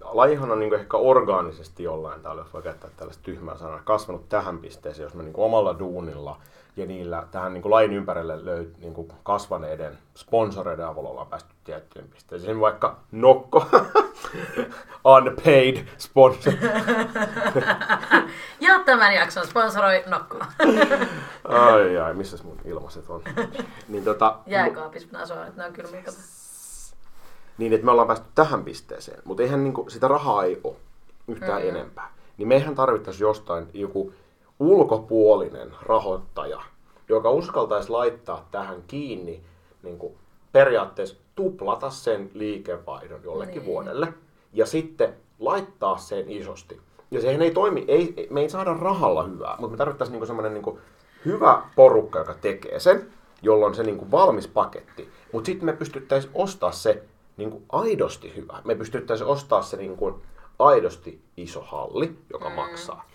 lajihan 0.03 0.51
on 0.51 0.59
niin 0.59 0.73
ehkä 0.73 0.97
orgaanisesti 0.97 1.83
jollain 1.83 2.21
tavalla, 2.21 2.41
jos 2.41 2.53
voi 2.53 2.61
käyttää 2.61 2.89
tällaista 2.97 3.23
tyhmää 3.23 3.57
sanaa, 3.57 3.81
kasvanut 3.83 4.29
tähän 4.29 4.57
pisteeseen, 4.57 5.03
jos 5.03 5.13
me 5.13 5.23
niin 5.23 5.33
omalla 5.37 5.79
duunilla 5.79 6.37
ja 6.75 6.85
niillä 6.85 7.27
tähän 7.31 7.53
niin 7.53 7.71
lajin 7.71 7.93
ympärille 7.93 8.45
löyt, 8.45 8.77
niin 8.77 8.93
kuin 8.93 9.07
kasvaneiden 9.23 9.97
sponsoreiden 10.15 10.85
avulla 10.85 11.09
ollaan 11.09 11.27
päästy 11.27 11.53
tiettyyn 11.63 12.07
pisteeseen. 12.07 12.59
Vaikka 12.59 12.97
Nokko, 13.11 13.65
unpaid 15.17 15.77
sponsor. 15.97 16.53
ja 18.59 18.79
tämän 18.85 19.13
jakson 19.13 19.47
sponsoroi 19.47 20.03
Nokko. 20.07 20.37
ai 21.43 21.97
ai, 21.97 22.13
missä 22.13 22.37
mun 22.43 22.57
ilmaiset 22.65 23.09
on? 23.09 23.21
Niin 23.87 24.03
tota, 24.03 24.37
Jääkaapissa 24.45 25.25
sanon, 25.25 25.47
että 25.47 25.61
ne 25.61 25.67
on 25.67 25.73
kylmiä. 25.73 26.03
Niin, 27.61 27.73
että 27.73 27.85
me 27.85 27.91
ollaan 27.91 28.07
päästy 28.07 28.27
tähän 28.35 28.63
pisteeseen, 28.63 29.21
mutta 29.25 29.43
eihän 29.43 29.63
niin 29.63 29.73
kuin, 29.73 29.91
sitä 29.91 30.07
rahaa 30.07 30.43
ei 30.43 30.59
ole 30.63 30.75
yhtään 31.27 31.61
mm. 31.61 31.69
enempää. 31.69 32.13
Niin 32.37 32.47
meihän 32.47 32.75
tarvittaisiin 32.75 33.21
jostain 33.21 33.67
joku 33.73 34.13
ulkopuolinen 34.59 35.71
rahoittaja, 35.81 36.61
joka 37.09 37.31
uskaltaisi 37.31 37.89
laittaa 37.89 38.47
tähän 38.51 38.83
kiinni 38.87 39.43
niin 39.83 39.97
kuin 39.97 40.13
periaatteessa 40.51 41.15
tuplata 41.35 41.89
sen 41.89 42.31
liikevaihdon 42.33 43.23
jollekin 43.23 43.55
niin. 43.55 43.65
vuodelle 43.65 44.13
ja 44.53 44.65
sitten 44.65 45.13
laittaa 45.39 45.97
sen 45.97 46.31
isosti. 46.31 46.81
Ja 47.11 47.21
sehän 47.21 47.41
ei 47.41 47.51
toimi, 47.51 47.85
ei, 47.87 48.27
me 48.29 48.41
ei 48.41 48.49
saada 48.49 48.73
rahalla 48.73 49.23
hyvää, 49.23 49.55
mutta 49.59 49.71
me 49.71 49.77
tarvittaisiin 49.77 50.19
niin 50.19 50.27
semmoinen 50.27 50.53
niin 50.53 50.79
hyvä 51.25 51.61
porukka, 51.75 52.19
joka 52.19 52.33
tekee 52.33 52.79
sen, 52.79 53.07
jolloin 53.41 53.75
se 53.75 53.83
niin 53.83 53.97
kuin 53.97 54.11
valmis 54.11 54.47
paketti. 54.47 55.09
Mutta 55.31 55.45
sitten 55.45 55.65
me 55.65 55.73
pystyttäisiin 55.73 56.31
ostaa 56.35 56.71
se 56.71 57.03
niin 57.41 57.51
kuin 57.51 57.63
aidosti 57.69 58.35
hyvä. 58.35 58.61
Me 58.65 58.75
pystyttäisiin 58.75 59.27
ostaa 59.27 59.61
se 59.61 59.77
niin 59.77 59.97
kuin 59.97 60.15
aidosti 60.59 61.21
iso 61.37 61.61
halli, 61.61 62.15
joka 62.33 62.49
mm. 62.49 62.55
maksaa. 62.55 63.05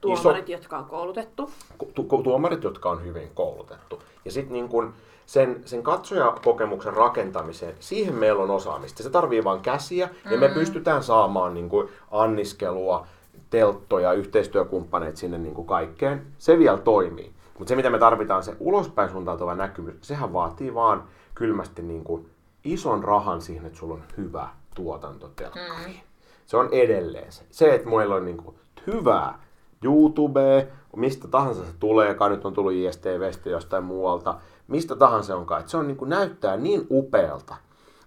Tuomarit, 0.00 0.48
iso, 0.48 0.52
jotka 0.52 0.78
on 0.78 0.84
koulutettu. 0.84 1.50
Tu, 1.94 2.02
tuomarit, 2.24 2.64
jotka 2.64 2.90
on 2.90 3.04
hyvin 3.04 3.30
koulutettu. 3.34 4.02
Ja 4.24 4.30
sitten 4.30 4.52
niin 4.52 4.68
kun 4.68 4.94
sen, 5.26 5.62
sen 5.64 5.82
katsojakokemuksen 5.82 6.94
rakentamiseen, 6.94 7.74
siihen 7.80 8.14
meillä 8.14 8.42
on 8.42 8.50
osaamista. 8.50 9.02
Se 9.02 9.10
tarvii 9.10 9.44
vain 9.44 9.60
käsiä 9.60 10.06
mm-hmm. 10.06 10.32
ja 10.32 10.38
me 10.38 10.48
mm. 10.48 10.54
pystytään 10.54 11.02
saamaan 11.02 11.54
niin 11.54 11.68
kuin 11.68 11.88
anniskelua, 12.10 13.06
telttoja, 13.50 14.12
yhteistyökumppaneita 14.12 15.18
sinne 15.18 15.38
niin 15.38 15.54
kuin 15.54 15.66
kaikkeen. 15.66 16.26
Se 16.38 16.58
vielä 16.58 16.78
toimii. 16.78 17.32
Mutta 17.58 17.68
se, 17.68 17.76
mitä 17.76 17.90
me 17.90 17.98
tarvitaan, 17.98 18.42
se 18.42 18.56
ulospäin 18.60 19.10
suuntautuva 19.10 19.54
näkymys, 19.54 19.94
sehän 20.00 20.32
vaatii 20.32 20.74
vaan 20.74 21.04
kylmästi 21.34 21.82
niin 21.82 22.04
kuin 22.04 22.30
ison 22.66 23.04
rahan 23.04 23.40
siihen, 23.40 23.66
että 23.66 23.78
sulla 23.78 23.94
on 23.94 24.02
hyvä 24.16 24.48
tuotanto 24.74 25.28
telkkariin. 25.28 25.96
Mm. 25.96 26.00
Se 26.46 26.56
on 26.56 26.68
edelleen 26.72 27.32
se. 27.32 27.44
Se, 27.50 27.74
että 27.74 27.88
meillä 27.88 28.14
on 28.14 28.24
niin 28.24 28.36
kuin 28.36 28.56
hyvää 28.86 29.38
YouTube, 29.84 30.68
mistä 30.96 31.28
tahansa 31.28 31.64
se 31.64 31.72
tulee, 31.80 32.08
joka 32.08 32.28
nyt 32.28 32.44
on 32.44 32.52
tullut 32.52 32.72
ISTVstä 32.72 33.50
jostain 33.50 33.84
muualta, 33.84 34.34
mistä 34.68 34.96
tahansa 34.96 35.36
onkaan, 35.36 35.60
että 35.60 35.70
se 35.70 35.76
on 35.76 35.86
niin 35.86 35.96
kuin 35.96 36.08
näyttää 36.08 36.56
niin 36.56 36.86
upealta, 36.90 37.56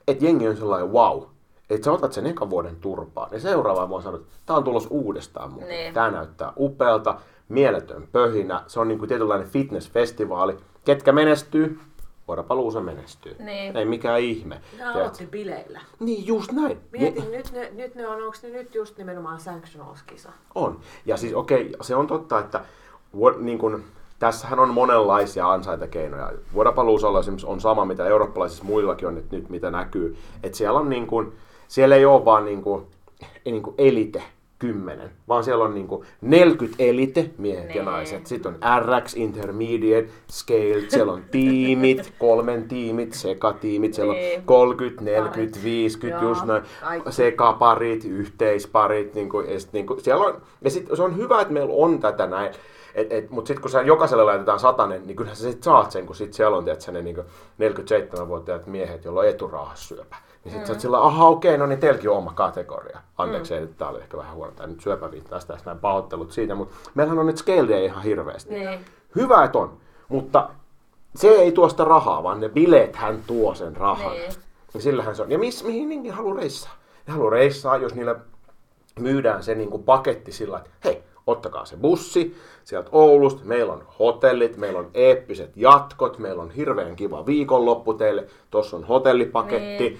että 0.07 0.25
jengi 0.25 0.47
on 0.47 0.57
sellainen 0.57 0.91
wow, 0.91 1.23
että 1.69 1.85
sä 1.85 1.91
otat 1.91 2.13
sen 2.13 2.25
ekan 2.25 2.49
vuoden 2.49 2.75
turpaan 2.75 3.29
ja 3.31 3.39
seuraava 3.39 3.89
vuonna 3.89 4.03
sanot, 4.03 4.21
että 4.21 4.33
tämä 4.45 4.57
on 4.57 4.63
tulos 4.63 4.87
uudestaan 4.89 5.51
muuten. 5.51 5.69
Niin. 5.69 5.93
Tämä 5.93 6.11
näyttää 6.11 6.53
upealta, 6.59 7.19
mieletön 7.49 8.07
pöhinä, 8.11 8.63
se 8.67 8.79
on 8.79 8.87
niin 8.87 8.99
kuin 8.99 9.09
tietynlainen 9.09 9.47
fitnessfestivaali. 9.47 10.57
Ketkä 10.85 11.11
menestyy? 11.11 11.79
Vuoropaluusa 12.29 12.81
menestyy. 12.81 13.35
Niin. 13.39 13.77
Ei 13.77 13.85
mikään 13.85 14.19
ihme. 14.19 14.61
Ne 14.77 14.85
aloitti 14.85 15.25
bileillä. 15.25 15.79
Niin, 15.99 16.27
just 16.27 16.51
näin. 16.51 16.77
Mietin, 16.91 17.23
ja... 17.23 17.29
nyt, 17.29 17.51
ne, 17.51 17.71
nyt 17.75 17.95
ne 17.95 18.07
on, 18.07 18.23
onko 18.23 18.37
ne 18.43 18.49
nyt 18.49 18.75
just 18.75 18.97
nimenomaan 18.97 19.39
sanctionals-kisa? 19.39 20.29
On. 20.55 20.79
Ja 21.05 21.17
siis 21.17 21.33
okei, 21.33 21.61
okay, 21.61 21.73
se 21.81 21.95
on 21.95 22.07
totta, 22.07 22.39
että 22.39 22.65
niin 23.37 23.57
kun, 23.59 23.83
tässähän 24.19 24.59
on 24.59 24.73
monenlaisia 24.73 25.51
ansaintakeinoja. 25.51 26.31
Vuoropaluusalla 26.53 27.21
on 27.45 27.61
sama, 27.61 27.85
mitä 27.85 28.05
eurooppalaisissa 28.05 28.63
muillakin 28.63 29.07
on 29.07 29.15
nyt, 29.15 29.31
nyt 29.31 29.49
mitä 29.49 29.71
näkyy. 29.71 30.17
Että 30.43 30.57
siellä 30.57 30.79
on 30.79 30.89
niin 30.89 31.07
kun, 31.07 31.33
siellä 31.67 31.95
ei 31.95 32.05
ole 32.05 32.25
vaan 32.25 32.45
niin 32.45 32.61
kun, 32.61 32.87
niin 33.45 33.63
kun 33.63 33.75
elite, 33.77 34.23
10, 34.59 35.11
vaan 35.27 35.43
siellä 35.43 35.63
on 35.63 35.73
niinku 35.73 36.05
40 36.21 36.83
elite, 36.83 37.29
miehet 37.37 37.67
nee. 37.67 37.75
ja 37.75 37.83
naiset. 37.83 38.27
Sitten 38.27 38.53
on 38.53 38.59
RX, 38.81 39.15
Intermediate, 39.15 40.09
Scale, 40.31 40.89
siellä 40.89 41.13
on 41.13 41.23
tiimit, 41.31 42.13
kolmen 42.19 42.67
tiimit, 42.67 43.13
sekatiimit, 43.13 43.93
siellä 43.93 44.13
on 44.13 44.43
30, 44.45 45.03
40, 45.03 45.59
50, 45.63 46.23
Joo, 46.23 46.29
just 46.29 46.45
noin, 46.45 46.63
sekaparit, 47.09 48.05
yhteisparit, 48.05 49.13
niinku, 49.13 49.39
ja 49.39 49.59
sit, 49.59 49.73
niinku, 49.73 49.97
siellä 49.99 50.25
on, 50.25 50.41
ja 50.61 50.69
sit 50.69 50.87
se 50.93 51.01
on 51.03 51.17
hyvä, 51.17 51.41
että 51.41 51.53
meillä 51.53 51.73
on 51.73 51.99
tätä 51.99 52.27
näin, 52.27 52.53
et, 52.95 53.13
et, 53.13 53.29
mutta 53.29 53.47
sitten 53.47 53.61
kun 53.61 53.71
sä 53.71 53.81
jokaiselle 53.81 54.23
laitetaan 54.23 54.59
satanen, 54.59 55.07
niin 55.07 55.15
kyllähän 55.15 55.37
sä 55.37 55.51
sit 55.51 55.63
saat 55.63 55.91
sen, 55.91 56.05
kun 56.05 56.15
sit 56.15 56.33
siellä 56.33 56.57
on 56.57 56.65
tiedät, 56.65 56.87
ne 56.91 57.01
niinku 57.01 57.21
47-vuotiaat 57.21 58.67
miehet, 58.67 59.05
joilla 59.05 59.19
on 59.19 59.27
eturahassyöpä. 59.27 60.15
Niin 60.49 60.53
sitten 60.53 60.63
mm. 60.63 60.67
sä 60.67 60.73
oot 60.73 60.81
sillä, 60.81 61.05
aha 61.05 61.27
okei, 61.27 61.49
okay, 61.49 61.57
no 61.57 61.65
niin 61.65 61.79
teilläkin 61.79 62.09
on 62.09 62.17
oma 62.17 62.33
kategoria. 62.33 62.99
Anteeksi, 63.17 63.59
mm. 63.59 63.67
tämä 63.77 63.91
oli 63.91 63.99
ehkä 63.99 64.17
vähän 64.17 64.35
huono, 64.35 64.51
tämä 64.51 64.67
nyt 64.67 64.81
syöpäviittaa 64.81 65.39
sitä, 65.39 65.57
näin 65.65 65.79
pahoittelut 65.79 66.31
siitä, 66.31 66.55
mutta 66.55 66.75
meillähän 66.95 67.19
on 67.19 67.25
nyt 67.25 67.37
scaleja 67.37 67.85
ihan 67.85 68.03
hirveästi. 68.03 68.53
Niin. 68.53 68.85
Hyvä, 69.15 69.43
että 69.43 69.57
on, 69.57 69.77
mutta 70.07 70.49
se 71.15 71.27
ei 71.27 71.51
tuo 71.51 71.69
sitä 71.69 71.83
rahaa, 71.83 72.23
vaan 72.23 72.39
ne 72.39 72.49
bileet 72.49 72.95
hän 72.95 73.19
tuo 73.27 73.55
sen 73.55 73.77
rahan. 73.77 74.11
Niin. 74.11 74.31
Ja 74.73 74.81
sillähän 74.81 75.15
se 75.15 75.21
on. 75.21 75.31
Ja 75.31 75.39
miss, 75.39 75.63
mihin 75.63 76.03
ne 76.03 76.09
haluaa 76.09 76.35
reissaa? 76.35 76.73
Ne 77.07 77.13
haluaa 77.13 77.31
reissaa, 77.31 77.77
jos 77.77 77.95
niille 77.95 78.15
myydään 78.99 79.43
se 79.43 79.55
niin 79.55 79.69
kuin 79.69 79.83
paketti 79.83 80.31
sillä, 80.31 80.57
että 80.57 80.69
hei, 80.83 81.03
ottakaa 81.27 81.65
se 81.65 81.77
bussi 81.77 82.35
sieltä 82.63 82.89
Oulusta, 82.91 83.41
meillä 83.43 83.73
on 83.73 83.83
hotellit, 83.99 84.57
meillä 84.57 84.79
on 84.79 84.89
eeppiset 84.93 85.51
jatkot, 85.55 86.19
meillä 86.19 86.43
on 86.43 86.51
hirveän 86.51 86.95
kiva 86.95 87.25
viikonloppu 87.25 87.93
teille, 87.93 88.27
tuossa 88.51 88.77
on 88.77 88.83
hotellipaketti, 88.83 89.83
niin 89.89 89.99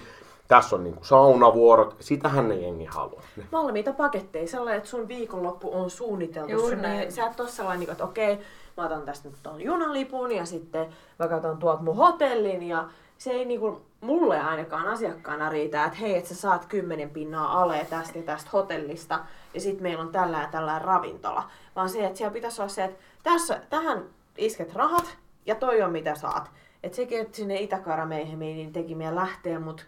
tässä 0.50 0.76
on 0.76 0.84
niinku 0.84 1.04
saunavuorot, 1.04 1.96
sitähän 2.00 2.48
ne 2.48 2.54
jengi 2.54 2.84
haluaa. 2.84 3.22
Valmiita 3.52 3.92
paketteja, 3.92 4.48
sellainen, 4.48 4.78
että 4.78 4.90
sun 4.90 5.08
viikonloppu 5.08 5.70
on 5.72 5.90
suunniteltu. 5.90 6.52
Juuri 6.52 6.76
sun, 6.76 6.82
näin. 6.82 7.12
Sä 7.12 7.26
et 7.26 7.40
ole 7.40 7.48
sellainen, 7.48 7.90
että 7.90 8.04
okei, 8.04 8.38
mä 8.76 8.84
otan 8.84 9.02
tästä 9.02 9.28
nyt 9.28 9.38
tuon 9.42 9.60
junalipun 9.60 10.32
ja 10.32 10.44
sitten 10.44 10.86
mä 11.18 11.28
katson 11.28 11.58
tuolta 11.58 11.82
mun 11.82 11.96
hotellin 11.96 12.62
ja 12.62 12.88
se 13.18 13.30
ei 13.30 13.44
niinku, 13.44 13.80
mulle 14.00 14.40
ainakaan 14.40 14.88
asiakkaana 14.88 15.48
riitä, 15.48 15.84
että 15.84 15.98
hei, 15.98 16.16
että 16.16 16.28
sä 16.28 16.34
saat 16.34 16.66
kymmenen 16.66 17.10
pinnaa 17.10 17.62
ale 17.62 17.86
tästä 17.90 18.18
ja 18.18 18.24
tästä 18.24 18.50
hotellista 18.52 19.20
ja 19.54 19.60
sitten 19.60 19.82
meillä 19.82 20.02
on 20.02 20.12
tällä 20.12 20.38
ja 20.38 20.48
tällä 20.48 20.78
ravintola. 20.78 21.50
Vaan 21.76 21.88
se, 21.88 22.06
että 22.06 22.18
siellä 22.18 22.32
pitäisi 22.32 22.62
olla 22.62 22.68
se, 22.68 22.84
että 22.84 22.98
tässä, 23.22 23.60
tähän 23.70 24.04
isket 24.38 24.74
rahat 24.74 25.16
ja 25.46 25.54
toi 25.54 25.82
on 25.82 25.92
mitä 25.92 26.14
saat. 26.14 26.50
Että 26.82 26.96
sekin, 26.96 27.20
että 27.20 27.36
sinne 27.36 27.60
Itä-Karameihemiin 27.60 28.56
niin 28.56 28.72
teki 28.72 28.94
meidän 28.94 29.16
lähteä, 29.16 29.60
mutta 29.60 29.82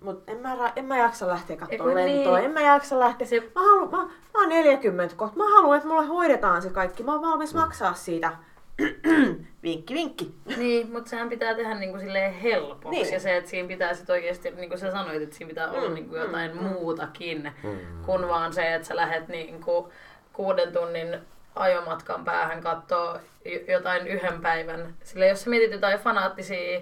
mutta 0.00 0.32
en 0.32 0.38
mä, 0.38 0.72
en 0.76 0.84
mä 0.84 0.98
jaksa 0.98 1.28
lähteä 1.28 1.56
katsomaan 1.56 1.94
lentoa, 1.94 2.36
niin. 2.36 2.44
en 2.44 2.50
mä 2.50 2.60
jaksa 2.60 2.98
lähteä. 2.98 3.26
Se... 3.26 3.40
Mä, 3.40 3.60
haluan, 3.60 3.90
mä, 3.90 3.96
mä 3.98 4.40
oon 4.40 4.48
40 4.48 5.16
kohta. 5.16 5.36
Mä 5.36 5.44
haluan, 5.54 5.76
että 5.76 5.88
mulle 5.88 6.06
hoidetaan 6.06 6.62
se 6.62 6.70
kaikki. 6.70 7.02
Mä 7.02 7.12
oon 7.12 7.22
valmis 7.22 7.54
mm. 7.54 7.60
maksaa 7.60 7.94
siitä. 7.94 8.32
vinkki, 9.62 9.94
vinkki. 9.94 10.34
Niin, 10.56 10.92
mutta 10.92 11.10
sehän 11.10 11.28
pitää 11.28 11.54
tehdä 11.54 11.74
niinku 11.74 11.98
silleen 11.98 12.32
helpoksi. 12.32 12.90
Niin. 12.90 13.12
Ja 13.12 13.20
se, 13.20 13.36
että 13.36 13.50
siinä 13.50 13.68
pitää 13.68 13.94
sit 13.94 14.10
oikeasti, 14.10 14.50
niin 14.50 14.68
kuin 14.68 14.78
sä 14.78 14.90
sanoit, 14.90 15.22
että 15.22 15.36
siinä 15.36 15.48
pitää 15.48 15.70
olla 15.70 15.88
mm, 15.88 15.94
niinku 15.94 16.16
jotain 16.16 16.50
mm, 16.56 16.62
mm. 16.62 16.68
muutakin, 16.68 17.52
mm. 17.62 17.78
kuin 18.06 18.28
vaan 18.28 18.52
se, 18.52 18.74
että 18.74 18.88
sä 18.88 18.96
lähdet 18.96 19.28
niinku 19.28 19.92
kuuden 20.32 20.72
tunnin 20.72 21.18
ajomatkan 21.54 22.24
päähän 22.24 22.62
katsoa 22.62 23.20
jotain 23.68 24.06
yhden 24.06 24.42
päivän. 24.42 24.94
Sillä 25.04 25.26
jos 25.26 25.42
sä 25.42 25.50
mietit 25.50 25.72
jotain 25.72 25.98
fanaattisia, 25.98 26.80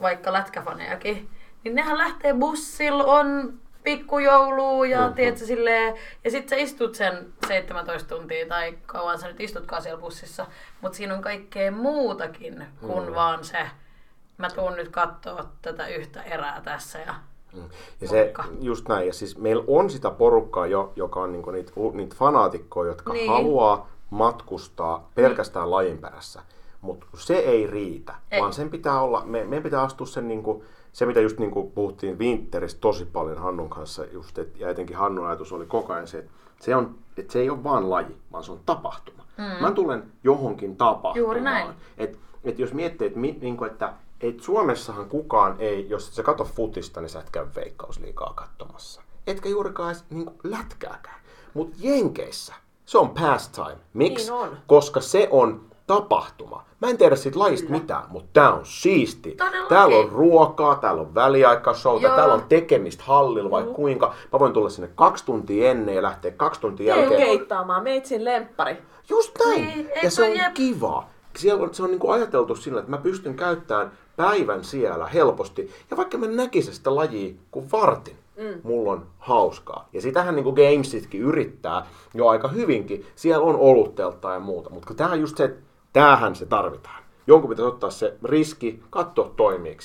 vaikka 0.00 0.32
lätkäfanejakin, 0.32 1.28
niin 1.64 1.74
nehän 1.74 1.98
lähtee 1.98 2.34
bussilla, 2.34 3.04
on 3.04 3.54
pikkujoulu 3.84 4.84
ja 4.84 5.00
mm-hmm. 5.00 5.14
tiedätkö, 5.14 5.46
silleen, 5.46 5.94
ja 6.24 6.30
sit 6.30 6.48
sä 6.48 6.56
istut 6.56 6.94
sen 6.94 7.32
17 7.48 8.16
tuntia 8.16 8.46
tai 8.46 8.78
kauan 8.86 9.18
sä 9.18 9.28
nyt 9.28 9.40
istutkaan 9.40 9.82
siellä 9.82 10.00
bussissa, 10.00 10.46
mutta 10.80 10.96
siinä 10.96 11.14
on 11.14 11.22
kaikkea 11.22 11.72
muutakin 11.72 12.66
kuin 12.80 13.08
mm. 13.08 13.14
vaan 13.14 13.44
se, 13.44 13.58
mä 14.38 14.50
tuun 14.50 14.76
nyt 14.76 14.88
katsoa 14.88 15.44
tätä 15.62 15.86
yhtä 15.86 16.22
erää 16.22 16.60
tässä 16.60 16.98
ja 16.98 17.14
mm. 17.52 17.62
ja 18.00 18.08
se, 18.08 18.32
just 18.60 18.88
näin, 18.88 19.06
ja 19.06 19.12
siis 19.12 19.38
meillä 19.38 19.64
on 19.66 19.90
sitä 19.90 20.10
porukkaa 20.10 20.66
jo, 20.66 20.92
joka 20.96 21.20
on 21.20 21.32
niinku 21.32 21.50
niitä, 21.50 21.72
niitä 21.92 22.16
fanaatikkoja, 22.16 22.90
jotka 22.90 23.12
niin. 23.12 23.30
haluaa 23.30 23.90
matkustaa 24.10 25.10
pelkästään 25.14 25.66
mm. 25.66 25.70
lajin 25.70 25.98
perässä. 25.98 26.42
Mutta 26.80 27.06
se 27.14 27.34
ei 27.34 27.66
riitä, 27.66 28.14
ei. 28.30 28.40
vaan 28.40 28.52
sen 28.52 28.70
pitää 28.70 29.00
olla, 29.00 29.22
me, 29.24 29.44
meidän 29.44 29.62
pitää 29.62 29.82
astua 29.82 30.06
sen 30.06 30.28
niinku, 30.28 30.64
se, 30.92 31.06
mitä 31.06 31.20
just 31.20 31.38
niin 31.38 31.50
kuin 31.50 31.70
puhuttiin 31.70 32.18
Winteristä 32.18 32.80
tosi 32.80 33.04
paljon 33.04 33.38
Hannun 33.38 33.70
kanssa, 33.70 34.04
just, 34.04 34.38
et, 34.38 34.60
ja 34.60 34.70
etenkin 34.70 34.96
Hannun 34.96 35.26
ajatus 35.26 35.52
oli 35.52 35.66
koko 35.66 35.92
ajan 35.92 36.06
se, 36.06 36.18
että 36.18 36.32
se, 36.60 36.76
on, 36.76 36.98
että 37.16 37.32
se 37.32 37.40
ei 37.40 37.50
ole 37.50 37.64
vaan 37.64 37.90
laji, 37.90 38.16
vaan 38.32 38.44
se 38.44 38.52
on 38.52 38.60
tapahtuma. 38.66 39.24
Mm. 39.38 39.62
Mä 39.62 39.72
tulen 39.72 40.12
johonkin 40.24 40.76
tapahtumaan. 40.76 41.16
Juuri 41.16 41.40
näin. 41.40 41.70
Et, 41.98 42.18
et 42.44 42.58
jos 42.58 42.72
miettii, 42.72 43.06
että, 43.06 43.18
mi, 43.18 43.38
niin 43.40 43.56
kuin, 43.56 43.70
että 43.70 43.92
et 44.20 44.40
Suomessahan 44.40 45.08
kukaan 45.08 45.56
ei, 45.58 45.88
jos 45.88 46.08
et 46.08 46.14
sä 46.14 46.22
katso 46.22 46.44
futista, 46.44 47.00
niin 47.00 47.08
sä 47.08 47.20
et 47.20 47.30
käy 47.30 47.46
veikkausliikaa 47.56 48.32
katsomassa. 48.34 49.02
Etkä 49.26 49.48
juurikaan 49.48 49.90
edes 49.90 50.04
niin 50.10 50.24
kuin 50.24 50.38
lätkääkään. 50.42 51.20
Mutta 51.54 51.76
Jenkeissä 51.80 52.54
se 52.86 52.98
on 52.98 53.10
pastime. 53.10 53.76
Miksi? 53.94 54.24
Niin 54.24 54.40
on. 54.40 54.58
Koska 54.66 55.00
se 55.00 55.28
on 55.30 55.71
tapahtuma. 55.86 56.64
Mä 56.80 56.88
en 56.88 56.98
tiedä 56.98 57.16
siitä 57.16 57.38
lajista 57.38 57.70
mitään, 57.70 58.02
mutta 58.08 58.30
tää 58.32 58.52
on 58.52 58.66
siisti. 58.66 59.30
Todellakin. 59.30 59.68
Täällä 59.68 59.96
on 59.96 60.08
ruokaa, 60.08 60.74
täällä 60.74 61.02
on 61.02 61.14
väliaikashowta, 61.14 62.06
Joo. 62.06 62.16
täällä 62.16 62.34
on 62.34 62.44
tekemistä 62.48 63.04
hallilla 63.06 63.50
vai 63.50 63.62
kuinka. 63.62 64.14
Mä 64.32 64.38
voin 64.38 64.52
tulla 64.52 64.68
sinne 64.68 64.90
kaksi 64.94 65.24
tuntia 65.24 65.70
ennen 65.70 65.94
ja 65.94 66.02
lähteä 66.02 66.30
kaksi 66.30 66.60
tuntia 66.60 66.94
Ei 66.94 67.00
jälkeen. 67.00 67.22
keittaamaan, 67.22 67.82
meitsin 67.82 68.24
lemppari. 68.24 68.76
Just 69.08 69.38
näin. 69.44 69.64
Niin, 69.64 69.90
ja 70.02 70.10
se 70.10 70.22
on 70.22 70.36
jep. 70.36 70.54
kiva. 70.54 71.04
Siellä 71.36 71.62
on, 71.62 71.74
se 71.74 71.82
on 71.82 71.90
niinku 71.90 72.10
ajateltu 72.10 72.56
sillä, 72.56 72.78
että 72.78 72.90
mä 72.90 72.98
pystyn 72.98 73.34
käyttämään 73.34 73.92
päivän 74.16 74.64
siellä 74.64 75.06
helposti. 75.06 75.70
Ja 75.90 75.96
vaikka 75.96 76.18
mä 76.18 76.26
näkisin 76.26 76.74
sitä 76.74 76.94
lajia 76.94 77.34
kuin 77.50 77.72
vartin, 77.72 78.16
mm. 78.36 78.60
mulla 78.62 78.92
on 78.92 79.06
hauskaa. 79.18 79.88
Ja 79.92 80.00
sitähän 80.00 80.36
niinku 80.36 80.52
Gamesitkin 80.52 81.20
yrittää 81.20 81.86
jo 82.14 82.28
aika 82.28 82.48
hyvinkin. 82.48 83.06
Siellä 83.14 83.46
on 83.46 83.56
oluttelta 83.56 84.32
ja 84.32 84.40
muuta. 84.40 84.70
Mutta 84.70 84.94
tää 84.94 85.10
on 85.10 85.20
just 85.20 85.36
se, 85.36 85.44
että 85.44 85.71
tämähän 85.92 86.34
se 86.34 86.46
tarvitaan. 86.46 87.02
Jonkun 87.26 87.50
pitäisi 87.50 87.68
ottaa 87.68 87.90
se 87.90 88.14
riski, 88.24 88.82
katsoa 88.90 89.32
toimiiko 89.36 89.82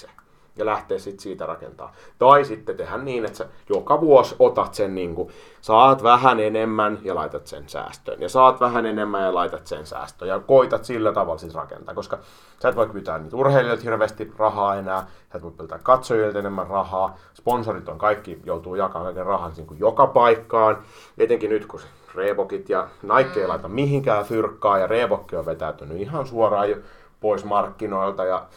ja 0.58 0.66
lähteä 0.66 1.00
sitten 1.00 1.20
siitä 1.20 1.46
rakentaa. 1.46 1.94
Tai 2.20 2.46
sitten 2.46 2.78
tehdä 2.78 2.98
niin, 2.98 3.26
että 3.26 3.38
sä 3.38 3.48
joka 3.70 4.02
vuosi 4.02 4.36
otat 4.40 4.74
sen, 4.74 4.96
niin 4.96 5.16
kuin, 5.16 5.30
saat 5.62 6.04
vähän 6.04 6.40
enemmän 6.40 7.00
ja 7.02 7.16
laitat 7.16 7.48
sen 7.48 7.70
säästöön. 7.70 8.22
Ja 8.22 8.30
saat 8.30 8.60
vähän 8.60 8.86
enemmän 8.86 9.24
ja 9.24 9.34
laitat 9.34 9.68
sen 9.68 9.86
säästöön. 9.86 10.30
Ja 10.30 10.40
koitat 10.40 10.86
sillä 10.86 11.12
tavalla 11.12 11.38
siis 11.38 11.56
rakentaa. 11.56 11.96
Koska 11.96 12.20
sä 12.62 12.70
et 12.70 12.76
voi 12.76 12.90
pyytää 12.90 13.18
niitä 13.18 13.38
urheilijoilta 13.38 13.84
hirveästi 13.84 14.32
rahaa 14.38 14.76
enää. 14.76 15.08
Sä 15.32 15.38
et 15.38 15.44
voi 15.44 15.52
pyytää 15.52 15.80
katsojilta 15.84 16.40
enemmän 16.40 16.68
rahaa. 16.68 17.18
Sponsorit 17.34 17.90
on 17.90 17.98
kaikki, 17.98 18.40
joutuu 18.46 18.76
jakamaan 18.76 19.06
kaiken 19.06 19.26
rahan 19.26 19.52
niin 19.58 19.68
kuin 19.68 19.80
joka 19.80 20.08
paikkaan. 20.08 20.78
Etenkin 21.18 21.50
nyt, 21.50 21.66
kun 21.66 21.80
Reebokit 22.16 22.70
ja 22.70 22.88
Nike 23.02 23.42
ei 23.42 23.48
laita 23.48 23.68
mihinkään 23.68 24.26
fyrkkaa. 24.26 24.78
Ja 24.78 24.88
Reebokki 24.88 25.36
on 25.36 25.46
vetäytynyt 25.46 25.98
ihan 25.98 26.28
suoraan 26.28 26.70
jo 26.70 26.78
pois 27.22 27.46
markkinoilta. 27.46 28.26
Ja 28.26 28.48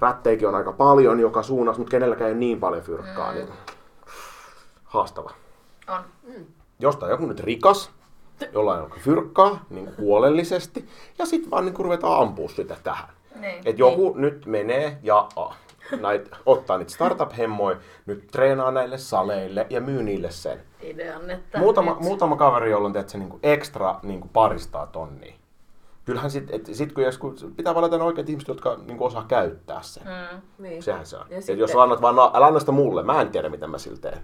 rätteikin 0.00 0.48
on 0.48 0.54
aika 0.54 0.72
paljon 0.72 1.20
joka 1.20 1.42
suunnassa, 1.42 1.78
mutta 1.78 1.90
kenelläkään 1.90 2.30
ei 2.30 2.36
niin 2.36 2.60
paljon 2.60 2.82
fyrkkaa, 2.82 3.30
mm. 3.30 3.34
niin 3.34 3.48
haastava. 4.84 5.30
On. 5.88 6.00
Jostain 6.78 7.10
joku 7.10 7.26
nyt 7.26 7.40
rikas, 7.40 7.90
jolla 8.52 8.74
on 8.74 8.90
fyrkkaa 8.98 9.64
niin 9.70 9.90
huolellisesti, 9.98 10.88
ja 11.18 11.26
sitten 11.26 11.50
vaan 11.50 11.64
niin 11.64 11.76
ruvetaan 11.78 12.22
ampua 12.22 12.48
sitä 12.48 12.76
tähän. 12.82 13.08
Niin. 13.40 13.62
Et 13.64 13.78
joku 13.78 14.14
nyt 14.16 14.46
menee 14.46 14.98
ja 15.02 15.28
a, 15.36 15.54
näit, 16.00 16.30
ottaa 16.46 16.78
niitä 16.78 16.92
startup-hemmoja, 16.92 17.76
nyt 18.06 18.26
treenaa 18.32 18.70
näille 18.70 18.98
saleille 18.98 19.66
ja 19.70 19.80
myy 19.80 20.02
niille 20.02 20.30
sen. 20.30 20.58
Idean, 20.82 21.30
että 21.30 21.58
Muutama, 21.58 21.90
nyt- 21.90 22.00
muutama 22.00 22.36
kaveri, 22.36 22.70
jolla 22.70 22.86
on 22.86 22.92
teet, 22.92 23.08
se 23.08 23.18
niin 23.18 23.28
kuin 23.30 23.40
ekstra 23.42 24.00
niin 24.02 24.20
kuin 24.20 24.30
paristaa 24.32 24.86
tonnia. 24.86 25.34
Kyllähän 26.04 26.30
sit, 26.30 26.48
et, 26.50 26.68
sit 26.72 26.92
kun 26.92 27.04
joskus, 27.04 27.46
pitää 27.56 27.74
valita 27.74 27.98
ne 27.98 28.04
oikeat 28.04 28.28
ihmiset, 28.28 28.48
jotka 28.48 28.76
niin 28.86 28.98
kuin 28.98 29.06
osaa 29.06 29.24
käyttää 29.28 29.82
sen. 29.82 30.02
Mm. 30.06 30.40
Niin. 30.58 30.82
Sehän 30.82 31.06
se 31.06 31.16
on. 31.16 31.26
Ja 31.30 31.36
Et 31.36 31.42
sitten- 31.44 31.58
jos 31.58 31.76
annat 31.76 32.02
vaan, 32.02 32.16
no, 32.16 32.30
älä 32.34 32.46
anna 32.46 32.60
sitä 32.60 32.72
mulle, 32.72 33.02
mä 33.02 33.20
en 33.20 33.28
tiedä 33.28 33.48
mitä 33.48 33.66
mä 33.66 33.78
sillä 33.78 33.98
teen. 34.00 34.18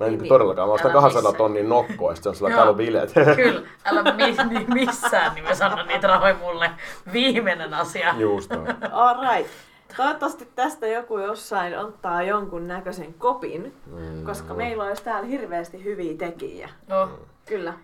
Mä 0.00 0.06
en 0.06 0.12
niin, 0.12 0.20
niin. 0.22 0.28
todellakaan, 0.28 0.68
mä 0.68 0.74
ostan 0.74 0.90
Älä 0.90 1.00
200 1.00 1.22
missään. 1.22 1.38
tonnin 1.38 1.68
nokkoa, 1.68 2.10
ja 2.10 2.14
sitten 2.14 2.30
on 2.30 2.36
sillä 2.36 2.50
täällä 2.50 2.72
bileet. 2.72 3.12
Kyllä, 3.36 3.62
älä 3.84 4.02
mi- 4.02 4.58
mi- 4.58 4.66
missään 4.74 5.34
nimessä 5.34 5.66
anna 5.66 5.84
niitä 5.84 6.06
rahoja 6.06 6.34
mulle. 6.34 6.70
Viimeinen 7.12 7.74
asia. 7.74 8.14
Just 8.18 8.52
on. 8.52 8.66
All 8.92 9.16
right. 9.36 9.50
Toivottavasti 9.96 10.48
tästä 10.56 10.86
joku 10.86 11.18
jossain 11.18 11.78
ottaa 11.78 12.22
jonkun 12.22 12.68
näköisen 12.68 13.14
kopin, 13.14 13.74
Mm. 13.86 14.24
koska 14.24 14.54
meillä 14.54 14.84
olisi 14.84 15.04
täällä 15.04 15.26
hirveästi 15.28 15.84
hyviä 15.84 16.14
tekijä. 16.16 16.68
No, 16.88 17.08
Kyllä. 17.46 17.74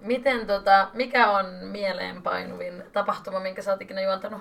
miten 0.00 0.46
tota, 0.46 0.88
mikä 0.94 1.30
on 1.30 1.46
mieleenpainuvin 1.46 2.82
tapahtuma, 2.92 3.40
minkä 3.40 3.62
sä 3.62 3.70
oot 3.72 3.82
ikinä 3.82 4.00
juontanut? 4.00 4.40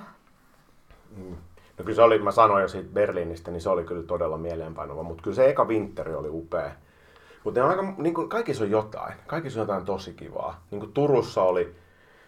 No 1.77 1.83
kyllä 1.83 1.95
se 1.95 2.01
oli, 2.01 2.19
mä 2.19 2.31
sanoin 2.31 2.61
jo 2.61 2.67
siitä 2.67 2.89
Berliinistä, 2.93 3.51
niin 3.51 3.61
se 3.61 3.69
oli 3.69 3.83
kyllä 3.83 4.03
todella 4.03 4.37
mieleenpainuva, 4.37 5.03
mutta 5.03 5.23
kyllä 5.23 5.35
se 5.35 5.49
eka 5.49 5.65
Winteri 5.65 6.13
oli 6.15 6.29
upea. 6.31 6.71
Mutta 7.43 7.67
aika, 7.67 7.93
niin 7.97 8.13
kuin, 8.13 8.29
kaikissa 8.29 8.63
on 8.63 8.71
jotain, 8.71 9.13
kaikissa 9.27 9.59
on 9.59 9.63
jotain 9.67 9.85
tosi 9.85 10.13
kivaa. 10.13 10.63
Niin 10.71 10.79
kuin 10.79 10.93
Turussa 10.93 11.41
oli, 11.41 11.75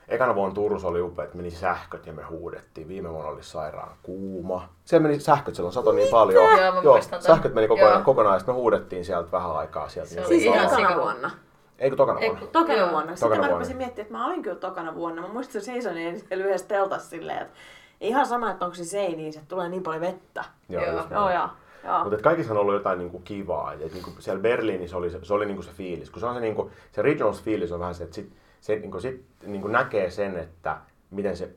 ekana 0.08 0.36
vuonna 0.36 0.56
Turussa 0.56 0.88
oli 0.88 1.02
upea, 1.02 1.26
että 1.26 1.38
meni 1.38 1.52
sähköt 1.52 2.06
ja 2.08 2.14
me 2.14 2.24
huudettiin. 2.24 2.88
Viime 2.88 3.10
vuonna 3.14 3.30
oli 3.30 3.44
sairaan 3.44 3.92
kuuma. 4.04 4.70
Siellä 4.86 5.08
meni 5.08 5.20
sähköt, 5.20 5.56
silloin 5.56 5.74
satoi 5.74 5.96
niin 5.96 6.10
paljon. 6.12 6.44
Joo, 6.84 6.94
muistan 6.94 7.20
ton. 7.20 7.28
sähköt 7.36 7.54
meni 7.54 7.68
kokonaan, 7.68 7.94
Joo. 7.94 8.04
kokonaan, 8.04 8.40
sitten 8.40 8.56
me 8.56 8.60
huudettiin 8.60 9.06
sieltä 9.06 9.32
vähän 9.32 9.52
aikaa 9.52 9.90
sieltä. 9.90 10.10
Se 10.10 10.16
niin 10.16 10.26
oli 10.28 10.34
Siis 10.34 10.44
ihan 10.44 10.58
ihan 10.58 10.70
sika- 10.70 10.82
tokana 10.82 11.02
vuonna. 11.02 11.32
Eikö 11.80 11.96
tokana 11.96 12.20
Ei, 12.20 12.28
vuonna? 12.30 12.40
kun- 12.46 12.52
Tokana 12.52 12.80
Joo. 12.80 12.92
vuonna. 12.92 13.16
Sitten 13.16 13.20
Tokana 13.30 13.42
mä 13.42 13.48
vuonna. 13.48 13.54
rupesin 13.54 13.78
miettimään, 13.78 14.06
että 14.08 14.18
mä 14.18 14.26
olin 14.28 14.44
kyllä 14.44 14.56
tokana 14.60 14.96
vuonna. 14.96 15.22
Mä 15.22 15.28
muistin, 15.28 15.60
että 15.60 15.66
seisonin 15.72 16.20
siellä 16.20 16.46
yhdessä 16.46 16.68
teltassa 16.68 17.10
silleen, 17.10 17.42
että 17.42 17.54
ihan 18.02 18.26
sama, 18.26 18.52
että 18.52 18.66
onko 18.66 18.76
se 18.76 18.86
seiniin, 18.86 19.28
että 19.28 19.48
tulee 19.48 19.70
niin 19.70 19.84
paljon 19.84 20.02
vettä. 20.02 20.44
Joo, 20.70 20.86
Joo. 20.86 20.98
just. 20.98 21.12
Joo, 21.12 21.32
joo. 21.34 21.48
joo. 21.84 22.04
Mutta 22.04 22.18
kaikissa 22.24 22.54
on 22.54 22.60
ollut 22.60 22.74
jotain 22.74 23.00
niinku 23.00 23.20
kivaa. 23.20 23.74
Et 23.74 23.94
niinku 23.94 24.12
siellä 24.20 24.42
Berliinissä 24.42 24.98
oli, 24.98 25.10
se, 25.10 25.20
se 25.24 25.34
oli 25.34 25.46
niinku 25.46 25.64
se 25.64 25.72
fiilis. 25.72 26.10
Kun 26.10 26.20
se 26.20 26.26
on 26.26 26.34
se, 26.36 26.42
niinku, 26.42 26.72
se 26.92 27.02
regionals 27.02 27.44
fiilis 27.44 27.72
on 27.72 27.80
vähän 27.80 27.96
se, 27.96 28.04
että 28.04 28.16
sit, 28.16 28.32
se 28.62 28.76
niinku, 28.76 29.00
sit, 29.00 29.26
niinku 29.46 29.68
näkee 29.68 30.12
sen, 30.12 30.38
että 30.38 30.78
miten 31.12 31.38
se 31.38 31.50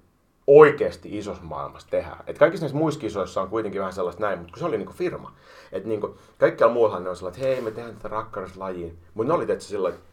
oikeasti 0.47 1.19
isossa 1.19 1.45
maailmassa 1.45 1.89
tehdään. 1.91 2.25
Et 2.27 2.39
kaikissa 2.39 2.65
näissä 2.65 2.79
muissa 2.79 3.01
kisoissa 3.01 3.43
on 3.43 3.49
kuitenkin 3.49 3.81
vähän 3.81 3.93
sellaista 3.93 4.23
näin, 4.23 4.39
mutta 4.39 4.53
kun 4.53 4.59
se 4.59 4.65
oli 4.65 4.79
niinku 4.79 4.93
firma. 4.93 5.33
Et 5.73 5.85
niinku, 5.85 6.19
kaikkialla 6.39 6.75
muuallahan 6.75 7.05
ne 7.05 7.11
on 7.11 7.17
sellainen, 7.17 7.43
että 7.43 7.55
hei 7.55 7.61
me 7.61 7.71
tehdään 7.71 7.97
tätä 7.97 8.09
rakkauslajiin. 8.09 8.99
Mutta 9.15 9.33
ne 9.33 9.37
oli 9.37 9.47
tietysti 9.47 9.77
että 9.89 10.10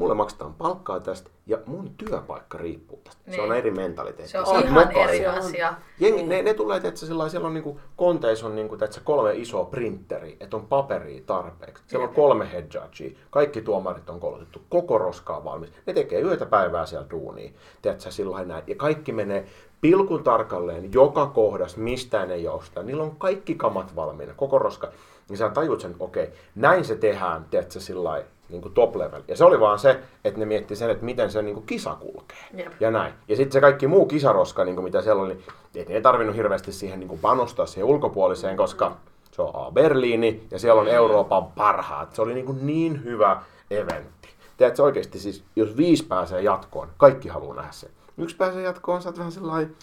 mulle 0.00 0.14
maksetaan 0.14 0.54
palkkaa 0.54 1.00
tästä 1.00 1.30
ja 1.46 1.58
mun 1.66 1.90
työpaikka 1.96 2.58
riippuu 2.58 3.00
tästä. 3.04 3.32
Se 3.32 3.40
on 3.40 3.48
Niin. 3.48 3.58
eri 3.58 3.70
mentaliteetti. 3.70 4.32
Se 4.32 4.38
on 4.40 4.46
oot 4.46 4.64
ihan 4.64 4.90
eri 4.96 5.26
on. 5.26 5.34
asia. 5.34 5.74
Jengi, 6.00 6.22
ne, 6.22 6.42
ne 6.42 6.54
tulee, 6.54 6.76
että 6.76 7.00
sillä 7.00 7.28
siellä 7.28 7.46
on 7.46 7.54
niinku, 7.54 7.80
konteissa 7.96 8.46
on 8.46 8.54
niinku, 8.54 8.76
tiedätkö, 8.76 9.00
kolme 9.04 9.34
isoa 9.34 9.64
printeri, 9.64 10.36
että 10.40 10.56
on 10.56 10.66
paperia 10.66 11.22
tarpeeksi. 11.26 11.84
Siellä 11.86 12.08
on 12.08 12.14
kolme 12.14 12.52
head 12.52 12.64
judgea, 12.74 13.20
kaikki 13.30 13.62
tuomarit 13.62 14.10
on 14.10 14.20
koulutettu, 14.20 14.62
koko 14.68 14.98
roska 14.98 15.36
on 15.36 15.44
valmis. 15.44 15.72
Ne 15.86 15.92
tekee 15.92 16.20
yötä 16.20 16.46
päivää 16.46 16.86
siellä 16.86 17.10
duunia, 17.10 17.50
tiedätkö, 17.82 18.10
sillä 18.10 18.44
näin. 18.44 18.64
Ja 18.66 18.74
kaikki 18.74 19.12
menee 19.12 19.46
pilkun 19.80 20.24
tarkalleen 20.24 20.92
joka 20.92 21.26
kohdassa, 21.26 21.78
mistään 21.78 22.30
ei 22.30 22.42
jousta. 22.42 22.82
Niillä 22.82 23.02
on 23.02 23.16
kaikki 23.16 23.54
kamat 23.54 23.96
valmiina, 23.96 24.34
koko 24.36 24.58
roska. 24.58 24.88
Niin 25.28 25.36
sä 25.36 25.48
tajut 25.48 25.80
sen, 25.80 25.96
okei, 25.98 26.24
okay, 26.24 26.36
näin 26.54 26.84
se 26.84 26.96
tehdään, 26.96 27.44
tiedätkö, 27.50 27.80
sillä 27.80 28.04
lailla, 28.04 28.28
niin 28.50 28.62
kuin 28.62 28.74
top 28.74 28.96
level. 28.96 29.22
Ja 29.28 29.36
se 29.36 29.44
oli 29.44 29.60
vaan 29.60 29.78
se, 29.78 30.00
että 30.24 30.40
ne 30.40 30.46
mietti 30.46 30.76
sen, 30.76 30.90
että 30.90 31.04
miten 31.04 31.30
se 31.30 31.42
niin 31.42 31.54
kuin 31.54 31.66
kisa 31.66 31.94
kulkee. 31.94 32.38
Jep. 32.54 32.72
Ja 32.80 32.90
näin. 32.90 33.14
Ja 33.28 33.36
sitten 33.36 33.52
se 33.52 33.60
kaikki 33.60 33.86
muu 33.86 34.06
kisaroska, 34.06 34.64
niin 34.64 34.74
kuin 34.74 34.84
mitä 34.84 35.02
siellä 35.02 35.22
oli, 35.22 35.44
niin 35.74 35.90
ei 35.90 36.02
tarvinnut 36.02 36.36
hirveästi 36.36 36.72
siihen 36.72 37.00
niin 37.00 37.08
kuin 37.08 37.20
panostaa 37.20 37.66
siihen 37.66 37.86
ulkopuoliseen, 37.86 38.56
koska 38.56 38.96
se 39.32 39.42
on 39.42 39.50
A 39.54 39.70
Berliini 39.70 40.46
ja 40.50 40.58
siellä 40.58 40.80
on 40.80 40.88
Euroopan 40.88 41.44
parhaat. 41.46 42.14
Se 42.14 42.22
oli 42.22 42.34
niin, 42.34 42.46
kuin 42.46 42.66
niin 42.66 43.04
hyvä 43.04 43.42
eventti. 43.70 44.28
Tiedätkö 44.56 44.82
oikeasti 44.82 45.18
siis, 45.18 45.44
jos 45.56 45.76
viisi 45.76 46.04
pääsee 46.04 46.42
jatkoon, 46.42 46.88
kaikki 46.96 47.28
haluaa 47.28 47.56
nähdä 47.56 47.72
sen. 47.72 47.90
Yksi 48.18 48.36
pääsee 48.36 48.62
jatkoon, 48.62 49.02
sä 49.02 49.08
oot 49.08 49.18
vähän 49.18 49.32
sellainen, 49.32 49.76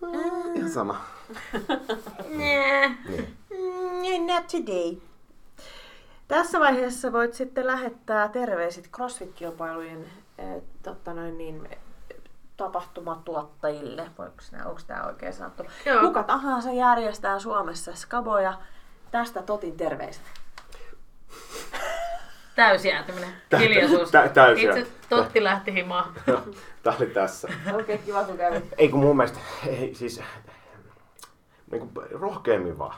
"Mm, 0.00 0.54
ihan 0.56 0.70
sama. 0.70 1.00
Nee. 2.36 2.88
Mm, 3.50 4.26
not 4.26 4.46
today. 4.46 4.96
Tässä 6.28 6.60
vaiheessa 6.60 7.12
voit 7.12 7.34
sitten 7.34 7.66
lähettää 7.66 8.28
terveiset 8.28 8.88
CrossFit-kilpailujen 8.96 10.04
äh, 10.40 10.62
totta 10.82 11.14
noin 11.14 11.38
niin, 11.38 11.68
tapahtumatuottajille. 12.56 14.10
Voiko 14.18 14.36
nää, 14.52 14.66
onko 14.66 14.80
tämä 14.86 15.04
oikein 15.04 15.32
sanottu? 15.32 15.62
Joo. 15.86 16.00
Kuka 16.00 16.22
tahansa 16.22 16.72
järjestää 16.72 17.38
Suomessa 17.38 17.94
skaboja. 17.94 18.58
Tästä 19.10 19.42
Totin 19.42 19.76
terveiset. 19.76 20.22
Täysi 22.56 22.88
jäätyminen. 22.88 23.28
Hiljaisuus. 23.58 24.10
tä- 24.10 24.28
täysi 24.28 24.64
Itse 24.64 24.86
Totti 25.08 25.44
lähti 25.44 25.74
himaan. 25.74 26.14
Tää 26.82 26.94
oli 27.00 27.06
tässä. 27.06 27.48
Okei, 27.66 27.80
okay, 27.80 27.98
kiva 27.98 28.24
kun 28.24 28.36
kävit. 28.36 28.64
Ei 28.78 28.88
kun 28.88 29.00
mun 29.00 29.16
mielestä, 29.16 29.38
ei, 29.66 29.94
siis 29.94 30.22
niin 31.70 31.88
kuin 31.88 32.10
rohkeammin 32.10 32.78
vaan. 32.78 32.94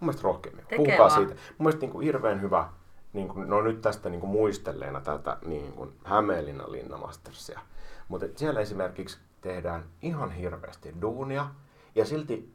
Mun 0.00 0.06
mielestä 0.06 0.22
rohkeammin. 0.22 0.64
Tekee 0.64 0.76
Puhukaa 0.76 0.98
vaan. 0.98 1.10
siitä. 1.10 1.34
Mun 1.34 1.40
mielestä 1.58 1.80
niin 1.80 1.90
kuin 1.92 2.04
hirveän 2.04 2.42
hyvä, 2.42 2.68
niin 3.12 3.28
kuin, 3.28 3.50
no 3.50 3.60
nyt 3.60 3.80
tästä 3.80 4.08
niin 4.08 4.20
kuin 4.20 4.30
muistelleena 4.30 5.00
tätä 5.00 5.36
niin 5.46 5.72
kuin 5.72 5.92
Hämeenlinnan 6.04 6.72
Linnamastersia. 6.72 7.60
Mutta 8.08 8.26
siellä 8.36 8.60
esimerkiksi 8.60 9.18
tehdään 9.40 9.84
ihan 10.02 10.30
hirveästi 10.30 10.94
duunia 11.02 11.48
ja 11.94 12.04
silti 12.04 12.54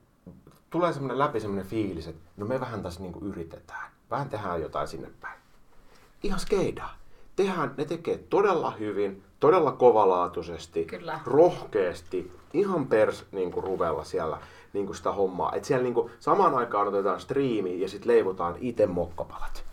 tulee 0.69 0.93
semmoinen 0.93 1.19
läpi 1.19 1.39
semmoinen 1.39 1.65
fiilis, 1.65 2.07
että 2.07 2.21
no 2.37 2.45
me 2.45 2.59
vähän 2.59 2.83
tässä 2.83 3.01
niin 3.01 3.13
kuin 3.13 3.25
yritetään. 3.25 3.91
Vähän 4.11 4.29
tehdään 4.29 4.61
jotain 4.61 4.87
sinne 4.87 5.11
päin. 5.21 5.39
Ihan 6.23 6.39
skeidaa. 6.39 6.97
tehdään, 7.35 7.73
ne 7.77 7.85
tekee 7.85 8.17
todella 8.17 8.71
hyvin, 8.71 9.23
todella 9.41 9.71
kovalaatuisesti, 9.71 10.85
Kyllä. 10.85 11.19
rohkeasti, 11.25 12.31
ihan 12.53 12.87
pers 12.87 13.25
niin 13.31 13.51
kuin 13.51 13.63
ruvella 13.63 14.03
siellä 14.03 14.37
niin 14.73 14.85
kuin 14.85 14.95
sitä 14.95 15.11
hommaa. 15.11 15.53
Et 15.55 15.65
siellä 15.65 15.83
niin 15.83 15.93
kuin, 15.93 16.11
samaan 16.19 16.55
aikaan 16.55 16.87
otetaan 16.87 17.19
striimi 17.19 17.81
ja 17.81 17.89
sitten 17.89 18.11
leivotaan 18.11 18.55
itse 18.59 18.87
mokkapalat. 18.87 19.63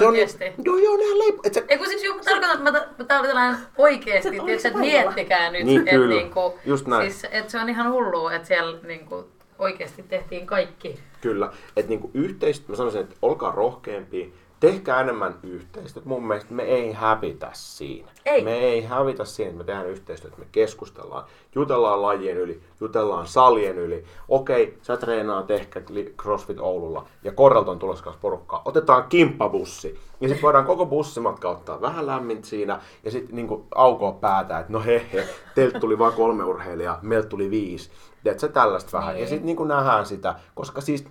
Oikeesti? 0.00 0.44
On, 0.44 0.64
joo, 0.64 0.76
joo, 0.76 0.96
nehän 0.96 1.18
leipo... 1.18 1.40
Et 1.44 1.54
se, 1.54 1.64
Ei 1.68 1.78
kun 1.78 1.86
siis 1.86 2.04
joku 2.04 2.20
tarkoitan, 2.24 2.58
että 2.58 2.72
mä, 2.72 2.86
mä 2.98 3.04
tarkoitan 3.04 3.58
oikeesti, 3.78 4.28
Se- 4.30 4.36
että, 4.36 4.62
se 4.62 4.68
että 4.68 4.80
miettikää 4.80 5.50
nyt, 5.50 5.64
Niin, 5.64 5.78
että 5.80 5.90
kyllä. 5.90 6.14
niinku, 6.14 6.58
Just 6.64 6.86
näin. 6.86 7.12
Siis, 7.12 7.26
että 7.32 7.52
se 7.52 7.60
on 7.60 7.68
ihan 7.68 7.92
hullua, 7.92 8.32
että 8.32 8.48
siellä 8.48 8.78
niinku 8.82 9.24
oikeesti 9.58 10.02
tehtiin 10.02 10.46
kaikki. 10.46 11.00
Kyllä, 11.20 11.52
että 11.76 11.88
niinku 11.88 12.10
yhteistyö, 12.14 12.68
mä 12.72 12.76
sanoisin, 12.76 13.00
että 13.00 13.16
olkaa 13.22 13.52
rohkeampia, 13.52 14.26
tehkää 14.60 15.00
enemmän 15.00 15.34
yhteistyötä. 15.42 16.08
Mun 16.08 16.26
mielestä 16.26 16.54
me 16.54 16.62
ei 16.62 16.92
hävitä 16.92 17.50
siinä. 17.52 18.08
Ei. 18.24 18.44
Me 18.44 18.54
ei 18.54 18.84
hävitä 18.84 19.24
siinä, 19.24 19.48
että 19.50 19.58
me 19.58 19.64
tehdään 19.64 19.86
yhteistyötä, 19.86 20.36
me 20.38 20.46
keskustellaan, 20.52 21.24
jutellaan 21.54 22.02
lajien 22.02 22.36
yli, 22.36 22.60
jutellaan 22.80 23.26
salien 23.26 23.78
yli. 23.78 24.04
Okei, 24.28 24.78
sä 24.82 24.96
treenaat 24.96 25.50
ehkä 25.50 25.82
CrossFit 26.22 26.60
Oululla 26.60 27.06
ja 27.24 27.32
Korralta 27.32 27.70
on 27.70 27.78
tulossa 27.78 28.14
porukkaa. 28.20 28.62
Otetaan 28.64 29.04
kimppabussi. 29.08 30.00
Ja 30.20 30.28
sitten 30.28 30.42
voidaan 30.42 30.66
koko 30.66 30.86
bussimatka 30.86 31.50
ottaa 31.50 31.80
vähän 31.80 32.06
lämmin 32.06 32.44
siinä 32.44 32.80
ja 33.04 33.10
sitten 33.10 33.36
niinku 33.36 33.66
aukoa 33.74 34.12
päätä, 34.12 34.58
että 34.58 34.72
no 34.72 34.80
he 34.80 35.06
he, 35.12 35.28
teiltä 35.54 35.80
tuli 35.80 35.98
vain 35.98 36.12
kolme 36.14 36.44
urheilijaa, 36.44 36.98
meiltä 37.02 37.28
tuli 37.28 37.50
viisi. 37.50 37.90
Tiedätkö, 38.22 38.48
tällaista 38.48 38.98
vähän. 38.98 39.14
Ja 39.14 39.18
Niin. 39.18 39.28
sitten 39.28 39.46
niinku 39.46 39.64
nähdään 39.64 40.06
sitä, 40.06 40.34
koska 40.54 40.80
siis 40.80 41.04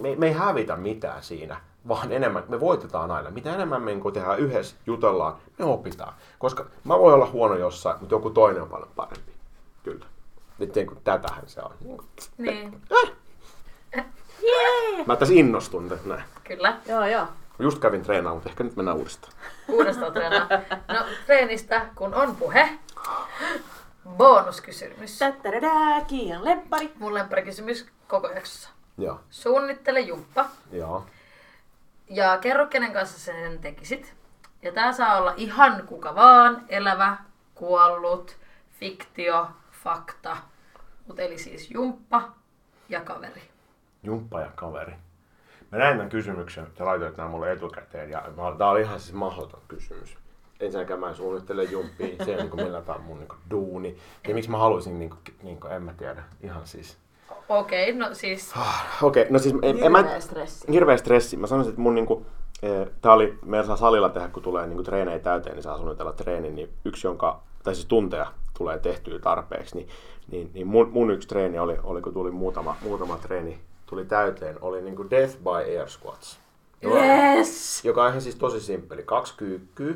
me, 0.00 0.16
me 0.16 0.26
ei 0.26 0.32
hävitä 0.32 0.76
mitään 0.76 1.22
siinä, 1.22 1.60
vaan 1.88 2.12
enemmän, 2.12 2.44
me 2.48 2.60
voitetaan 2.60 3.10
aina. 3.10 3.30
Mitä 3.30 3.54
enemmän 3.54 3.82
me 3.82 3.94
niin 3.94 4.12
tehdään 4.12 4.38
yhdessä, 4.38 4.76
jutellaan, 4.86 5.36
me 5.58 5.64
opitaan. 5.64 6.14
Koska 6.38 6.66
mä 6.84 6.98
voin 6.98 7.14
olla 7.14 7.26
huono 7.26 7.54
jossain, 7.54 7.96
mutta 8.00 8.14
joku 8.14 8.30
toinen 8.30 8.62
on 8.62 8.68
paljon 8.68 8.90
parempi. 8.96 9.32
Kyllä. 9.82 10.06
Nyt 10.58 10.74
niin 10.74 10.86
kuin, 10.86 10.98
tätähän 11.04 11.42
se 11.46 11.60
on. 11.60 11.70
Niin 11.80 11.96
kuin, 11.96 12.08
Niin, 12.38 12.82
mä 15.06 15.16
tässä 15.16 15.34
innostun 15.34 15.88
nyt 15.88 16.04
näin. 16.04 16.22
kyllä. 16.44 16.76
Joo, 16.88 17.06
joo. 17.06 17.26
Just 17.58 17.78
kävin 17.78 18.02
treenaamaan, 18.02 18.36
mutta 18.36 18.48
ehkä 18.50 18.64
nyt 18.64 18.76
mennään 18.76 18.96
uudestaan. 18.96 19.32
Uudestaan 19.68 20.12
treenaa. 20.12 20.48
No, 20.88 21.04
treenistä 21.26 21.86
kun 21.94 22.14
on 22.14 22.36
puhe. 22.36 22.68
Bonuskysymys. 24.16 25.18
Tättärädää, 25.18 26.04
Kiian 26.06 26.44
lemppari. 26.44 26.92
Mun 26.98 27.14
lempparikysymys 27.14 27.86
koko 28.08 28.28
jaksossa. 28.28 28.68
Joo. 28.98 29.20
Suunnittele 29.30 30.00
jumppa 30.00 30.46
Joo. 30.72 31.04
Ja 32.10 32.38
kerro 32.38 32.66
kenen 32.66 32.92
kanssa 32.92 33.18
sen 33.18 33.58
tekisit. 33.58 34.14
Ja 34.62 34.72
tää 34.72 34.92
saa 34.92 35.18
olla 35.18 35.34
ihan 35.36 35.86
kuka 35.86 36.14
vaan, 36.14 36.64
elävä, 36.68 37.16
kuollut, 37.54 38.36
fiktio, 38.70 39.48
fakta. 39.72 40.36
Mut 41.06 41.18
eli 41.18 41.38
siis 41.38 41.70
jumppa 41.70 42.32
ja 42.88 43.00
kaveri. 43.00 43.42
Jumppa 44.02 44.40
ja 44.40 44.50
kaveri. 44.54 44.92
Mä 45.72 45.78
näin 45.78 45.96
tämän 45.96 46.10
kysymyksen, 46.10 46.66
sä 46.78 46.84
laitoit 46.84 47.16
nämä 47.16 47.28
mulle 47.28 47.52
etukäteen 47.52 48.10
ja 48.10 48.24
mä, 48.36 48.58
tää 48.58 48.70
oli 48.70 48.80
ihan 48.80 49.00
siis 49.00 49.14
mahdoton 49.14 49.62
kysymys. 49.68 50.18
Ensinnäkään 50.60 51.00
mä 51.00 51.08
en 51.08 51.14
suunnittele 51.14 51.64
jumppia, 51.64 52.24
se 52.24 52.30
ei 52.30 52.36
niinku 52.36 52.56
millään 52.56 52.84
tavalla 52.84 53.04
mun 53.04 53.18
niinku 53.18 53.36
duuni. 53.50 53.96
Ja 54.28 54.34
miksi 54.34 54.50
mä 54.50 54.58
haluaisin, 54.58 54.98
niinku, 54.98 55.16
niinku, 55.42 55.66
en 55.66 55.82
mä 55.82 55.92
tiedä, 55.92 56.22
ihan 56.42 56.66
siis. 56.66 56.98
Okei, 57.50 57.92
no 57.92 58.14
siis 58.14 58.54
Okei, 59.02 59.26
no 59.30 59.38
siis 59.38 59.54
en, 59.62 59.84
en 59.84 59.92
mä, 59.92 59.98
Hirveä 59.98 60.20
stressi. 60.20 60.72
hirveä 60.72 60.96
stressi. 60.96 61.36
Mä 61.36 61.46
sanoisin, 61.46 61.70
että 61.70 61.82
mun 61.82 61.94
niinku, 61.94 62.26
eh, 62.62 62.86
tää 63.02 63.12
oli, 63.12 63.38
meillä 63.44 63.66
saa 63.66 63.76
salilla 63.76 64.08
tehdä, 64.08 64.28
kun 64.28 64.42
tulee 64.42 64.66
niinku 64.66 64.82
treenejä 64.82 65.18
täyteen, 65.18 65.54
niin 65.54 65.62
saa 65.62 65.76
suunnitella 65.76 66.12
treeni, 66.12 66.50
niin 66.50 66.70
yksi, 66.84 67.06
jonka, 67.06 67.40
tai 67.64 67.74
siis 67.74 67.86
tunteja 67.86 68.26
tulee 68.58 68.78
tehtyä 68.78 69.18
tarpeeksi, 69.18 69.76
niin, 69.76 69.88
niin, 70.30 70.50
niin 70.54 70.66
mun, 70.66 70.88
mun, 70.92 71.10
yksi 71.10 71.28
treeni 71.28 71.58
oli, 71.58 71.76
oli, 71.82 72.00
kun 72.02 72.12
tuli 72.12 72.30
muutama, 72.30 72.76
muutama 72.82 73.16
treeni 73.22 73.58
tuli 73.86 74.04
täyteen, 74.04 74.56
oli 74.60 74.82
niinku 74.82 75.10
Death 75.10 75.36
by 75.36 75.78
Air 75.78 75.88
Squats. 75.88 76.38
Yes! 76.84 77.84
Joka 77.84 78.02
on 78.02 78.08
ihan 78.08 78.20
siis 78.22 78.36
tosi 78.36 78.60
simppeli. 78.60 79.02
Kaksi 79.02 79.34
kyykkyä, 79.36 79.94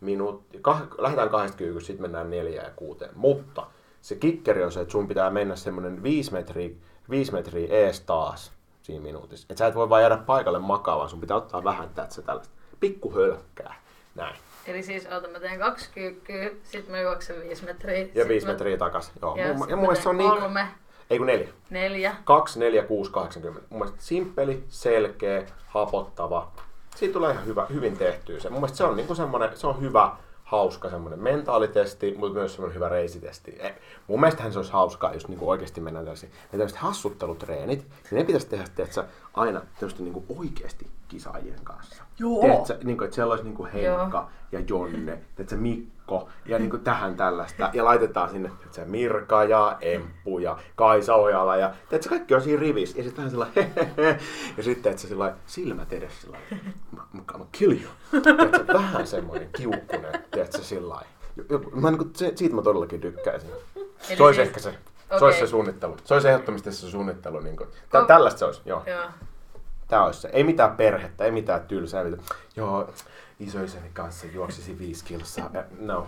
minuutti, 0.00 0.58
kah, 0.62 0.82
lähdetään 0.98 1.28
kahdesta 1.28 1.56
kyykystä, 1.58 1.86
sitten 1.86 2.02
mennään 2.02 2.30
neljään 2.30 2.66
ja 2.66 2.72
kuuteen. 2.76 3.10
Mutta 3.14 3.66
se 4.02 4.14
kikkeri 4.14 4.64
on 4.64 4.72
se, 4.72 4.80
että 4.80 4.92
sun 4.92 5.08
pitää 5.08 5.30
mennä 5.30 5.56
semmonen 5.56 6.02
viisi 6.02 6.32
metriä, 6.32 6.70
viisi 7.10 7.32
metriä 7.32 7.68
ees 7.70 8.00
taas 8.00 8.52
siinä 8.82 9.02
minuutissa. 9.02 9.46
Et 9.50 9.58
sä 9.58 9.66
et 9.66 9.74
voi 9.74 9.88
vaan 9.88 10.02
jäädä 10.02 10.16
paikalle 10.16 10.58
makaa, 10.58 10.98
vaan 10.98 11.08
sun 11.08 11.20
pitää 11.20 11.36
ottaa 11.36 11.64
vähän 11.64 11.88
tätsä 11.94 12.22
tällaista. 12.22 12.54
Pikku 12.80 13.14
hölkkää. 13.14 13.74
Näin. 14.14 14.36
Eli 14.66 14.82
siis, 14.82 15.06
oota, 15.12 15.28
mä 15.28 15.40
teen 15.40 15.58
kaksi 15.58 15.90
kyykkyä, 15.94 16.50
sit 16.62 16.88
mä 16.88 17.00
juoksen 17.00 17.40
viisi 17.40 17.64
metriä. 17.64 18.08
Ja 18.14 18.28
viisi 18.28 18.46
mä- 18.46 18.52
metriä 18.52 18.76
takas. 18.76 19.12
Joo. 19.22 19.36
Ja, 19.36 19.54
mun, 19.54 19.68
ja 19.70 19.76
mun 19.76 19.82
mielestä 19.84 20.02
se 20.02 20.08
on 20.08 20.18
niin... 20.18 20.30
Kolme, 20.30 20.68
Ei 21.10 21.18
kun 21.18 21.26
neljä. 21.26 21.48
neljä. 21.70 22.16
2, 22.24 22.58
4, 22.58 22.82
6, 22.82 23.10
80. 23.10 23.66
Mun 23.70 23.80
mielestä 23.80 24.02
simppeli, 24.02 24.64
selkeä, 24.68 25.42
hapottava. 25.66 26.52
Siitä 26.96 27.12
tulee 27.14 27.32
ihan 27.32 27.46
hyvä, 27.46 27.66
hyvin 27.72 27.96
tehtyä 27.96 28.40
se. 28.40 28.48
Mun 28.50 28.60
mielestä 28.60 28.76
se 28.78 28.84
on 28.84 28.96
niinku 28.96 29.14
semmonen, 29.14 29.56
se 29.56 29.66
on 29.66 29.80
hyvä, 29.80 30.16
hauska 30.46 30.90
semmoinen 30.90 31.22
mentalitesti, 31.22 32.14
mutta 32.18 32.38
myös 32.38 32.52
semmoinen 32.54 32.74
hyvä 32.74 32.88
reisitesti. 32.88 33.56
Eh, 33.58 33.74
Mun 34.06 34.20
mielestähän 34.20 34.52
se 34.52 34.58
olisi 34.58 34.72
hauskaa, 34.72 35.14
jos 35.14 35.28
niinku 35.28 35.50
oikeasti 35.50 35.80
mennään 35.80 36.04
tällaisiin. 36.04 36.32
Ne 36.32 36.50
tällaiset 36.50 36.78
hassuttelutreenit, 36.78 37.78
niin 37.80 38.18
ne 38.18 38.24
pitäisi 38.24 38.48
tehdä 38.48 38.64
tiedätkö, 38.76 39.04
aina 39.36 39.60
tämmöistä 39.80 40.02
niinku 40.02 40.24
oikeasti 40.38 40.86
kisaajien 41.08 41.60
kanssa. 41.64 42.04
Joo. 42.18 42.40
Tiedätkö, 42.40 42.78
niinku, 42.84 43.04
että 43.04 43.14
siellä 43.14 43.30
olisi 43.32 43.44
niinku 43.44 43.68
Henkka 43.72 44.28
ja 44.52 44.60
Jonne, 44.68 45.18
tiedätkö, 45.36 45.56
Mikko 45.56 46.28
ja 46.46 46.58
niinku 46.58 46.78
tähän 46.78 47.16
tällaista. 47.16 47.70
Ja 47.72 47.84
laitetaan 47.84 48.30
sinne 48.30 48.48
tiedätkö, 48.58 48.84
Mirka 48.84 49.44
ja 49.44 49.76
Emppu 49.80 50.38
ja 50.38 50.58
Kaisa 50.76 51.14
Ojala 51.14 51.56
ja 51.56 51.74
tiedätkö, 51.88 52.08
kaikki 52.10 52.34
on 52.34 52.42
siinä 52.42 52.60
rivissä. 52.60 52.98
Ja 52.98 53.02
sitten 53.04 53.16
vähän 53.16 53.30
sellainen 53.30 53.72
hehehe. 53.76 54.18
Ja 54.56 54.62
sitten 54.62 54.90
että 54.90 55.02
sillä 55.02 55.34
silmät 55.46 55.92
edes 55.92 56.20
sillä 56.20 56.36
lailla, 56.50 56.66
I'm 57.16 57.22
gonna 57.26 57.46
kill 57.52 57.72
you. 57.72 58.22
Tiedätkö, 58.22 58.72
vähän 58.74 59.06
semmoinen 59.06 59.48
kiukkunen, 59.56 60.12
tiedätkö, 60.30 60.58
sillä 60.58 61.00
Mä, 61.74 61.90
niin 61.90 62.10
se, 62.14 62.32
siitä 62.34 62.54
mä 62.54 62.62
todellakin 62.62 63.00
tykkäisin. 63.00 63.50
Eli 63.76 64.16
Se 64.16 64.22
olisi 64.22 64.36
siis- 64.36 64.48
ehkä 64.48 64.60
se. 64.60 64.74
Se 65.08 65.14
okei. 65.14 65.26
olisi 65.26 65.38
se 65.38 65.46
suunnittelu. 65.46 65.96
Se 66.04 66.14
olisi 66.14 66.28
ehdottomasti 66.28 66.72
se 66.72 66.90
suunnittelu. 66.90 67.40
Niin 67.40 67.56
kuin, 67.56 67.68
tä, 67.90 68.00
Ko- 68.00 68.06
tällaista 68.06 68.38
se 68.38 68.44
olisi, 68.44 68.60
joo. 68.64 68.82
Joo. 68.86 69.04
Tää 69.88 70.04
olisi 70.04 70.20
se. 70.20 70.28
Ei 70.32 70.44
mitään 70.44 70.76
perhettä, 70.76 71.24
ei 71.24 71.30
mitään 71.30 71.60
tylsää. 71.60 72.04
Joo, 72.56 72.90
isoisäni 73.40 73.90
kanssa 73.92 74.26
juoksisi 74.26 74.78
viisi 74.78 75.04
kilsaa. 75.04 75.50
No. 75.78 76.06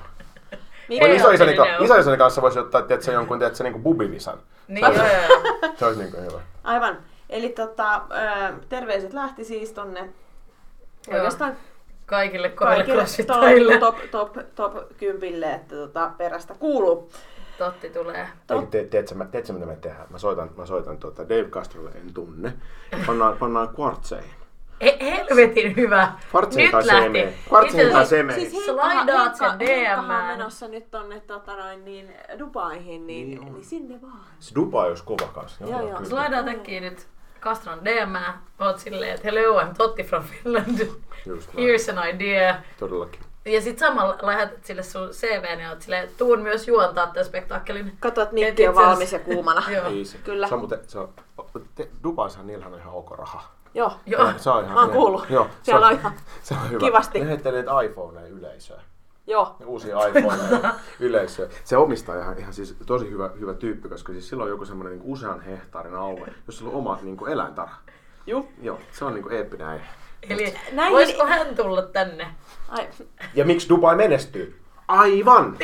Mikä 0.88 1.06
Ei 1.06 1.16
isoisäni, 1.16 1.56
ka- 1.56 1.76
isoisäni 1.80 2.16
kanssa 2.16 2.42
voisi 2.42 2.58
ottaa 2.58 2.82
tiedätkö, 2.82 3.12
jonkun 3.12 3.38
tiedätkö, 3.38 3.64
niin 3.64 3.72
kuin 3.72 3.82
bubivisan. 3.82 4.38
Niin, 4.68 4.80
joo, 4.80 4.92
joo, 4.92 5.06
joo. 5.06 5.72
Se 5.78 5.86
olisi 5.86 6.00
niin 6.00 6.12
kuin 6.12 6.24
hyvä. 6.24 6.40
Aivan. 6.64 6.98
Eli 7.30 7.48
tota, 7.48 8.02
terveiset 8.68 9.12
lähti 9.12 9.44
siis 9.44 9.72
tonne 9.72 10.08
oikeastaan 11.08 11.56
Kaikille 12.06 12.48
kaikille 12.48 13.78
top, 13.78 13.96
top, 14.10 14.32
top, 14.34 14.54
top 14.54 14.96
kympille, 14.98 15.52
että 15.52 15.76
tota, 15.76 16.10
perästä 16.18 16.54
kuuluu. 16.54 17.10
Totti 17.58 17.90
tulee. 17.90 18.28
Eikä 18.50 18.66
te, 18.66 18.84
tiedätkö, 18.84 19.14
mä, 19.14 19.26
mitä 19.52 19.66
me 19.66 19.76
tehdään? 19.76 20.06
Mä 20.10 20.18
soitan, 20.18 20.50
mä 20.56 20.66
soitan 20.66 20.98
tuota 20.98 21.28
Dave 21.28 21.48
Castrolle, 21.48 21.90
en 21.90 22.14
tunne. 22.14 22.52
Pannaan, 23.06 23.36
pannaan 23.38 23.68
kvartseihin. 23.68 24.30
He, 24.82 24.98
helvetin 25.00 25.76
hyvä. 25.76 26.12
Kvartseja 26.30 26.64
Nyt 26.64 26.72
tai 26.72 26.86
lähti. 26.86 27.18
Itse 27.66 27.90
tai 27.90 28.06
semeä. 28.06 28.36
Siis 28.36 28.52
Henkkahan, 28.52 29.36
sen 29.36 29.68
Henkkahan 29.68 30.20
on 30.20 30.26
menossa 30.26 30.68
nyt 30.68 30.90
tonne 30.90 31.20
tota 31.20 31.56
noin, 31.56 31.84
niin, 31.84 32.14
Dubaihin, 32.38 33.06
niin, 33.06 33.30
Niin 33.30 33.52
niin, 33.52 33.64
sinne 33.64 34.02
vaan. 34.02 34.20
Se 34.40 34.54
Dubai 34.54 34.88
olisi 34.88 35.04
kova 35.04 35.28
kanssa. 35.34 35.64
Joo, 35.64 35.80
joo. 35.80 35.96
kyllä. 35.96 36.08
Slaidaa 36.08 36.42
täkkiin 36.42 36.82
nyt 36.82 37.08
Castron 37.40 37.84
DM. 37.84 38.16
Oot 38.60 38.78
silleen, 38.78 39.14
että 39.14 39.30
hello, 39.30 39.60
I'm 39.60 39.74
Totti 39.78 40.02
from 40.02 40.24
Finland. 40.24 40.78
Here's 41.28 41.98
an 41.98 42.08
idea. 42.14 42.54
Todellakin. 42.78 43.27
Ja 43.48 43.60
sit 43.62 43.78
samalla 43.78 44.18
lähetät 44.22 44.64
sille 44.64 44.82
sun 44.82 45.08
CVn 45.08 45.60
ja 45.60 45.70
oot 45.70 45.82
silleen, 45.82 46.08
tuun 46.18 46.40
myös 46.40 46.68
juontaa 46.68 47.06
tämän 47.06 47.24
spektaakkelin. 47.24 47.96
Kato, 48.00 48.22
että 48.22 48.36
Et 48.36 48.46
mikki 48.46 48.68
on 48.68 48.74
valmis 48.74 49.12
ja 49.12 49.18
kuumana. 49.18 49.62
Joo. 49.76 49.84
Kyllä. 50.24 50.48
Se 50.48 50.54
on 50.54 50.60
muuten, 50.60 50.78
se 50.86 50.98
on, 50.98 51.08
te, 51.74 51.88
Dubaissahan 52.02 52.46
niillähän 52.46 52.74
on 52.74 52.80
ihan 52.80 52.94
ok 52.94 53.10
raha. 53.10 53.44
Joo. 53.74 53.92
Joo. 54.06 54.32
Se 54.36 54.50
on 54.50 54.64
ihan, 54.64 54.74
Mä 54.74 54.80
oon 54.80 54.90
kuullut. 54.90 55.30
Joo, 55.30 55.44
se 55.44 55.50
Siellä 55.62 55.86
on 55.86 55.92
ihan 55.92 56.12
se 56.42 56.54
on 56.54 56.70
hyvä. 56.70 56.80
kivasti. 56.80 57.20
Ne 57.20 57.28
heittelee 57.28 57.64
iPhoneja 57.86 58.26
yleisöön. 58.26 58.80
Joo. 59.26 59.56
Ne 59.58 59.66
uusia 59.66 60.06
iPhoneja 60.06 60.74
yleisöön. 61.00 61.50
Se 61.64 61.76
omistaa 61.76 62.16
ihan, 62.20 62.38
ihan 62.38 62.52
siis 62.52 62.76
tosi 62.86 63.10
hyvä, 63.10 63.30
hyvä 63.40 63.54
tyyppi, 63.54 63.88
koska 63.88 64.12
siis 64.12 64.28
sillä 64.28 64.42
on 64.44 64.50
joku 64.50 64.64
semmoinen 64.64 64.98
niin 64.98 65.12
usean 65.12 65.40
hehtaarin 65.40 65.94
alue, 65.94 66.28
jossa 66.46 66.64
on 66.64 66.72
oma 66.72 66.98
niin 67.02 67.16
kuin 67.16 67.32
eläintarha. 67.32 67.76
Juu. 68.26 68.48
Joo, 68.62 68.78
se 68.92 69.04
on 69.04 69.14
niin 69.14 69.22
kuin 69.22 69.34
eeppinen 69.36 69.66
äijä. 69.66 69.84
Eli 70.22 70.54
Näihin- 70.72 70.92
voisiko 70.92 71.26
hän 71.26 71.56
tulla 71.56 71.82
tänne? 71.82 72.26
Ai, 72.68 72.88
Ja 73.34 73.44
miksi 73.44 73.68
Dubai 73.68 73.96
menestyy? 73.96 74.60
Aivan! 74.88 75.56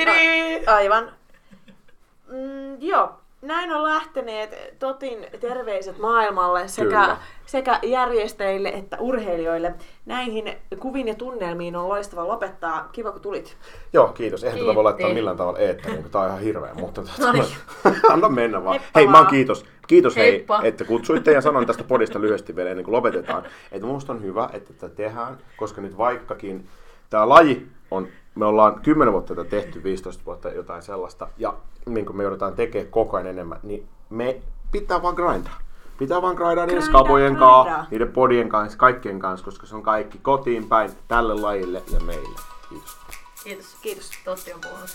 Aivan. 0.66 1.12
Mm, 2.28 2.76
joo. 2.82 3.20
Näin 3.44 3.72
on 3.72 3.84
lähteneet 3.84 4.78
Totin 4.78 5.26
terveiset 5.40 5.98
maailmalle 5.98 6.68
sekä, 6.68 6.88
Kyllä. 6.88 7.16
sekä 7.46 7.78
järjestäjille 7.82 8.68
että 8.68 8.96
urheilijoille. 9.00 9.74
Näihin 10.06 10.56
kuviin 10.78 11.08
ja 11.08 11.14
tunnelmiin 11.14 11.76
on 11.76 11.88
loistava 11.88 12.28
lopettaa. 12.28 12.88
Kiva 12.92 13.12
kun 13.12 13.20
tulit. 13.20 13.56
Joo, 13.92 14.08
kiitos. 14.08 14.44
Eihän 14.44 14.60
tätä 14.60 14.74
voi 14.74 14.84
laittaa 14.84 15.14
millään 15.14 15.36
tavalla 15.36 15.58
eetteriin, 15.58 16.10
tää 16.10 16.20
on 16.20 16.28
ihan 16.28 16.40
hirveä. 16.40 16.74
Mutta 16.74 17.02
tota, 17.02 17.26
Noniin. 17.26 17.46
anna 18.12 18.28
mennä 18.28 18.64
vaan. 18.64 18.80
Heippa 18.80 18.98
hei, 19.00 19.06
mä 19.06 19.12
oon 19.12 19.24
vaan. 19.24 19.34
kiitos. 19.34 19.64
Kiitos 19.86 20.16
hei, 20.16 20.46
että 20.62 20.84
kutsuitte 20.84 21.32
ja 21.32 21.40
sanoin 21.40 21.66
tästä 21.66 21.84
podista 21.84 22.20
lyhyesti 22.20 22.56
vielä 22.56 22.70
ennen 22.70 22.84
kuin 22.84 22.92
lopetetaan. 22.92 23.44
Että 23.72 23.86
musta 23.86 24.12
on 24.12 24.22
hyvä, 24.22 24.50
että 24.52 24.72
tätä 24.72 24.94
tehdään, 24.94 25.38
koska 25.56 25.80
nyt 25.80 25.98
vaikkakin 25.98 26.68
tämä 27.10 27.28
laji 27.28 27.66
on, 27.90 28.08
me 28.34 28.46
ollaan 28.46 28.80
10 28.82 29.12
vuotta 29.12 29.34
tätä 29.34 29.50
tehty, 29.50 29.82
15 29.82 30.24
vuotta 30.24 30.48
jotain 30.48 30.82
sellaista, 30.82 31.28
ja 31.38 31.54
niin 31.86 32.06
kuin 32.06 32.16
me 32.16 32.22
joudutaan 32.22 32.54
tekemään 32.54 32.90
koko 32.90 33.16
ajan 33.16 33.26
enemmän, 33.26 33.60
niin 33.62 33.88
me 34.10 34.40
pitää 34.72 35.02
vaan 35.02 35.14
grindaa. 35.14 35.58
Pitää 35.98 36.22
vaan 36.22 36.36
grindaa 36.36 36.66
niiden 36.66 36.82
skabojen 36.82 37.36
kanssa, 37.36 37.86
niiden 37.90 38.12
podien 38.12 38.48
kanssa, 38.48 38.78
kaikkien 38.78 39.18
kanssa, 39.18 39.44
koska 39.44 39.66
se 39.66 39.74
on 39.74 39.82
kaikki 39.82 40.18
kotiin 40.18 40.68
päin 40.68 40.90
tälle 41.08 41.34
lajille 41.34 41.82
ja 41.92 42.00
meille. 42.00 42.38
Kiitos. 42.68 42.96
Kiitos. 43.44 43.66
Kiitos. 43.82 44.10
Totti 44.24 44.52
on 44.52 44.60
puhunut. 44.60 44.90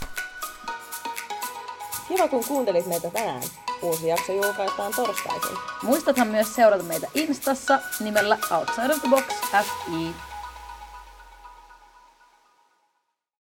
Kiva 2.07 2.27
kun 2.27 2.43
kuuntelit 2.47 2.85
meitä 2.85 3.09
tänään. 3.09 3.43
Uusi 3.81 4.07
jakso 4.07 4.33
julkaistaan 4.33 4.91
torstaisin. 4.95 5.57
Muistathan 5.83 6.27
myös 6.27 6.55
seurata 6.55 6.83
meitä 6.83 7.07
Instassa 7.13 7.79
nimellä 7.99 8.37
Outside 8.51 8.93
of 8.93 9.01
the 9.01 9.09
Box 9.09 9.23
FI. 9.51 10.28